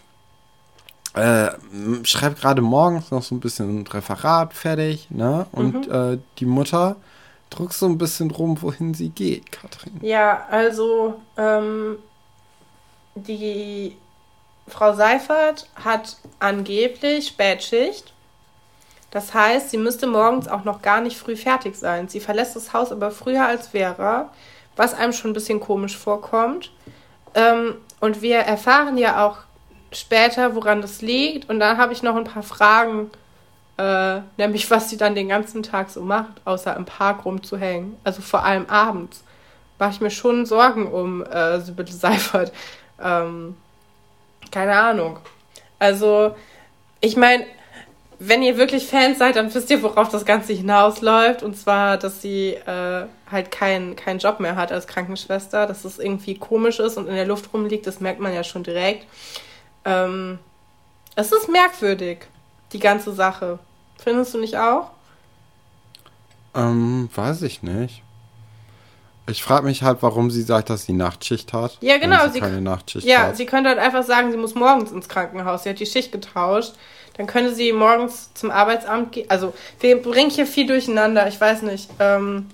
äh, 1.13 1.49
schreibt 2.03 2.41
gerade 2.41 2.61
morgens 2.61 3.11
noch 3.11 3.21
so 3.21 3.35
ein 3.35 3.39
bisschen 3.39 3.81
ein 3.81 3.87
Referat 3.87 4.53
fertig, 4.53 5.07
ne? 5.09 5.45
Und 5.51 5.87
mhm. 5.87 6.13
äh, 6.13 6.17
die 6.39 6.45
Mutter 6.45 6.95
druckt 7.49 7.73
so 7.73 7.85
ein 7.85 7.97
bisschen 7.97 8.31
rum, 8.31 8.61
wohin 8.61 8.93
sie 8.93 9.09
geht, 9.09 9.51
Katrin. 9.51 9.99
Ja, 10.01 10.45
also 10.49 11.19
ähm, 11.37 11.97
die 13.15 13.97
Frau 14.67 14.93
Seifert 14.95 15.67
hat 15.75 16.17
angeblich 16.39 17.27
Spätschicht. 17.27 18.13
Das 19.11 19.33
heißt, 19.33 19.69
sie 19.69 19.77
müsste 19.77 20.07
morgens 20.07 20.47
auch 20.47 20.63
noch 20.63 20.81
gar 20.81 21.01
nicht 21.01 21.17
früh 21.17 21.35
fertig 21.35 21.75
sein. 21.75 22.07
Sie 22.07 22.21
verlässt 22.21 22.55
das 22.55 22.73
Haus 22.73 22.91
aber 22.91 23.11
früher 23.11 23.45
als 23.45 23.67
Vera, 23.67 24.31
was 24.77 24.93
einem 24.93 25.13
schon 25.13 25.31
ein 25.31 25.35
bisschen 25.35 25.59
komisch 25.59 25.97
vorkommt. 25.97 26.71
Ähm, 27.35 27.75
und 27.99 28.21
wir 28.21 28.37
erfahren 28.37 28.97
ja 28.97 29.25
auch 29.25 29.39
später, 29.91 30.55
woran 30.55 30.81
das 30.81 31.01
liegt. 31.01 31.49
Und 31.49 31.59
dann 31.59 31.77
habe 31.77 31.91
ich 31.91 32.03
noch 32.03 32.15
ein 32.15 32.23
paar 32.23 32.43
Fragen, 32.43 33.11
äh, 33.77 34.21
nämlich 34.37 34.71
was 34.71 34.89
sie 34.89 34.97
dann 34.97 35.13
den 35.13 35.27
ganzen 35.27 35.61
Tag 35.61 35.89
so 35.89 36.01
macht, 36.01 36.41
außer 36.45 36.75
im 36.77 36.85
Park 36.85 37.25
rumzuhängen. 37.25 37.97
Also 38.05 38.21
vor 38.21 38.43
allem 38.43 38.65
abends. 38.67 39.23
Mache 39.77 39.91
ich 39.91 40.01
mir 40.01 40.11
schon 40.11 40.45
Sorgen 40.45 40.89
um 40.89 41.23
äh, 41.25 41.59
Sibylle 41.59 41.91
Seifert. 41.91 42.53
Ähm, 43.01 43.57
keine 44.51 44.73
Ahnung. 44.73 45.19
Also, 45.79 46.35
ich 46.99 47.17
meine, 47.17 47.45
wenn 48.23 48.43
ihr 48.43 48.55
wirklich 48.55 48.85
Fans 48.85 49.17
seid, 49.17 49.35
dann 49.35 49.51
wisst 49.51 49.71
ihr, 49.71 49.81
worauf 49.81 50.09
das 50.09 50.25
Ganze 50.25 50.53
hinausläuft. 50.53 51.41
Und 51.41 51.57
zwar, 51.57 51.97
dass 51.97 52.21
sie 52.21 52.49
äh, 52.53 53.07
halt 53.31 53.49
keinen 53.49 53.95
kein 53.95 54.19
Job 54.19 54.39
mehr 54.39 54.55
hat 54.55 54.71
als 54.71 54.85
Krankenschwester, 54.85 55.65
dass 55.65 55.85
es 55.85 55.97
irgendwie 55.97 56.37
komisch 56.37 56.79
ist 56.79 56.97
und 56.97 57.07
in 57.07 57.15
der 57.15 57.25
Luft 57.25 57.51
rumliegt, 57.51 57.87
das 57.87 57.99
merkt 57.99 58.19
man 58.19 58.31
ja 58.31 58.43
schon 58.43 58.61
direkt. 58.61 59.07
Ähm, 59.85 60.37
es 61.15 61.31
ist 61.31 61.49
merkwürdig, 61.49 62.19
die 62.73 62.79
ganze 62.79 63.11
Sache. 63.11 63.57
Findest 63.97 64.35
du 64.35 64.39
nicht 64.39 64.55
auch? 64.55 64.91
Ähm, 66.53 67.09
weiß 67.15 67.41
ich 67.41 67.63
nicht. 67.63 68.03
Ich 69.27 69.43
frage 69.43 69.65
mich 69.65 69.83
halt, 69.83 69.99
warum 70.01 70.31
sie 70.31 70.41
sagt, 70.41 70.69
dass 70.69 70.85
sie 70.85 70.93
Nachtschicht 70.93 71.53
hat. 71.53 71.77
Ja, 71.81 71.97
genau. 71.97 72.25
Sie, 72.27 72.33
sie 72.33 72.39
keine 72.39 72.61
Nachtschicht 72.61 73.07
ja, 73.07 73.27
hat. 73.27 73.37
sie 73.37 73.45
könnte 73.45 73.69
halt 73.69 73.79
einfach 73.79 74.03
sagen, 74.03 74.31
sie 74.31 74.37
muss 74.37 74.55
morgens 74.55 74.91
ins 74.91 75.07
Krankenhaus. 75.07 75.63
Sie 75.63 75.69
hat 75.69 75.79
die 75.79 75.85
Schicht 75.85 76.11
getauscht. 76.11 76.73
Dann 77.17 77.27
könnte 77.27 77.53
sie 77.53 77.71
morgens 77.71 78.33
zum 78.33 78.51
Arbeitsamt 78.51 79.11
gehen. 79.11 79.29
Also, 79.29 79.53
wir 79.79 80.01
bringen 80.01 80.29
hier 80.29 80.47
viel 80.47 80.65
durcheinander. 80.65 81.27
Ich 81.27 81.39
weiß 81.39 81.61
nicht. 81.63 81.89
Ähm, 81.99 82.47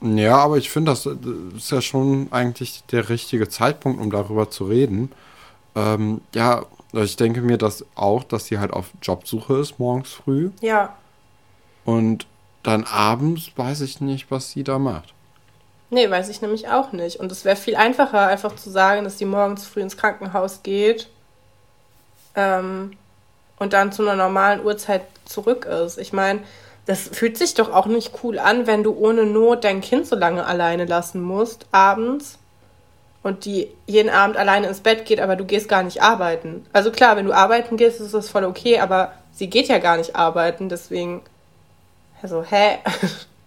ja, 0.00 0.36
aber 0.36 0.58
ich 0.58 0.70
finde, 0.70 0.92
das 0.92 1.06
ist 1.56 1.70
ja 1.70 1.80
schon 1.80 2.28
eigentlich 2.30 2.82
der 2.90 3.08
richtige 3.08 3.48
Zeitpunkt, 3.48 4.00
um 4.00 4.10
darüber 4.10 4.50
zu 4.50 4.64
reden. 4.64 5.12
Ähm, 5.74 6.20
ja, 6.34 6.66
ich 6.92 7.16
denke 7.16 7.40
mir 7.40 7.58
das 7.58 7.84
auch, 7.94 8.22
dass 8.22 8.46
sie 8.46 8.58
halt 8.58 8.72
auf 8.72 8.90
Jobsuche 9.02 9.54
ist 9.54 9.78
morgens 9.78 10.12
früh. 10.12 10.50
Ja. 10.60 10.94
Und 11.84 12.26
dann 12.64 12.84
abends 12.84 13.52
weiß 13.54 13.82
ich 13.82 14.00
nicht, 14.00 14.30
was 14.30 14.50
sie 14.50 14.64
da 14.64 14.78
macht. 14.80 15.14
Nee, 15.90 16.10
weiß 16.10 16.28
ich 16.30 16.42
nämlich 16.42 16.68
auch 16.68 16.90
nicht. 16.90 17.20
Und 17.20 17.30
es 17.30 17.44
wäre 17.44 17.56
viel 17.56 17.76
einfacher, 17.76 18.26
einfach 18.26 18.56
zu 18.56 18.70
sagen, 18.70 19.04
dass 19.04 19.18
sie 19.18 19.26
morgens 19.26 19.64
früh 19.64 19.80
ins 19.80 19.96
Krankenhaus 19.96 20.64
geht 20.64 21.08
ähm, 22.34 22.96
und 23.58 23.72
dann 23.72 23.92
zu 23.92 24.02
einer 24.02 24.16
normalen 24.16 24.64
Uhrzeit 24.64 25.02
zurück 25.24 25.66
ist. 25.66 25.98
Ich 25.98 26.12
meine, 26.12 26.40
das 26.86 27.02
fühlt 27.02 27.38
sich 27.38 27.54
doch 27.54 27.72
auch 27.72 27.86
nicht 27.86 28.12
cool 28.22 28.38
an, 28.38 28.66
wenn 28.66 28.82
du 28.82 28.96
ohne 28.96 29.24
Not 29.24 29.64
dein 29.64 29.80
Kind 29.80 30.06
so 30.06 30.16
lange 30.16 30.44
alleine 30.44 30.84
lassen 30.84 31.20
musst, 31.20 31.66
abends. 31.70 32.38
Und 33.22 33.46
die 33.46 33.68
jeden 33.86 34.10
Abend 34.10 34.36
alleine 34.36 34.66
ins 34.66 34.80
Bett 34.80 35.06
geht, 35.06 35.18
aber 35.18 35.36
du 35.36 35.46
gehst 35.46 35.66
gar 35.66 35.82
nicht 35.82 36.02
arbeiten. 36.02 36.66
Also 36.74 36.90
klar, 36.90 37.16
wenn 37.16 37.24
du 37.24 37.32
arbeiten 37.32 37.78
gehst, 37.78 38.00
ist 38.00 38.12
das 38.12 38.28
voll 38.28 38.44
okay, 38.44 38.80
aber 38.80 39.12
sie 39.32 39.48
geht 39.48 39.68
ja 39.68 39.78
gar 39.78 39.96
nicht 39.96 40.16
arbeiten, 40.16 40.68
deswegen. 40.68 41.22
Also, 42.24 42.42
hä? 42.42 42.78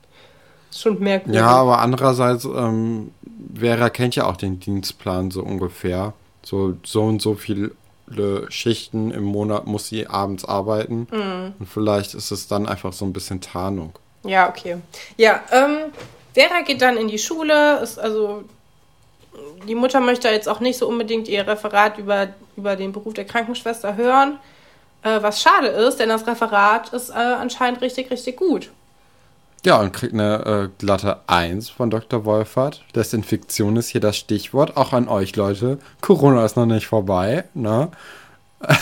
Schon 0.72 1.00
merkwürdig. 1.00 1.42
Ja, 1.42 1.48
aber 1.48 1.80
andererseits, 1.80 2.46
ähm, 2.46 3.10
Vera 3.56 3.90
kennt 3.90 4.16
ja 4.16 4.28
auch 4.28 4.38
den 4.38 4.60
Dienstplan 4.60 5.32
so 5.32 5.42
ungefähr. 5.42 6.14
So, 6.44 6.78
so 6.84 7.02
und 7.02 7.20
so 7.20 7.34
viel 7.34 7.76
Schichten 8.50 9.10
im 9.10 9.24
Monat 9.24 9.66
muss 9.66 9.88
sie 9.88 10.06
abends 10.06 10.46
arbeiten. 10.46 11.08
Mhm. 11.12 11.56
Und 11.58 11.66
vielleicht 11.68 12.14
ist 12.14 12.30
es 12.30 12.48
dann 12.48 12.68
einfach 12.68 12.94
so 12.94 13.04
ein 13.04 13.14
bisschen 13.14 13.42
Tarnung. 13.42 13.94
Ja, 14.24 14.48
okay. 14.48 14.78
Ja, 15.18 15.42
ähm, 15.52 15.92
Vera 16.36 16.62
geht 16.62 16.84
dann 16.84 16.98
in 16.98 17.08
die 17.08 17.18
Schule, 17.18 17.80
ist 17.80 17.98
also 17.98 18.44
die 19.68 19.74
Mutter 19.76 20.02
möchte 20.02 20.30
jetzt 20.30 20.48
auch 20.48 20.60
nicht 20.60 20.78
so 20.78 20.88
unbedingt 20.88 21.28
ihr 21.28 21.48
Referat 21.48 21.98
über, 21.98 22.28
über 22.56 22.76
den 22.76 22.92
Beruf 22.92 23.16
der 23.16 23.26
Krankenschwester 23.26 23.96
hören. 23.96 24.38
Äh, 25.04 25.22
was 25.22 25.42
schade 25.42 25.68
ist, 25.68 26.00
denn 26.00 26.10
das 26.10 26.28
Referat 26.28 26.94
ist 26.94 27.10
äh, 27.10 27.14
anscheinend 27.14 27.82
richtig, 27.82 28.12
richtig 28.12 28.38
gut. 28.38 28.72
Ja, 29.66 29.80
und 29.82 29.92
kriegt 29.92 30.14
eine 30.14 30.46
äh, 30.46 30.70
glatte 30.78 31.20
1 31.28 31.70
von 31.70 31.90
Dr. 31.90 32.26
Wolfert. 32.26 32.84
Desinfektion 32.96 33.76
ist 33.76 33.90
hier 33.90 34.02
das 34.02 34.16
Stichwort. 34.18 34.78
Auch 34.78 34.94
an 34.94 35.08
euch, 35.08 35.36
Leute. 35.36 35.80
Corona 36.02 36.46
ist 36.46 36.56
noch 36.56 36.66
nicht 36.66 36.88
vorbei, 36.88 37.44
ne? 37.54 37.90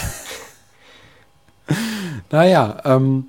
naja, 2.32 2.78
ähm. 2.86 3.28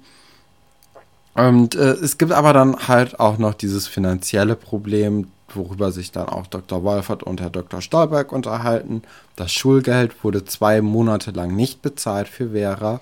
Und 1.34 1.74
äh, 1.74 1.92
es 1.92 2.16
gibt 2.18 2.32
aber 2.32 2.52
dann 2.54 2.88
halt 2.88 3.20
auch 3.20 3.36
noch 3.36 3.54
dieses 3.54 3.86
finanzielle 3.86 4.56
Problem, 4.56 5.30
worüber 5.48 5.92
sich 5.92 6.12
dann 6.12 6.28
auch 6.28 6.46
Dr. 6.46 6.82
Wolfert 6.82 7.22
und 7.22 7.40
Herr 7.40 7.50
Dr. 7.50 7.80
Stolberg 7.80 8.32
unterhalten. 8.32 9.02
Das 9.36 9.52
Schulgeld 9.52 10.24
wurde 10.24 10.44
zwei 10.44 10.82
Monate 10.82 11.30
lang 11.30 11.54
nicht 11.54 11.82
bezahlt 11.82 12.28
für 12.28 12.50
Vera. 12.50 13.00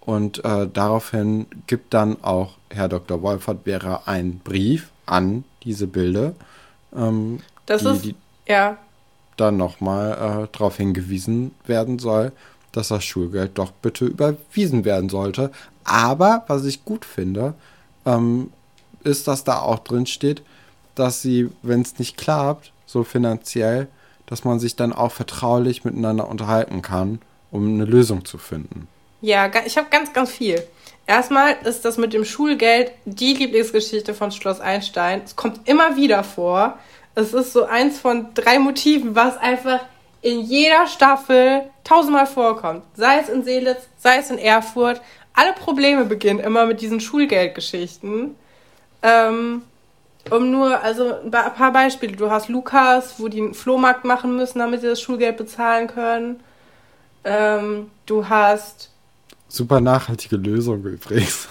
Und 0.00 0.44
äh, 0.44 0.68
daraufhin 0.72 1.46
gibt 1.66 1.94
dann 1.94 2.22
auch 2.22 2.54
Herr 2.70 2.88
Dr. 2.88 3.22
Wolfert 3.22 3.66
wäre 3.66 4.06
ein 4.06 4.40
Brief 4.42 4.90
an 5.06 5.44
diese 5.62 5.86
Bilder, 5.86 6.34
ähm, 6.94 7.40
das 7.66 7.82
die, 7.82 7.88
ist, 7.88 8.04
die 8.04 8.14
ja. 8.46 8.78
dann 9.36 9.56
nochmal 9.56 10.12
äh, 10.12 10.48
darauf 10.52 10.76
hingewiesen 10.76 11.52
werden 11.66 11.98
soll, 11.98 12.32
dass 12.72 12.88
das 12.88 13.04
Schulgeld 13.04 13.58
doch 13.58 13.70
bitte 13.70 14.06
überwiesen 14.06 14.84
werden 14.84 15.08
sollte. 15.08 15.50
Aber 15.84 16.44
was 16.48 16.64
ich 16.64 16.84
gut 16.84 17.04
finde, 17.04 17.54
ähm, 18.06 18.50
ist, 19.04 19.28
dass 19.28 19.44
da 19.44 19.60
auch 19.60 19.80
drin 19.80 20.06
steht, 20.06 20.42
dass 20.94 21.22
sie, 21.22 21.50
wenn 21.62 21.82
es 21.82 21.98
nicht 21.98 22.16
klappt, 22.16 22.72
so 22.86 23.04
finanziell, 23.04 23.88
dass 24.26 24.44
man 24.44 24.58
sich 24.58 24.76
dann 24.76 24.92
auch 24.92 25.12
vertraulich 25.12 25.84
miteinander 25.84 26.28
unterhalten 26.28 26.82
kann, 26.82 27.20
um 27.50 27.74
eine 27.74 27.84
Lösung 27.84 28.24
zu 28.24 28.38
finden. 28.38 28.88
Ja, 29.20 29.50
ich 29.64 29.76
habe 29.76 29.88
ganz, 29.90 30.12
ganz 30.12 30.30
viel. 30.30 30.62
Erstmal 31.06 31.56
ist 31.64 31.84
das 31.84 31.98
mit 31.98 32.12
dem 32.12 32.24
Schulgeld 32.24 32.92
die 33.04 33.34
Lieblingsgeschichte 33.34 34.14
von 34.14 34.30
Schloss 34.32 34.60
Einstein. 34.60 35.22
Es 35.24 35.36
kommt 35.36 35.68
immer 35.68 35.96
wieder 35.96 36.24
vor. 36.24 36.78
Es 37.14 37.34
ist 37.34 37.52
so 37.52 37.64
eins 37.64 37.98
von 37.98 38.32
drei 38.34 38.58
Motiven, 38.58 39.14
was 39.14 39.36
einfach 39.36 39.80
in 40.22 40.40
jeder 40.40 40.86
Staffel 40.86 41.62
tausendmal 41.84 42.26
vorkommt. 42.26 42.84
Sei 42.94 43.18
es 43.18 43.28
in 43.28 43.44
Seelitz, 43.44 43.88
sei 43.98 44.18
es 44.18 44.30
in 44.30 44.38
Erfurt. 44.38 45.00
Alle 45.34 45.52
Probleme 45.52 46.04
beginnen 46.04 46.40
immer 46.40 46.66
mit 46.66 46.80
diesen 46.80 47.00
Schulgeldgeschichten. 47.00 48.36
Ähm, 49.02 49.62
um 50.30 50.50
nur, 50.50 50.80
also 50.82 51.14
ein 51.24 51.30
paar 51.30 51.72
Beispiele. 51.72 52.16
Du 52.16 52.30
hast 52.30 52.48
Lukas, 52.48 53.14
wo 53.18 53.28
die 53.28 53.40
einen 53.40 53.54
Flohmarkt 53.54 54.04
machen 54.04 54.36
müssen, 54.36 54.58
damit 54.58 54.80
sie 54.80 54.88
das 54.88 55.00
Schulgeld 55.00 55.36
bezahlen 55.36 55.88
können. 55.88 56.40
Ähm, 57.24 57.90
du 58.06 58.28
hast 58.28 58.90
Super 59.52 59.82
nachhaltige 59.82 60.36
Lösung 60.36 60.82
übrigens. 60.82 61.46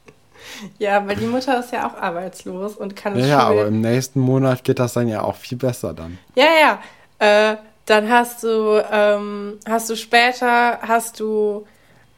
ja, 0.78 1.06
weil 1.06 1.16
die 1.16 1.26
Mutter 1.26 1.60
ist 1.60 1.70
ja 1.70 1.86
auch 1.86 1.94
arbeitslos 2.00 2.76
und 2.76 2.96
kann 2.96 3.14
es 3.14 3.20
Ja, 3.20 3.26
ja 3.26 3.38
aber 3.40 3.66
im 3.66 3.82
nächsten 3.82 4.20
Monat 4.20 4.64
geht 4.64 4.78
das 4.78 4.94
dann 4.94 5.06
ja 5.06 5.20
auch 5.20 5.36
viel 5.36 5.58
besser 5.58 5.92
dann. 5.92 6.16
Ja, 6.34 6.46
ja. 6.58 6.80
Äh, 7.18 7.56
dann 7.84 8.10
hast 8.10 8.42
du, 8.42 8.82
ähm, 8.90 9.58
hast 9.68 9.90
du 9.90 9.96
später, 9.96 10.78
hast 10.80 11.20
du, 11.20 11.66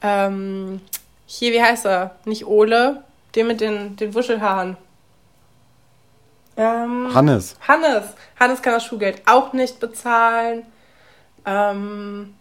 ähm, 0.02 0.80
hier, 1.26 1.52
wie 1.52 1.62
heißt 1.62 1.86
er? 1.86 2.14
Nicht 2.24 2.46
Ole, 2.46 3.02
den 3.34 3.48
mit 3.48 3.60
den, 3.60 3.96
den 3.96 4.14
Wuschelhaaren. 4.14 4.76
Ähm, 6.58 7.14
Hannes. 7.14 7.56
Hannes. 7.66 8.04
Hannes 8.38 8.60
kann 8.60 8.74
das 8.74 8.84
Schulgeld 8.84 9.22
auch 9.26 9.52
nicht 9.52 9.78
bezahlen. 9.80 10.64
Ähm, 11.46 12.34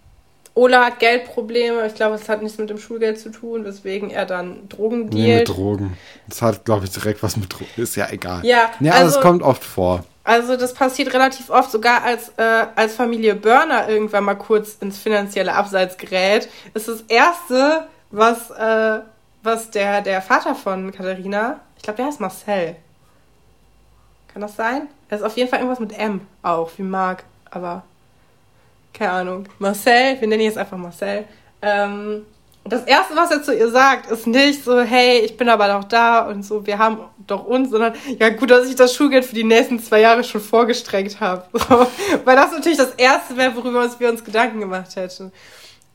Ola 0.55 0.85
hat 0.85 0.99
Geldprobleme. 0.99 1.85
Ich 1.85 1.93
glaube, 1.93 2.15
es 2.15 2.27
hat 2.27 2.41
nichts 2.41 2.57
mit 2.57 2.71
dem 2.71 2.79
Schulgeld 2.79 3.19
zu 3.19 3.29
tun, 3.29 3.63
weswegen 3.63 4.09
er 4.09 4.25
dann 4.25 4.67
Drogen 4.69 5.11
dealt. 5.11 5.13
Nee, 5.13 5.37
mit 5.37 5.49
Drogen. 5.49 5.97
Das 6.27 6.41
hat, 6.41 6.65
glaube 6.65 6.85
ich, 6.85 6.91
direkt 6.91 7.21
was 7.21 7.37
mit 7.37 7.53
Drogen. 7.53 7.69
Ist 7.77 7.95
ja 7.95 8.09
egal. 8.09 8.43
Ja, 8.43 8.71
ja 8.79 8.93
also, 8.93 9.13
das 9.13 9.21
kommt 9.21 9.43
oft 9.43 9.63
vor. 9.63 10.03
Also 10.23 10.57
das 10.57 10.73
passiert 10.73 11.13
relativ 11.13 11.51
oft, 11.51 11.71
sogar 11.71 12.03
als, 12.03 12.33
äh, 12.37 12.65
als 12.75 12.95
Familie 12.95 13.35
Burner 13.35 13.87
irgendwann 13.87 14.25
mal 14.25 14.35
kurz 14.35 14.77
ins 14.81 14.97
finanzielle 14.97 15.53
Abseits 15.53 15.95
gerät. 15.95 16.49
Ist 16.73 16.87
das 16.87 17.01
Erste, 17.07 17.87
was, 18.09 18.49
äh, 18.49 18.99
was 19.43 19.69
der, 19.69 20.01
der 20.01 20.21
Vater 20.23 20.55
von 20.55 20.91
Katharina, 20.91 21.61
ich 21.77 21.83
glaube, 21.83 21.97
der 21.97 22.07
heißt 22.07 22.19
Marcel. 22.19 22.75
Kann 24.37 24.43
das 24.43 24.55
sein? 24.55 24.87
Er 25.09 25.17
ist 25.17 25.23
auf 25.23 25.35
jeden 25.35 25.49
Fall 25.49 25.57
irgendwas 25.57 25.79
mit 25.79 25.97
M 25.97 26.21
auch, 26.43 26.69
wie 26.77 26.83
Marc, 26.83 27.23
aber 27.49 27.81
keine 28.93 29.09
Ahnung, 29.09 29.49
Marcel, 29.57 30.15
wir 30.19 30.27
nennen 30.27 30.41
ihn 30.41 30.45
jetzt 30.45 30.59
einfach 30.59 30.77
Marcel. 30.77 31.25
Ähm, 31.59 32.23
das 32.63 32.83
erste, 32.83 33.15
was 33.15 33.31
er 33.31 33.41
zu 33.41 33.51
ihr 33.57 33.71
sagt, 33.71 34.11
ist 34.11 34.27
nicht 34.27 34.63
so, 34.63 34.79
hey, 34.81 35.21
ich 35.21 35.37
bin 35.37 35.49
aber 35.49 35.67
noch 35.73 35.85
da 35.85 36.27
und 36.27 36.43
so, 36.43 36.67
wir 36.67 36.77
haben 36.77 36.99
doch 37.25 37.45
uns, 37.45 37.71
sondern 37.71 37.95
ja 38.19 38.29
gut, 38.29 38.51
dass 38.51 38.69
ich 38.69 38.75
das 38.75 38.93
Schulgeld 38.93 39.25
für 39.25 39.33
die 39.33 39.43
nächsten 39.43 39.79
zwei 39.79 40.01
Jahre 40.01 40.23
schon 40.23 40.41
vorgestreckt 40.41 41.19
habe. 41.19 41.43
So, 41.67 41.87
weil 42.23 42.35
das 42.35 42.51
natürlich 42.51 42.77
das 42.77 42.93
erste 42.93 43.37
wäre, 43.37 43.55
worüber 43.55 43.89
wir 43.97 44.09
uns 44.09 44.23
Gedanken 44.23 44.59
gemacht 44.59 44.95
hätten. 44.95 45.31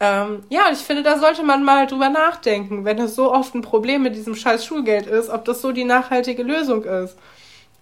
Ähm, 0.01 0.43
ja, 0.49 0.67
und 0.67 0.73
ich 0.73 0.81
finde, 0.81 1.05
da 1.05 1.17
sollte 1.17 1.45
man 1.45 1.63
mal 1.63 1.87
drüber 1.87 2.09
nachdenken, 2.09 2.85
wenn 2.85 2.99
es 2.99 3.15
so 3.15 3.33
oft 3.33 3.55
ein 3.55 3.63
Problem 3.63 4.03
mit 4.03 4.17
diesem 4.17 4.35
scheiß 4.35 4.65
Schulgeld 4.65 5.07
ist, 5.07 5.31
ob 5.31 5.45
das 5.45 5.63
so 5.63 5.71
die 5.71 5.85
nachhaltige 5.85 6.43
Lösung 6.43 6.83
ist. 6.83 7.17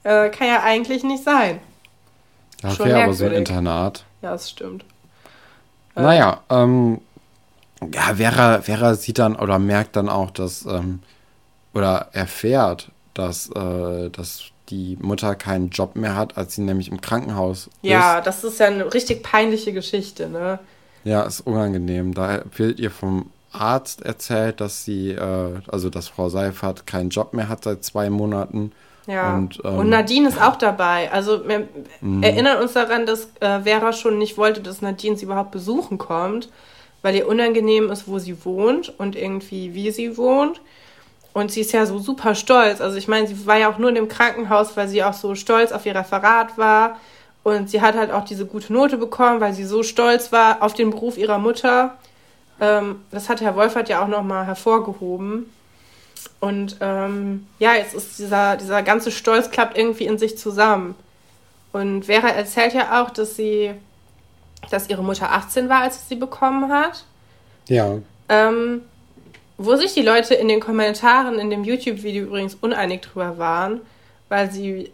Äh, 0.02 0.30
kann 0.30 0.48
ja 0.48 0.62
eigentlich 0.62 1.04
nicht 1.04 1.24
sein. 1.24 1.60
Ja, 2.62 2.72
okay, 2.72 2.92
aber 2.92 3.14
so 3.14 3.26
ein 3.26 3.32
Internat. 3.32 4.04
Ja, 4.22 4.32
das 4.32 4.50
stimmt. 4.50 4.84
Äh, 5.94 6.02
naja, 6.02 6.40
ähm, 6.50 7.00
ja, 7.92 8.14
Vera, 8.14 8.60
Vera 8.62 8.94
sieht 8.94 9.18
dann 9.18 9.36
oder 9.36 9.58
merkt 9.58 9.96
dann 9.96 10.08
auch, 10.08 10.30
dass, 10.30 10.66
ähm, 10.66 11.00
oder 11.72 12.08
erfährt, 12.12 12.90
dass, 13.14 13.50
äh, 13.50 14.10
dass 14.10 14.44
die 14.68 14.96
Mutter 15.00 15.34
keinen 15.34 15.70
Job 15.70 15.96
mehr 15.96 16.14
hat, 16.14 16.36
als 16.36 16.54
sie 16.54 16.62
nämlich 16.62 16.90
im 16.90 17.00
Krankenhaus 17.00 17.66
ist. 17.66 17.72
Ja, 17.82 18.20
das 18.20 18.44
ist 18.44 18.60
ja 18.60 18.66
eine 18.66 18.92
richtig 18.92 19.22
peinliche 19.22 19.72
Geschichte, 19.72 20.28
ne? 20.28 20.58
Ja, 21.04 21.22
ist 21.22 21.40
unangenehm. 21.40 22.14
Da 22.14 22.42
wird 22.56 22.78
ihr 22.78 22.90
vom 22.90 23.30
Arzt 23.52 24.02
erzählt, 24.02 24.60
dass 24.60 24.84
sie, 24.84 25.10
äh, 25.10 25.60
also 25.66 25.90
dass 25.90 26.08
Frau 26.08 26.28
Seifert 26.28 26.86
keinen 26.86 27.10
Job 27.10 27.32
mehr 27.32 27.48
hat 27.48 27.64
seit 27.64 27.84
zwei 27.84 28.10
Monaten. 28.10 28.72
Ja. 29.10 29.34
Und, 29.34 29.60
ähm, 29.64 29.78
und, 29.78 29.88
Nadine 29.88 30.28
ist 30.28 30.40
auch 30.40 30.56
dabei. 30.56 31.10
Also 31.10 31.46
wir 31.48 31.68
mhm. 32.00 32.22
erinnern 32.22 32.58
uns 32.62 32.74
daran, 32.74 33.06
dass 33.06 33.28
äh, 33.40 33.60
Vera 33.60 33.92
schon 33.92 34.18
nicht 34.18 34.38
wollte, 34.38 34.60
dass 34.60 34.82
Nadine 34.82 35.16
sie 35.16 35.24
überhaupt 35.24 35.50
besuchen 35.50 35.98
kommt, 35.98 36.48
weil 37.02 37.16
ihr 37.16 37.26
unangenehm 37.26 37.90
ist, 37.90 38.06
wo 38.06 38.18
sie 38.18 38.44
wohnt 38.44 38.92
und 38.98 39.16
irgendwie 39.16 39.74
wie 39.74 39.90
sie 39.90 40.16
wohnt. 40.16 40.60
und 41.32 41.50
sie 41.50 41.60
ist 41.60 41.72
ja 41.72 41.86
so 41.86 41.98
super 41.98 42.34
stolz. 42.34 42.80
Also 42.80 42.96
ich 42.96 43.08
meine, 43.08 43.26
sie 43.26 43.46
war 43.46 43.56
ja 43.56 43.70
auch 43.70 43.78
nur 43.78 43.88
in 43.88 43.94
dem 43.96 44.08
Krankenhaus, 44.08 44.76
weil 44.76 44.88
sie 44.88 45.02
auch 45.02 45.12
so 45.12 45.34
stolz 45.34 45.72
auf 45.72 45.86
ihr 45.86 45.94
Referat 45.94 46.56
war. 46.56 46.98
Und 47.42 47.70
sie 47.70 47.80
hat 47.80 47.94
halt 47.96 48.10
auch 48.10 48.24
diese 48.24 48.46
gute 48.46 48.72
Note 48.72 48.96
bekommen, 48.98 49.40
weil 49.40 49.54
sie 49.54 49.64
so 49.64 49.82
stolz 49.82 50.30
war 50.30 50.62
auf 50.62 50.74
den 50.74 50.90
Beruf 50.90 51.16
ihrer 51.16 51.38
Mutter. 51.38 51.96
Ähm, 52.60 53.00
das 53.10 53.28
hat 53.28 53.40
Herr 53.40 53.56
Wolfert 53.56 53.88
ja 53.88 54.02
auch 54.02 54.08
nochmal 54.08 54.44
hervorgehoben. 54.46 55.50
Und 56.40 56.76
ähm, 56.80 57.46
ja, 57.58 57.74
jetzt 57.74 57.94
ist 57.94 58.18
dieser, 58.18 58.56
dieser 58.56 58.82
ganze 58.82 59.10
Stolz 59.10 59.50
klappt 59.50 59.76
irgendwie 59.76 60.06
in 60.06 60.18
sich 60.18 60.38
zusammen. 60.38 60.94
Und 61.72 62.06
Vera 62.06 62.28
erzählt 62.28 62.74
ja 62.74 63.02
auch, 63.02 63.10
dass 63.10 63.36
sie, 63.36 63.72
dass 64.70 64.88
ihre 64.88 65.04
Mutter 65.04 65.30
18 65.32 65.68
war, 65.68 65.82
als 65.82 66.00
sie 66.00 66.14
sie 66.14 66.20
bekommen 66.20 66.72
hat. 66.72 67.04
Ja. 67.68 67.98
Ähm, 68.28 68.82
wo 69.58 69.76
sich 69.76 69.92
die 69.94 70.02
Leute 70.02 70.34
in 70.34 70.48
den 70.48 70.60
Kommentaren 70.60 71.38
in 71.38 71.50
dem 71.50 71.64
YouTube-Video 71.64 72.24
übrigens 72.24 72.54
uneinig 72.54 73.02
drüber 73.02 73.38
waren, 73.38 73.82
weil 74.28 74.50
sie 74.50 74.90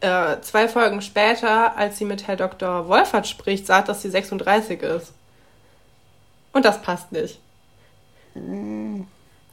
äh, 0.00 0.40
zwei 0.40 0.68
Folgen 0.68 1.02
später, 1.02 1.76
als 1.76 1.98
sie 1.98 2.04
mit 2.04 2.26
Herr 2.26 2.36
Dr. 2.36 2.88
Wolfert 2.88 3.26
spricht, 3.26 3.66
sagt, 3.66 3.88
dass 3.88 4.02
sie 4.02 4.10
36 4.10 4.82
ist. 4.82 5.12
Und 6.52 6.64
das 6.64 6.80
passt 6.80 7.12
nicht. 7.12 7.38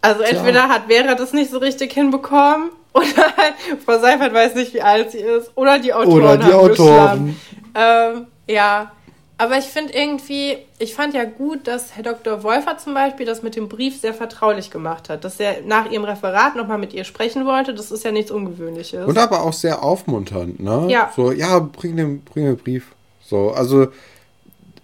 Also 0.06 0.22
entweder 0.22 0.70
hat 0.70 0.84
Vera 0.88 1.16
das 1.16 1.34
nicht 1.34 1.52
so 1.52 1.58
richtig 1.58 1.94
hinbekommen 1.94 2.70
oder 2.94 3.06
halt 3.38 3.54
Frau 3.86 4.00
Seifert 4.00 4.34
weiß 4.34 4.56
nicht, 4.56 4.74
wie 4.74 4.82
alt 4.82 5.12
sie 5.12 5.20
ist 5.20 5.52
oder 5.56 5.80
die 5.80 5.94
Autoren 5.94 6.22
oder 6.22 6.38
die 6.38 6.44
haben 6.46 6.54
Autoren. 6.54 7.40
Ähm, 7.76 8.28
ja, 8.48 8.92
aber 9.38 9.58
ich 9.58 9.66
finde 9.66 9.94
irgendwie, 9.94 10.58
ich 10.80 10.96
fand 10.96 11.14
ja 11.14 11.26
gut, 11.26 11.68
dass 11.68 11.96
Herr 11.96 12.04
Dr. 12.04 12.42
Wolfer 12.44 12.78
zum 12.78 12.94
Beispiel 12.94 13.26
das 13.26 13.44
mit 13.44 13.58
dem 13.58 13.68
Brief 13.68 14.00
sehr 14.00 14.14
vertraulich 14.14 14.72
gemacht 14.72 15.10
hat. 15.10 15.26
Dass 15.26 15.40
er 15.42 15.62
nach 15.66 15.92
ihrem 15.92 16.06
Referat 16.06 16.56
nochmal 16.56 16.78
mit 16.78 16.94
ihr 16.94 17.04
sprechen 17.04 17.46
wollte, 17.46 17.74
das 17.74 17.92
ist 17.92 18.06
ja 18.06 18.12
nichts 18.12 18.32
Ungewöhnliches. 18.32 19.06
Und 19.06 19.18
aber 19.18 19.44
auch 19.44 19.52
sehr 19.52 19.84
aufmunternd, 19.84 20.62
ne? 20.62 20.88
Ja. 20.90 21.12
So, 21.14 21.34
ja, 21.34 21.60
bring 21.60 21.98
den, 21.98 22.22
bring 22.22 22.46
den 22.46 22.58
Brief. 22.58 22.88
So, 23.22 23.52
also 23.52 23.88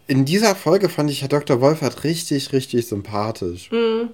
in 0.08 0.26
dieser 0.26 0.56
Folge 0.56 0.90
fand 0.90 1.10
ich 1.10 1.22
Herr 1.22 1.30
Dr. 1.30 1.62
Wolfert 1.62 2.04
richtig, 2.04 2.52
richtig 2.52 2.88
sympathisch. 2.88 3.72
Mhm. 3.72 4.10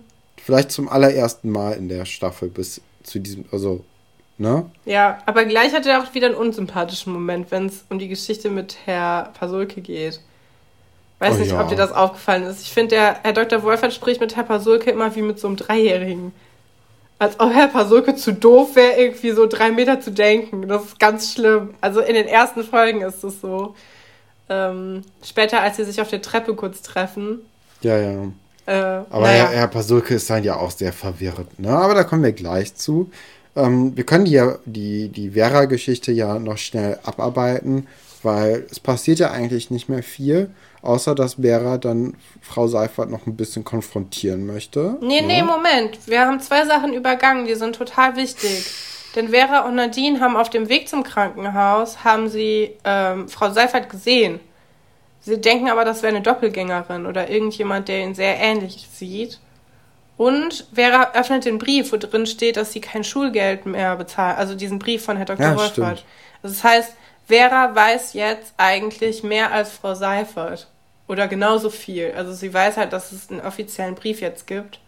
Vielleicht 0.48 0.72
zum 0.72 0.88
allerersten 0.88 1.50
Mal 1.50 1.74
in 1.74 1.90
der 1.90 2.06
Staffel 2.06 2.48
bis 2.48 2.80
zu 3.04 3.20
diesem, 3.20 3.44
also 3.52 3.84
Ne? 4.40 4.70
Ja, 4.86 5.18
aber 5.26 5.46
gleich 5.46 5.74
hat 5.74 5.86
er 5.88 6.00
auch 6.00 6.14
wieder 6.14 6.28
einen 6.28 6.36
unsympathischen 6.36 7.12
Moment, 7.12 7.50
wenn 7.50 7.66
es 7.66 7.84
um 7.90 7.98
die 7.98 8.08
Geschichte 8.08 8.50
mit 8.52 8.78
Herr 8.86 9.32
Pasulke 9.38 9.82
geht. 9.82 10.22
Weiß 11.20 11.36
oh, 11.36 11.40
nicht, 11.40 11.52
ja. 11.52 11.60
ob 11.60 11.70
dir 11.70 11.76
das 11.76 11.92
aufgefallen 11.92 12.44
ist. 12.44 12.62
Ich 12.62 12.72
finde, 12.72 12.96
der 12.96 13.20
Herr 13.24 13.34
Dr. 13.34 13.64
Wolfert 13.64 13.94
spricht 13.94 14.22
mit 14.22 14.36
Herr 14.36 14.44
Pasulke 14.44 14.92
immer 14.92 15.16
wie 15.16 15.24
mit 15.24 15.40
so 15.40 15.48
einem 15.48 15.58
Dreijährigen. 15.58 16.34
Als 17.18 17.40
ob 17.40 17.52
Herr 17.52 17.68
Pasulke 17.68 18.16
zu 18.16 18.32
doof 18.32 18.76
wäre, 18.76 19.02
irgendwie 19.02 19.32
so 19.32 19.48
drei 19.48 19.72
Meter 19.72 20.00
zu 20.00 20.12
denken. 20.12 20.68
Das 20.68 20.86
ist 20.86 21.00
ganz 21.00 21.34
schlimm. 21.34 21.74
Also 21.82 22.02
in 22.02 22.14
den 22.14 22.28
ersten 22.28 22.64
Folgen 22.64 23.02
ist 23.02 23.24
es 23.24 23.42
so. 23.42 23.76
Ähm, 24.50 25.02
später, 25.24 25.62
als 25.62 25.76
sie 25.76 25.84
sich 25.84 26.00
auf 26.00 26.10
der 26.10 26.22
Treppe 26.22 26.54
kurz 26.54 26.84
treffen. 26.84 27.40
Ja, 27.82 27.98
ja. 27.98 28.28
Äh, 28.68 28.72
Aber 28.74 29.22
naja. 29.22 29.48
Herr, 29.48 29.60
Herr 29.60 29.68
Pasulke 29.68 30.16
ist 30.16 30.30
dann 30.30 30.44
ja 30.44 30.58
auch 30.58 30.72
sehr 30.72 30.94
verwirrt. 30.94 31.60
Ne? 31.60 31.70
Aber 31.70 31.96
da 31.96 32.04
kommen 32.04 32.24
wir 32.24 32.34
gleich 32.34 32.76
zu. 32.76 33.10
Ähm, 33.56 33.96
wir 33.96 34.06
können 34.06 34.26
die, 34.26 34.40
die, 34.66 35.10
die 35.10 35.32
Vera-Geschichte 35.32 36.12
ja 36.12 36.38
noch 36.38 36.58
schnell 36.58 37.00
abarbeiten, 37.04 37.88
weil 38.24 38.66
es 38.70 38.80
passiert 38.80 39.20
ja 39.20 39.32
eigentlich 39.32 39.72
nicht 39.72 39.88
mehr 39.88 40.04
viel, 40.04 40.52
außer 40.82 41.16
dass 41.16 41.36
Vera 41.36 41.78
dann 41.78 42.16
Frau 42.42 42.68
Seifert 42.68 43.10
noch 43.10 43.26
ein 43.26 43.38
bisschen 43.38 43.64
konfrontieren 43.64 44.46
möchte. 44.46 44.98
Nee, 45.02 45.22
ja. 45.22 45.26
nee, 45.26 45.42
Moment. 45.44 46.06
Wir 46.06 46.22
haben 46.26 46.42
zwei 46.42 46.66
Sachen 46.66 46.94
übergangen, 46.94 47.46
die 47.48 47.56
sind 47.56 47.76
total 47.76 48.18
wichtig. 48.18 48.66
Denn 49.16 49.30
Vera 49.30 49.62
und 49.62 49.76
Nadine 49.76 50.20
haben 50.20 50.36
auf 50.36 50.50
dem 50.50 50.68
Weg 50.68 50.90
zum 50.90 51.04
Krankenhaus, 51.04 52.04
haben 52.04 52.28
sie 52.28 52.76
ähm, 52.84 53.30
Frau 53.30 53.50
Seifert 53.52 53.90
gesehen. 53.90 54.42
Sie 55.28 55.42
denken 55.42 55.70
aber, 55.70 55.84
das 55.84 56.04
wäre 56.04 56.16
eine 56.16 56.24
Doppelgängerin 56.24 57.06
oder 57.06 57.30
irgendjemand, 57.30 57.90
der 57.90 58.00
ihn 58.02 58.16
sehr 58.16 58.40
ähnlich 58.40 58.88
sieht. 58.90 59.42
Und 60.16 60.66
Vera 60.74 61.12
öffnet 61.16 61.44
den 61.44 61.58
Brief, 61.58 61.92
wo 61.92 61.98
drin 61.98 62.26
steht, 62.26 62.56
dass 62.56 62.72
sie 62.72 62.80
kein 62.80 63.04
Schulgeld 63.04 63.66
mehr 63.66 63.98
bezahlt. 63.98 64.38
Also 64.38 64.56
diesen 64.56 64.80
Brief 64.80 65.04
von 65.04 65.18
Herr 65.18 65.26
Dr. 65.26 65.48
Ja, 65.48 65.58
Wolfert. 65.58 66.06
Also 66.42 66.56
das 66.56 66.64
heißt, 66.64 66.94
Vera 67.28 67.76
weiß 67.76 68.14
jetzt 68.14 68.54
eigentlich 68.56 69.22
mehr 69.22 69.52
als 69.52 69.74
Frau 69.74 69.96
Seifert. 69.96 70.70
Oder 71.10 71.28
genauso 71.28 71.70
viel. 71.70 72.14
Also 72.16 72.32
sie 72.32 72.54
weiß 72.54 72.78
halt, 72.78 72.94
dass 72.94 73.12
es 73.12 73.30
einen 73.30 73.42
offiziellen 73.42 73.96
Brief 73.96 74.22
jetzt 74.22 74.48
gibt. 74.48 74.80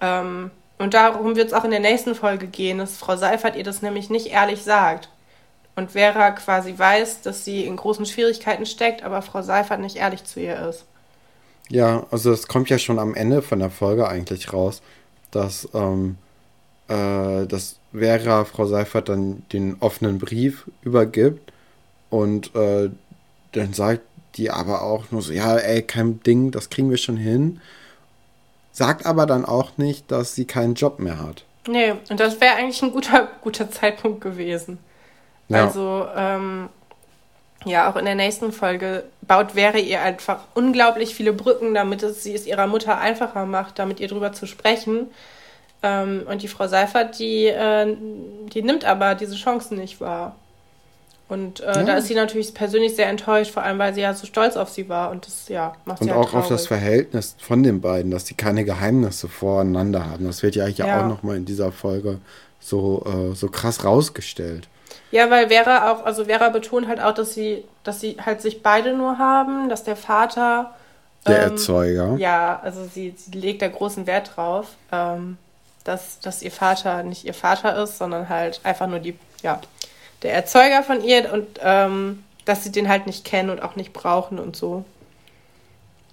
Ähm, 0.00 0.50
und 0.78 0.94
darum 0.94 1.36
wird 1.36 1.46
es 1.46 1.52
auch 1.52 1.64
in 1.64 1.70
der 1.70 1.78
nächsten 1.78 2.16
Folge 2.16 2.48
gehen, 2.48 2.78
dass 2.78 2.96
Frau 2.96 3.16
Seifert 3.16 3.54
ihr 3.54 3.62
das 3.62 3.82
nämlich 3.82 4.10
nicht 4.10 4.32
ehrlich 4.32 4.64
sagt. 4.64 5.10
Und 5.76 5.92
Vera 5.92 6.30
quasi 6.30 6.78
weiß, 6.78 7.22
dass 7.22 7.44
sie 7.44 7.64
in 7.64 7.76
großen 7.76 8.06
Schwierigkeiten 8.06 8.64
steckt, 8.64 9.02
aber 9.02 9.22
Frau 9.22 9.42
Seifert 9.42 9.80
nicht 9.80 9.96
ehrlich 9.96 10.24
zu 10.24 10.40
ihr 10.40 10.68
ist. 10.68 10.84
Ja, 11.68 12.06
also 12.10 12.30
es 12.32 12.46
kommt 12.46 12.70
ja 12.70 12.78
schon 12.78 12.98
am 12.98 13.14
Ende 13.14 13.42
von 13.42 13.58
der 13.58 13.70
Folge 13.70 14.06
eigentlich 14.06 14.52
raus, 14.52 14.82
dass, 15.30 15.68
ähm, 15.74 16.16
äh, 16.88 17.46
dass 17.46 17.76
Vera 17.92 18.44
Frau 18.44 18.66
Seifert 18.66 19.08
dann 19.08 19.44
den 19.52 19.76
offenen 19.80 20.18
Brief 20.18 20.70
übergibt 20.82 21.52
und 22.10 22.54
äh, 22.54 22.90
dann 23.52 23.72
sagt 23.72 24.02
die 24.36 24.50
aber 24.50 24.82
auch 24.82 25.10
nur 25.10 25.22
so, 25.22 25.32
ja, 25.32 25.56
ey, 25.56 25.82
kein 25.82 26.20
Ding, 26.22 26.50
das 26.50 26.70
kriegen 26.70 26.90
wir 26.90 26.96
schon 26.96 27.16
hin. 27.16 27.60
Sagt 28.72 29.06
aber 29.06 29.26
dann 29.26 29.44
auch 29.44 29.78
nicht, 29.78 30.10
dass 30.10 30.34
sie 30.34 30.44
keinen 30.44 30.74
Job 30.74 30.98
mehr 30.98 31.20
hat. 31.20 31.44
Nee, 31.68 31.94
und 32.10 32.18
das 32.18 32.40
wäre 32.40 32.56
eigentlich 32.56 32.82
ein 32.82 32.92
guter, 32.92 33.28
guter 33.40 33.70
Zeitpunkt 33.70 34.20
gewesen. 34.20 34.78
Ja. 35.48 35.66
Also, 35.66 36.06
ähm, 36.16 36.68
ja, 37.64 37.90
auch 37.90 37.96
in 37.96 38.04
der 38.04 38.14
nächsten 38.14 38.52
Folge 38.52 39.04
baut 39.22 39.52
Vera 39.52 39.78
ihr 39.78 40.02
einfach 40.02 40.40
unglaublich 40.54 41.14
viele 41.14 41.32
Brücken, 41.32 41.74
damit 41.74 42.02
es 42.02 42.22
sie 42.22 42.34
es 42.34 42.46
ihrer 42.46 42.66
Mutter 42.66 42.98
einfacher 42.98 43.46
macht, 43.46 43.78
damit 43.78 44.00
ihr 44.00 44.08
drüber 44.08 44.32
zu 44.32 44.46
sprechen. 44.46 45.08
Ähm, 45.82 46.26
und 46.28 46.42
die 46.42 46.48
Frau 46.48 46.66
Seifert, 46.66 47.18
die, 47.18 47.46
äh, 47.46 47.96
die 48.52 48.62
nimmt 48.62 48.84
aber 48.84 49.14
diese 49.14 49.36
Chancen 49.36 49.78
nicht 49.78 50.00
wahr. 50.00 50.36
Und 51.26 51.60
äh, 51.60 51.66
ja. 51.66 51.82
da 51.84 51.96
ist 51.96 52.08
sie 52.08 52.14
natürlich 52.14 52.52
persönlich 52.52 52.96
sehr 52.96 53.08
enttäuscht, 53.08 53.50
vor 53.50 53.62
allem 53.62 53.78
weil 53.78 53.94
sie 53.94 54.02
ja 54.02 54.12
so 54.12 54.26
stolz 54.26 54.56
auf 54.56 54.68
sie 54.68 54.88
war. 54.90 55.10
Und 55.10 55.26
das 55.26 55.48
ja, 55.48 55.74
macht 55.86 56.00
und 56.00 56.06
sie 56.06 56.12
halt 56.12 56.20
auch 56.22 56.30
traurig. 56.30 56.44
auf 56.44 56.48
das 56.48 56.66
Verhältnis 56.66 57.36
von 57.38 57.62
den 57.62 57.80
beiden, 57.80 58.10
dass 58.10 58.26
sie 58.26 58.34
keine 58.34 58.64
Geheimnisse 58.64 59.28
voreinander 59.28 60.06
haben. 60.06 60.26
Das 60.26 60.42
wird 60.42 60.54
ja, 60.54 60.66
ja. 60.66 61.00
auch 61.00 61.08
nochmal 61.08 61.36
in 61.36 61.46
dieser 61.46 61.72
Folge 61.72 62.18
so, 62.60 63.04
äh, 63.06 63.34
so 63.34 63.48
krass 63.48 63.84
rausgestellt. 63.84 64.68
Ja, 65.14 65.30
weil 65.30 65.46
Vera 65.46 65.92
auch, 65.92 66.04
also 66.04 66.24
Vera 66.24 66.48
betont 66.48 66.88
halt 66.88 67.00
auch, 67.00 67.14
dass 67.14 67.34
sie, 67.34 67.62
dass 67.84 68.00
sie 68.00 68.16
halt 68.18 68.42
sich 68.42 68.64
beide 68.64 68.96
nur 68.96 69.16
haben, 69.16 69.68
dass 69.68 69.84
der 69.84 69.94
Vater. 69.94 70.74
Der 71.24 71.36
ähm, 71.36 71.52
Erzeuger. 71.52 72.16
Ja, 72.18 72.58
also 72.64 72.84
sie, 72.92 73.14
sie 73.16 73.30
legt 73.30 73.62
da 73.62 73.68
großen 73.68 74.08
Wert 74.08 74.32
drauf, 74.34 74.70
ähm, 74.90 75.38
dass, 75.84 76.18
dass 76.18 76.42
ihr 76.42 76.50
Vater 76.50 77.04
nicht 77.04 77.24
ihr 77.24 77.32
Vater 77.32 77.80
ist, 77.80 77.98
sondern 77.98 78.28
halt 78.28 78.60
einfach 78.64 78.88
nur 78.88 78.98
die, 78.98 79.16
ja, 79.40 79.60
der 80.22 80.34
Erzeuger 80.34 80.82
von 80.82 81.00
ihr 81.04 81.32
und 81.32 81.60
ähm, 81.62 82.24
dass 82.44 82.64
sie 82.64 82.72
den 82.72 82.88
halt 82.88 83.06
nicht 83.06 83.24
kennen 83.24 83.50
und 83.50 83.62
auch 83.62 83.76
nicht 83.76 83.92
brauchen 83.92 84.40
und 84.40 84.56
so. 84.56 84.84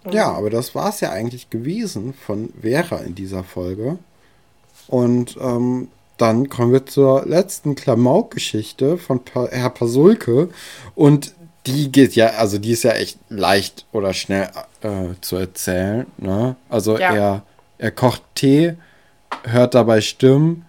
Und 0.03 0.13
ja, 0.13 0.31
aber 0.31 0.51
das 0.51 0.75
war 0.75 0.89
es 0.89 0.99
ja 0.99 1.09
eigentlich 1.09 1.49
gewesen 1.49 2.13
von 2.13 2.53
Vera 2.61 2.97
in 2.97 3.15
dieser 3.15 3.43
Folge. 3.43 3.97
Und 4.87 5.37
ähm, 5.41 5.87
dann 6.21 6.49
kommen 6.49 6.71
wir 6.71 6.85
zur 6.85 7.25
letzten 7.25 7.75
Klamauk-Geschichte 7.75 8.97
von 8.97 9.23
pa 9.23 9.47
Herr 9.49 9.71
Pasulke. 9.71 10.49
Und 10.93 11.33
die 11.65 11.91
geht 11.91 12.15
ja, 12.15 12.27
also 12.37 12.57
die 12.57 12.71
ist 12.71 12.83
ja 12.83 12.91
echt 12.91 13.19
leicht 13.29 13.85
oder 13.91 14.13
schnell 14.13 14.49
äh, 14.81 15.19
zu 15.21 15.37
erzählen. 15.37 16.05
Ne? 16.17 16.55
Also 16.69 16.97
ja. 16.97 17.13
er, 17.13 17.43
er 17.77 17.91
kocht 17.91 18.23
Tee, 18.35 18.75
hört 19.43 19.73
dabei 19.73 20.01
Stimmen, 20.01 20.65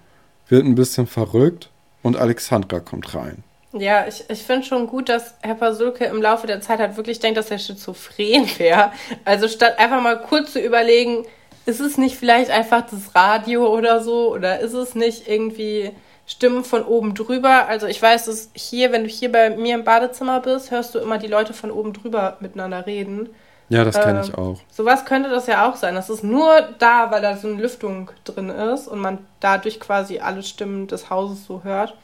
wird 0.49 0.65
ein 0.65 0.75
bisschen 0.75 1.07
verrückt 1.07 1.71
und 2.03 2.17
Alexandra 2.17 2.81
kommt 2.81 3.15
rein. 3.15 3.45
Ja, 3.73 4.07
ich, 4.07 4.25
ich 4.29 4.43
finde 4.43 4.67
schon 4.67 4.87
gut, 4.87 5.09
dass 5.09 5.35
Herr 5.41 5.55
Pasulke 5.55 6.05
im 6.05 6.21
Laufe 6.21 6.47
der 6.47 6.61
Zeit 6.61 6.79
halt 6.79 6.97
wirklich 6.99 7.21
denkt, 7.21 7.39
dass 7.39 7.51
er 7.51 7.59
schizophren 7.59 8.47
wäre. 8.59 8.93
Also 9.25 9.49
statt 9.49 9.79
einfach 9.79 10.03
mal 10.03 10.21
kurz 10.21 10.53
zu 10.53 10.61
überlegen, 10.61 11.25
ist 11.67 11.81
es 11.81 11.99
nicht 11.99 12.17
vielleicht 12.17 12.51
einfach 12.51 12.83
das 12.83 13.15
Radio 13.15 13.67
oder 13.67 14.03
so? 14.03 14.33
Oder 14.33 14.61
ist 14.61 14.73
es 14.73 14.95
nicht 14.95 15.29
irgendwie 15.29 15.93
Stimmen 16.27 16.65
von 16.65 16.85
oben 16.85 17.15
drüber? 17.15 17.67
Also 17.69 17.87
ich 17.87 18.01
weiß, 18.01 18.27
dass 18.27 18.51
hier, 18.55 18.93
wenn 18.93 19.05
du 19.05 19.09
hier 19.09 19.31
bei 19.31 19.51
mir 19.51 19.75
im 19.75 19.85
Badezimmer 19.85 20.41
bist, 20.41 20.71
hörst 20.71 20.95
du 20.95 20.99
immer 20.99 21.19
die 21.19 21.29
Leute 21.29 21.55
von 21.55 21.71
oben 21.71 21.93
drüber 21.93 22.37
miteinander 22.41 22.87
reden. 22.87 23.29
Ja, 23.69 23.85
das 23.85 23.99
kenne 23.99 24.19
ähm, 24.21 24.25
ich 24.25 24.35
auch. 24.35 24.59
Sowas 24.71 25.05
könnte 25.05 25.31
das 25.31 25.47
ja 25.47 25.69
auch 25.69 25.77
sein. 25.77 25.95
Das 25.95 26.11
ist 26.11 26.23
nur 26.23 26.61
da, 26.79 27.11
weil 27.11 27.23
da 27.23 27.37
so 27.37 27.49
eine 27.49 27.63
Lüftung 27.63 28.11
drin 28.25 28.51
ist 28.51 28.89
und 28.89 28.99
man 28.99 29.19
dadurch 29.41 29.81
quasi 29.81 30.19
alle 30.19 30.43
Stimmen 30.43 30.89
des 30.89 31.09
Hauses 31.09 31.47
so 31.47 31.63
hört. 31.65 31.95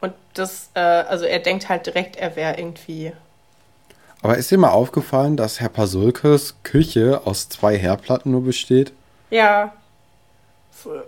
Und 0.00 0.14
das, 0.34 0.70
äh, 0.74 0.80
also 0.80 1.26
er 1.26 1.40
denkt 1.40 1.68
halt 1.68 1.86
direkt, 1.86 2.16
er 2.16 2.34
wäre 2.36 2.58
irgendwie 2.58 3.12
aber 4.22 4.36
ist 4.36 4.50
dir 4.50 4.58
mal 4.58 4.70
aufgefallen, 4.70 5.36
dass 5.36 5.60
Herr 5.60 5.68
Pasulkes 5.68 6.56
Küche 6.62 7.22
aus 7.24 7.48
zwei 7.48 7.76
Herdplatten 7.76 8.32
nur 8.32 8.44
besteht? 8.44 8.92
Ja. 9.30 9.72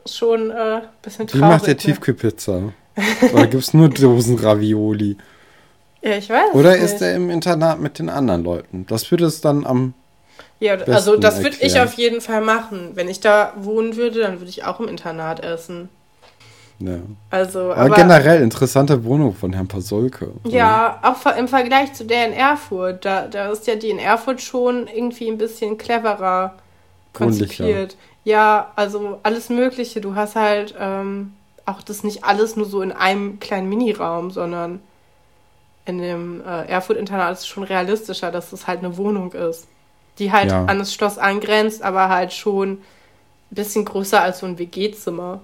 ist 0.04 0.16
schon 0.16 0.50
äh, 0.50 0.54
ein 0.54 0.82
bisschen 1.02 1.26
Wie 1.28 1.38
traurig. 1.38 1.48
macht 1.48 1.66
der 1.66 1.74
ne? 1.74 1.80
Tiefkühlpizza? 1.80 2.72
Oder 3.32 3.46
gibt 3.46 3.62
es 3.62 3.74
nur 3.74 3.88
Dosen 3.88 4.38
Ravioli? 4.38 5.16
Ja, 6.02 6.16
ich 6.16 6.28
weiß. 6.28 6.54
Oder 6.54 6.72
nicht. 6.72 6.82
ist 6.82 7.00
er 7.00 7.14
im 7.14 7.30
Internat 7.30 7.80
mit 7.80 7.98
den 7.98 8.08
anderen 8.08 8.44
Leuten? 8.44 8.86
Das 8.86 9.10
würde 9.10 9.26
es 9.26 9.40
dann 9.40 9.64
am. 9.64 9.94
Ja, 10.60 10.74
also 10.74 11.16
das 11.16 11.42
würde 11.42 11.56
ich 11.60 11.80
auf 11.80 11.94
jeden 11.94 12.20
Fall 12.20 12.40
machen. 12.40 12.90
Wenn 12.94 13.08
ich 13.08 13.20
da 13.20 13.52
wohnen 13.56 13.96
würde, 13.96 14.20
dann 14.20 14.40
würde 14.40 14.50
ich 14.50 14.64
auch 14.64 14.80
im 14.80 14.88
Internat 14.88 15.40
essen. 15.40 15.88
Ja. 16.86 16.98
Also, 17.30 17.72
Aber, 17.72 17.76
aber, 17.76 17.94
generell 17.94 18.42
interessante 18.42 19.04
Wohnung 19.04 19.34
von 19.34 19.52
Herrn 19.52 19.68
Pasulke. 19.68 20.30
ja, 20.44 20.98
auch 21.02 21.36
im 21.36 21.48
Vergleich 21.48 21.92
zu 21.94 22.04
der 22.04 22.26
in 22.26 22.32
Erfurt, 22.32 23.04
da, 23.04 23.26
da 23.26 23.50
ist 23.50 23.66
ja 23.66 23.76
die 23.76 23.90
in 23.90 23.98
Erfurt 23.98 24.40
schon 24.40 24.86
irgendwie 24.86 25.28
ein 25.28 25.38
bisschen 25.38 25.78
cleverer 25.78 26.54
konzipiert. 27.12 27.96
Ja, 28.24 28.70
also 28.76 29.18
alles 29.22 29.48
Mögliche. 29.50 30.00
Du 30.00 30.14
hast 30.14 30.36
halt 30.36 30.74
ähm, 30.78 31.32
auch 31.66 31.82
das 31.82 32.04
nicht 32.04 32.24
alles 32.24 32.56
nur 32.56 32.66
so 32.66 32.80
in 32.82 32.92
einem 32.92 33.40
kleinen 33.40 33.68
Miniraum, 33.68 34.30
sondern 34.30 34.80
in 35.84 35.98
dem 35.98 36.40
äh, 36.46 36.66
Erfurt-Internat 36.68 37.32
ist 37.32 37.40
es 37.40 37.46
schon 37.48 37.64
realistischer, 37.64 38.30
dass 38.30 38.52
es 38.52 38.66
halt 38.68 38.78
eine 38.80 38.96
Wohnung 38.96 39.32
ist, 39.32 39.66
die 40.18 40.30
halt 40.30 40.50
Ja. 40.50 40.64
an 40.66 40.78
das 40.78 40.94
Schloss 40.94 41.18
angrenzt, 41.18 41.82
aber 41.82 42.08
halt 42.08 42.32
schon 42.32 42.70
ein 42.72 42.78
bisschen 43.50 43.84
größer 43.84 44.20
als 44.22 44.38
so 44.38 44.46
ein 44.46 44.58
WG-Zimmer. 44.58 45.40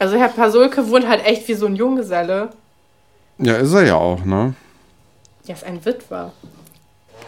Also 0.00 0.16
Herr 0.16 0.28
Pasulke 0.28 0.88
wohnt 0.88 1.06
halt 1.06 1.24
echt 1.24 1.46
wie 1.46 1.54
so 1.54 1.66
ein 1.66 1.76
Junggeselle. 1.76 2.50
Ja, 3.38 3.54
ist 3.56 3.72
er 3.74 3.86
ja 3.86 3.94
auch, 3.96 4.24
ne? 4.24 4.54
Ja, 5.44 5.54
ist 5.54 5.64
ein 5.64 5.84
Witwer. 5.84 6.32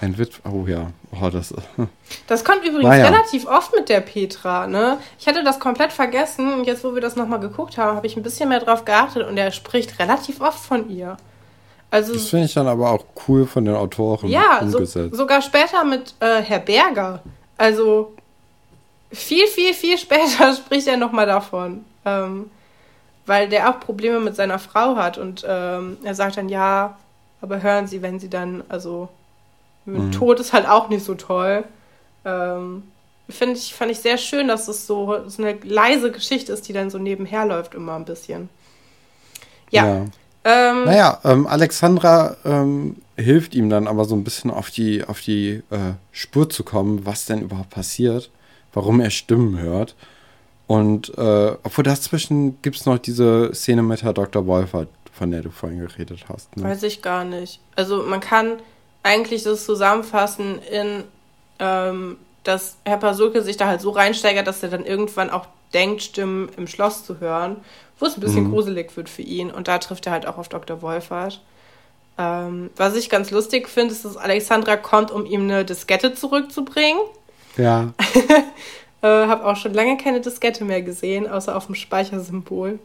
Ein 0.01 0.17
Witw. 0.19 0.41
Oh 0.51 0.67
ja. 0.67 0.91
Oh, 1.13 1.29
das. 1.29 1.55
Das 2.27 2.45
kommt 2.45 2.65
übrigens 2.65 2.85
Naja. 2.89 3.07
relativ 3.07 3.47
oft 3.47 3.75
mit 3.75 3.89
der 3.89 4.01
Petra, 4.01 4.67
ne? 4.67 4.99
Ich 5.19 5.27
hatte 5.27 5.45
das 5.45 5.61
komplett 5.61 5.93
vergessen 5.93 6.53
und 6.53 6.65
jetzt, 6.65 6.83
wo 6.85 6.95
wir 6.95 7.01
das 7.01 7.15
nochmal 7.17 7.41
geguckt 7.41 7.79
haben, 7.79 7.97
habe 7.97 8.07
ich 8.07 8.17
ein 8.17 8.23
bisschen 8.23 8.49
mehr 8.49 8.61
drauf 8.61 8.85
geachtet 8.85 9.27
und 9.27 9.37
er 9.39 9.51
spricht 9.53 9.99
relativ 9.99 10.41
oft 10.41 10.59
von 10.59 10.91
ihr. 10.91 11.17
Also, 11.91 12.15
Das 12.15 12.29
finde 12.29 12.47
ich 12.47 12.55
dann 12.55 12.67
aber 12.69 12.91
auch 12.91 13.05
cool 13.29 13.47
von 13.47 13.65
den 13.67 13.75
Autoren 13.75 14.29
ja, 14.29 14.63
so, 14.67 14.85
sogar 14.85 15.43
später 15.43 15.85
mit 15.85 16.15
äh, 16.21 16.41
Herr 16.43 16.59
Berger. 16.61 17.23
Also, 17.59 18.13
viel, 19.11 19.47
viel, 19.47 19.75
viel 19.75 19.99
später 19.99 20.55
spricht 20.57 20.87
er 20.87 20.97
nochmal 20.97 21.27
davon. 21.27 21.85
Ähm, 22.05 22.51
weil 23.27 23.49
der 23.49 23.71
auch 23.71 23.81
Probleme 23.81 24.21
mit 24.21 24.37
seiner 24.37 24.59
Frau 24.59 24.97
hat 24.97 25.19
und 25.19 25.45
ähm, 25.49 25.99
er 26.05 26.15
sagt 26.15 26.37
dann, 26.37 26.49
ja, 26.49 26.99
aber 27.41 27.63
hören 27.63 27.87
Sie, 27.87 28.03
wenn 28.03 28.19
Sie 28.21 28.31
dann, 28.31 28.63
also, 28.69 29.09
Mhm. 29.85 30.13
Tod 30.13 30.41
ist 30.41 30.53
halt 30.53 30.67
auch 30.67 30.89
nicht 30.89 31.05
so 31.05 31.15
toll. 31.15 31.65
Ähm, 32.25 32.85
Finde 33.29 33.57
ich, 33.57 33.75
fand 33.75 33.91
ich 33.91 34.01
sehr 34.01 34.19
schön, 34.19 34.49
dass 34.49 34.69
es 34.69 34.87
so, 34.87 35.29
so 35.29 35.43
eine 35.43 35.59
leise 35.63 36.11
Geschichte 36.11 36.53
ist, 36.53 36.69
die 36.69 36.73
dann 36.73 36.91
so 36.91 36.99
nebenher 36.99 37.47
läuft, 37.47 37.75
immer 37.75 37.95
ein 37.95 38.05
bisschen. 38.05 38.49
Ja. 39.71 40.05
Ähm, 40.45 40.85
Naja, 40.85 41.19
ähm, 41.25 41.47
Alexandra 41.47 42.37
ähm, 42.45 42.97
hilft 43.17 43.55
ihm 43.55 43.71
dann 43.71 43.87
aber 43.87 44.05
so 44.05 44.15
ein 44.15 44.25
bisschen 44.25 44.51
auf 44.51 44.71
die, 44.71 45.05
auf 45.05 45.21
die 45.21 45.63
äh, 45.71 45.95
Spur 46.11 46.51
zu 46.51 46.65
kommen, 46.65 47.07
was 47.07 47.27
denn 47.27 47.43
überhaupt 47.43 47.71
passiert, 47.71 48.31
warum 48.73 49.01
er 49.01 49.11
Stimmen 49.11 49.59
hört. 49.59 49.95
Und 50.73 51.17
äh, 51.19 51.57
obwohl 51.65 51.85
dazwischen 51.85 52.61
gibt 52.63 52.77
es 52.77 52.87
noch 52.87 52.97
diese 52.99 53.51
Szene 53.55 53.83
mit 53.83 54.03
Herr 54.03 54.15
Dr. 54.15 54.47
Wolfert, 54.47 54.89
von 55.13 55.31
der 55.31 55.43
du 55.43 55.51
vorhin 55.51 55.81
geredet 55.81 56.25
hast. 56.31 56.57
Ne? 56.57 56.65
Weiß 56.65 56.83
ich 56.85 57.03
gar 57.03 57.25
nicht. 57.25 57.61
Also 57.77 58.03
man 58.05 58.21
kann 58.21 58.55
eigentlich 59.03 59.43
das 59.43 59.67
zusammenfassen 59.67 60.61
in, 60.71 61.05
ähm, 61.59 62.17
dass 62.45 62.77
Herr 62.87 62.97
Pasulke 62.97 63.43
sich 63.43 63.59
da 63.59 63.67
halt 63.67 63.83
so 63.83 63.91
reinsteigert, 63.91 64.47
dass 64.47 64.63
er 64.63 64.71
dann 64.71 64.87
irgendwann 64.87 65.29
auch 65.29 65.47
denkt, 65.75 66.03
Stimmen 66.03 66.49
im 66.57 66.67
Schloss 66.67 67.05
zu 67.05 67.21
hören, 67.21 67.57
wo 67.99 68.07
es 68.07 68.17
ein 68.17 68.21
bisschen 68.21 68.45
Mhm. 68.45 68.53
gruselig 68.53 68.97
wird 68.97 69.11
für 69.11 69.23
ihn. 69.23 69.51
Und 69.51 69.69
da 69.69 69.77
trifft 69.77 70.07
er 70.07 70.13
halt 70.13 70.27
auch 70.27 70.39
auf 70.39 70.49
Dr. 70.49 70.81
Wolfert. 70.81 71.43
Ähm, 72.17 72.71
was 72.77 72.97
ich 72.97 73.11
ganz 73.11 73.31
lustig 73.31 73.69
finde, 73.69 73.93
ist, 73.93 74.07
dass 74.07 74.17
Alexandra 74.17 74.77
kommt, 74.77 75.11
um 75.11 75.27
ihm 75.27 75.43
eine 75.43 75.67
Diskette 75.67 76.15
zurückzubringen. 76.15 77.03
Ja, 77.59 77.93
Äh, 79.03 79.27
hab 79.27 79.45
auch 79.45 79.57
schon 79.57 79.75
lange 79.75 79.97
keine 79.97 80.21
Diskette 80.21 80.65
mehr 80.65 80.83
gesehen, 80.83 81.29
außer 81.29 81.57
auf 81.57 81.67
dem 81.67 81.75
Speichersymbol. 81.75 82.79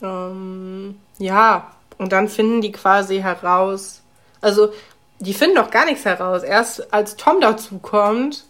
Ähm, 0.00 0.96
ja, 1.18 1.72
und 1.98 2.12
dann 2.12 2.28
finden 2.28 2.60
die 2.60 2.72
quasi 2.72 3.18
heraus. 3.20 4.02
Also, 4.40 4.72
die 5.18 5.34
finden 5.34 5.56
doch 5.56 5.70
gar 5.70 5.84
nichts 5.84 6.04
heraus. 6.04 6.42
Erst 6.42 6.92
als 6.92 7.16
Tom 7.16 7.40
dazukommt, 7.40 8.44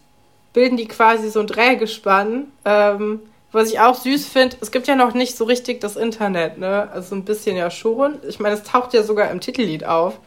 bilden 0.52 0.76
die 0.76 0.88
quasi 0.88 1.30
so 1.30 1.40
ein 1.40 1.46
Dreiergespann. 1.46 2.46
Ähm, 2.64 3.20
was 3.52 3.70
ich 3.70 3.80
auch 3.80 3.94
süß 3.94 4.26
finde, 4.28 4.56
es 4.60 4.70
gibt 4.70 4.86
ja 4.86 4.96
noch 4.96 5.12
nicht 5.12 5.36
so 5.36 5.44
richtig 5.44 5.80
das 5.82 5.96
Internet, 5.96 6.56
ne? 6.56 6.88
Also 6.90 7.10
so 7.10 7.16
ein 7.16 7.24
bisschen 7.24 7.56
ja 7.56 7.70
schon. 7.70 8.18
Ich 8.26 8.40
meine, 8.40 8.54
es 8.54 8.62
taucht 8.62 8.94
ja 8.94 9.02
sogar 9.02 9.30
im 9.30 9.40
Titellied 9.40 9.84
auf. 9.84 10.18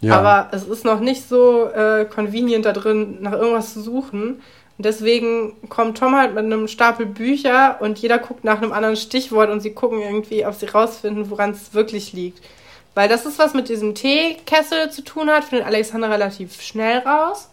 ja. 0.00 0.18
Aber 0.18 0.48
es 0.52 0.64
ist 0.64 0.84
noch 0.84 1.00
nicht 1.00 1.28
so 1.28 1.66
äh, 1.66 2.04
convenient 2.06 2.64
da 2.64 2.72
drin, 2.72 3.18
nach 3.20 3.32
irgendwas 3.32 3.72
zu 3.74 3.80
suchen. 3.82 4.42
Und 4.80 4.84
deswegen 4.84 5.68
kommt 5.68 5.98
Tom 5.98 6.16
halt 6.16 6.34
mit 6.34 6.42
einem 6.42 6.66
Stapel 6.66 7.04
Bücher 7.04 7.76
und 7.82 7.98
jeder 7.98 8.16
guckt 8.16 8.44
nach 8.44 8.62
einem 8.62 8.72
anderen 8.72 8.96
Stichwort 8.96 9.50
und 9.50 9.60
sie 9.60 9.74
gucken 9.74 10.00
irgendwie, 10.00 10.46
ob 10.46 10.54
sie 10.54 10.64
rausfinden, 10.64 11.28
woran 11.28 11.50
es 11.50 11.74
wirklich 11.74 12.14
liegt. 12.14 12.42
Weil 12.94 13.06
das 13.06 13.26
ist 13.26 13.38
was 13.38 13.52
mit 13.52 13.68
diesem 13.68 13.94
Teekessel 13.94 14.90
zu 14.90 15.04
tun 15.04 15.28
hat, 15.28 15.44
findet 15.44 15.66
Alexander 15.66 16.08
relativ 16.08 16.62
schnell 16.62 17.00
raus. 17.00 17.50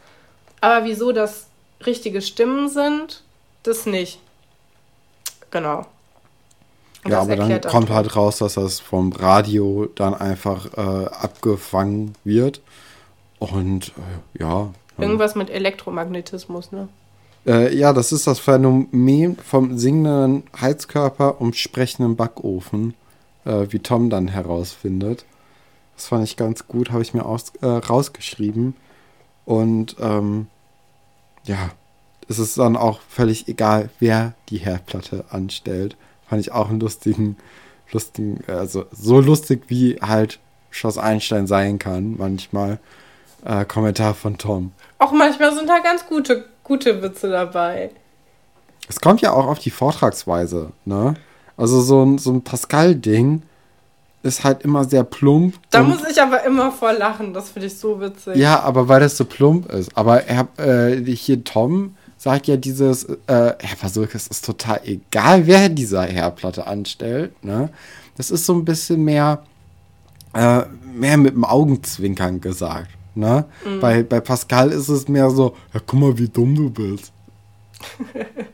Aber 0.62 0.86
wieso 0.86 1.12
das 1.12 1.48
richtige 1.86 2.22
Stimmen 2.22 2.70
sind, 2.70 3.24
das 3.64 3.86
nicht. 3.86 4.22
Genau. 5.52 5.80
Und 7.04 7.12
ja, 7.12 7.20
aber 7.20 7.36
dann 7.36 7.60
kommt 7.60 7.90
halt 7.90 8.16
raus, 8.16 8.38
dass 8.38 8.54
das 8.54 8.80
vom 8.80 9.12
Radio 9.12 9.90
dann 9.96 10.14
einfach 10.14 10.78
äh, 10.78 11.08
abgefangen 11.08 12.16
wird. 12.24 12.62
Und 13.38 13.90
äh, 13.90 14.44
ja. 14.44 14.70
Irgendwas 14.98 15.36
mit 15.36 15.50
Elektromagnetismus, 15.50 16.72
ne? 16.72 16.88
Äh, 17.48 17.76
ja, 17.76 17.94
das 17.94 18.12
ist 18.12 18.28
das 18.28 18.40
Phänomen 18.40 19.38
vom 19.38 19.78
singenden 19.78 20.44
Heizkörper 20.60 21.40
und 21.40 21.56
sprechenden 21.56 22.16
Backofen, 22.16 22.94
äh, 23.46 23.68
wie 23.70 23.80
Tom 23.80 24.10
dann 24.10 24.28
herausfindet. 24.28 25.26
Das 25.96 26.08
fand 26.08 26.26
ich 26.26 26.36
ganz 26.36 26.68
gut, 26.68 26.92
habe 26.92 27.02
ich 27.02 27.14
mir 27.14 27.26
aus, 27.26 27.54
äh, 27.62 27.66
rausgeschrieben. 27.66 28.76
Und 29.46 29.96
ähm, 30.02 30.48
ja, 31.46 31.72
es 32.28 32.38
ist 32.38 32.58
dann 32.58 32.76
auch 32.76 33.00
völlig 33.08 33.48
egal, 33.48 33.90
wer 34.00 34.34
die 34.50 34.58
Herdplatte 34.58 35.26
anstellt. 35.30 35.96
Fand 36.28 36.42
ich 36.42 36.52
auch 36.52 36.70
einen 36.70 36.82
lustigen, 36.82 37.38
lustigen, 37.94 38.44
also 38.48 38.86
so 38.92 39.22
lustig 39.22 39.64
wie 39.68 39.98
halt 40.02 40.40
Schloss 40.70 40.98
Einstein 40.98 41.48
sein 41.48 41.80
kann, 41.80 42.16
manchmal. 42.18 42.80
Äh, 43.46 43.66
Kommentar 43.66 44.14
von 44.14 44.38
Tom. 44.38 44.72
Auch 44.98 45.14
manchmal 45.14 45.56
sind 45.56 45.70
da 45.70 45.80
ganz 45.80 46.06
gute, 46.06 46.46
gute 46.68 47.02
Witze 47.02 47.30
dabei. 47.30 47.92
Es 48.90 49.02
kommt 49.02 49.22
ja 49.22 49.32
auch 49.32 49.48
auf 49.48 49.60
die 49.60 49.72
Vortragsweise, 49.72 50.72
ne? 50.86 51.16
Also 51.56 51.82
so 51.82 52.04
ein, 52.04 52.18
so 52.18 52.32
ein 52.32 52.44
Pascal-Ding 52.44 53.42
ist 54.24 54.44
halt 54.44 54.64
immer 54.64 54.84
sehr 54.84 55.04
plump. 55.04 55.56
Da 55.72 55.82
muss 55.82 56.08
ich 56.10 56.22
aber 56.22 56.44
immer 56.44 56.72
vor 56.72 56.94
lachen. 56.94 57.34
Das 57.34 57.50
finde 57.50 57.68
ich 57.68 57.78
so 57.78 58.00
witzig. 58.00 58.36
ja, 58.36 58.60
aber 58.60 58.88
weil 58.88 59.00
das 59.00 59.18
so 59.18 59.26
plump 59.26 59.72
ist. 59.72 59.96
Aber 59.98 60.24
er, 60.26 60.48
äh, 60.58 61.02
hier 61.14 61.44
Tom 61.44 61.96
sagt 62.18 62.48
ja 62.48 62.58
dieses, 62.58 63.06
äh, 63.06 63.16
Herr 63.28 63.78
Pasulke, 63.80 64.18
es 64.18 64.28
ist 64.28 64.46
total 64.46 64.82
egal, 64.84 65.48
wer 65.48 65.70
diese 65.70 66.02
Herdplatte 66.02 66.68
anstellt, 66.68 67.44
ne? 67.44 67.70
Das 68.18 68.32
ist 68.32 68.46
so 68.46 68.54
ein 68.54 68.66
bisschen 68.66 69.04
mehr, 69.04 69.44
äh, 70.34 70.64
mehr 70.94 71.18
mit 71.18 71.36
dem 71.36 71.46
Augenzwinkern 71.46 72.42
gesagt, 72.42 72.90
ne? 73.18 73.46
Mhm. 73.66 73.80
Bei, 73.80 74.04
bei 74.04 74.20
Pascal 74.22 74.72
ist 74.72 74.88
es 74.90 75.08
mehr 75.08 75.30
so, 75.30 75.56
ja, 75.74 75.80
guck 75.86 76.00
mal, 76.00 76.18
wie 76.18 76.30
dumm 76.30 76.56
du 76.56 76.70
bist. 76.70 77.12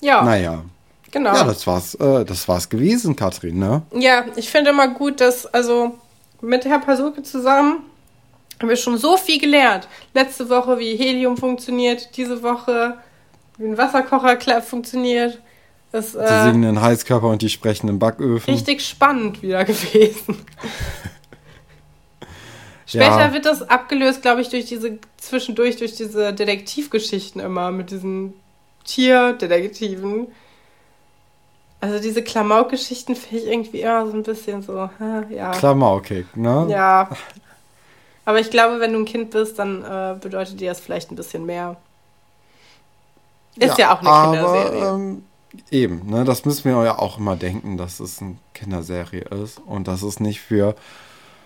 Ja, 0.00 0.22
Naja. 0.22 0.62
genau. 1.10 1.34
Ja, 1.34 1.44
das 1.44 1.66
war's, 1.66 1.94
äh, 1.94 2.24
das 2.24 2.46
war's 2.46 2.68
gewesen, 2.68 3.16
Katrin, 3.16 3.58
ne? 3.58 3.82
Ja, 3.94 4.24
ich 4.36 4.50
finde 4.50 4.70
immer 4.70 4.88
gut, 4.88 5.20
dass, 5.20 5.46
also 5.46 5.94
mit 6.42 6.64
Herr 6.66 6.80
Pasulke 6.80 7.22
zusammen 7.22 7.78
haben 8.60 8.68
wir 8.68 8.76
schon 8.76 8.98
so 8.98 9.16
viel 9.16 9.40
gelernt. 9.40 9.88
Letzte 10.12 10.48
Woche, 10.50 10.78
wie 10.78 10.94
Helium 10.96 11.36
funktioniert, 11.36 12.16
diese 12.16 12.42
Woche, 12.42 12.98
wie 13.56 13.64
ein 13.66 13.78
Wasserkocher 13.78 14.60
funktioniert. 14.62 15.40
Das 15.90 16.12
Die 16.12 16.18
äh, 16.18 16.44
singenden 16.44 16.82
Heizkörper 16.82 17.28
und 17.28 17.40
die 17.40 17.48
sprechenden 17.48 17.98
Backöfen. 17.98 18.52
richtig 18.52 18.84
spannend 18.86 19.42
wieder 19.42 19.64
gewesen. 19.64 20.36
Später 22.86 23.26
Ja. 23.26 23.32
wird 23.32 23.46
das 23.46 23.62
abgelöst, 23.62 24.22
glaube 24.22 24.40
ich, 24.42 24.50
durch 24.50 24.66
diese, 24.66 24.98
zwischendurch 25.16 25.76
durch 25.76 25.94
diese 25.96 26.32
Detektivgeschichten 26.32 27.40
immer, 27.40 27.70
mit 27.70 27.90
diesen 27.90 28.34
Tierdetektiven. 28.84 30.28
Also 31.80 31.98
diese 32.00 32.22
Klamauk-Geschichten 32.22 33.16
finde 33.16 33.44
ich 33.44 33.50
irgendwie 33.50 33.80
immer 33.80 34.06
so 34.06 34.12
ein 34.12 34.22
bisschen 34.22 34.62
so, 34.62 34.88
ja. 35.30 35.50
Klamaukig, 35.52 36.26
ne? 36.34 36.66
Ja. 36.68 37.10
Aber 38.24 38.40
ich 38.40 38.50
glaube, 38.50 38.80
wenn 38.80 38.92
du 38.92 39.00
ein 39.00 39.04
Kind 39.04 39.30
bist, 39.30 39.58
dann 39.58 39.82
äh, 39.84 40.16
bedeutet 40.18 40.60
dir 40.60 40.70
das 40.70 40.80
vielleicht 40.80 41.10
ein 41.10 41.16
bisschen 41.16 41.44
mehr. 41.44 41.76
Ist 43.56 43.78
ja, 43.78 43.88
ja 43.88 43.94
auch 43.94 44.00
eine 44.00 44.08
aber, 44.08 44.32
Kinderserie. 44.32 44.88
Ähm, 44.88 45.24
eben, 45.70 46.06
ne, 46.10 46.24
das 46.24 46.44
müssen 46.44 46.64
wir 46.64 46.84
ja 46.84 46.98
auch 46.98 47.18
immer 47.18 47.36
denken, 47.36 47.76
dass 47.76 48.00
es 48.00 48.20
eine 48.20 48.36
Kinderserie 48.54 49.22
ist 49.42 49.60
und 49.66 49.86
dass 49.86 50.02
es 50.02 50.20
nicht 50.20 50.40
für, 50.40 50.74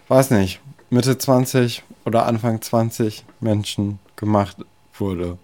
weiß 0.06 0.30
nicht, 0.30 0.60
Mitte 0.90 1.18
20 1.18 1.82
oder 2.04 2.26
Anfang 2.26 2.60
20 2.60 3.24
Menschen 3.40 3.98
gemacht 4.16 4.56
wurde. 4.98 5.38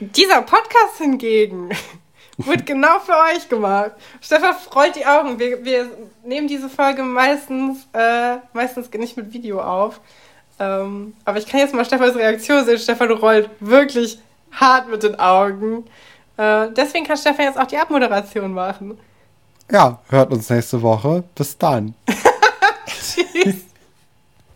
Dieser 0.00 0.42
Podcast 0.42 0.98
hingegen 0.98 1.70
wird 2.38 2.66
genau 2.66 2.98
für 3.00 3.16
euch 3.34 3.48
gemacht. 3.48 3.92
Stefan 4.20 4.54
freut 4.54 4.96
die 4.96 5.06
Augen. 5.06 5.38
Wir, 5.38 5.64
wir 5.64 5.90
nehmen 6.24 6.48
diese 6.48 6.68
Folge 6.68 7.02
meistens, 7.02 7.86
äh, 7.92 8.36
meistens 8.52 8.90
nicht 8.92 9.16
mit 9.16 9.32
Video 9.32 9.60
auf. 9.60 10.00
Ähm, 10.58 11.14
aber 11.24 11.38
ich 11.38 11.46
kann 11.46 11.60
jetzt 11.60 11.74
mal 11.74 11.84
Stefans 11.84 12.16
Reaktion 12.16 12.64
sehen. 12.64 12.78
Stefan 12.78 13.10
rollt 13.10 13.50
wirklich 13.60 14.18
hart 14.52 14.88
mit 14.88 15.02
den 15.02 15.18
Augen. 15.18 15.84
Äh, 16.36 16.68
deswegen 16.72 17.06
kann 17.06 17.16
Stefan 17.16 17.46
jetzt 17.46 17.58
auch 17.58 17.66
die 17.66 17.76
Abmoderation 17.76 18.52
machen. 18.52 18.98
Ja, 19.70 20.00
hört 20.08 20.30
uns 20.30 20.48
nächste 20.48 20.80
Woche. 20.80 21.24
Bis 21.34 21.58
dann. 21.58 21.94
Tschüss. 22.86 23.66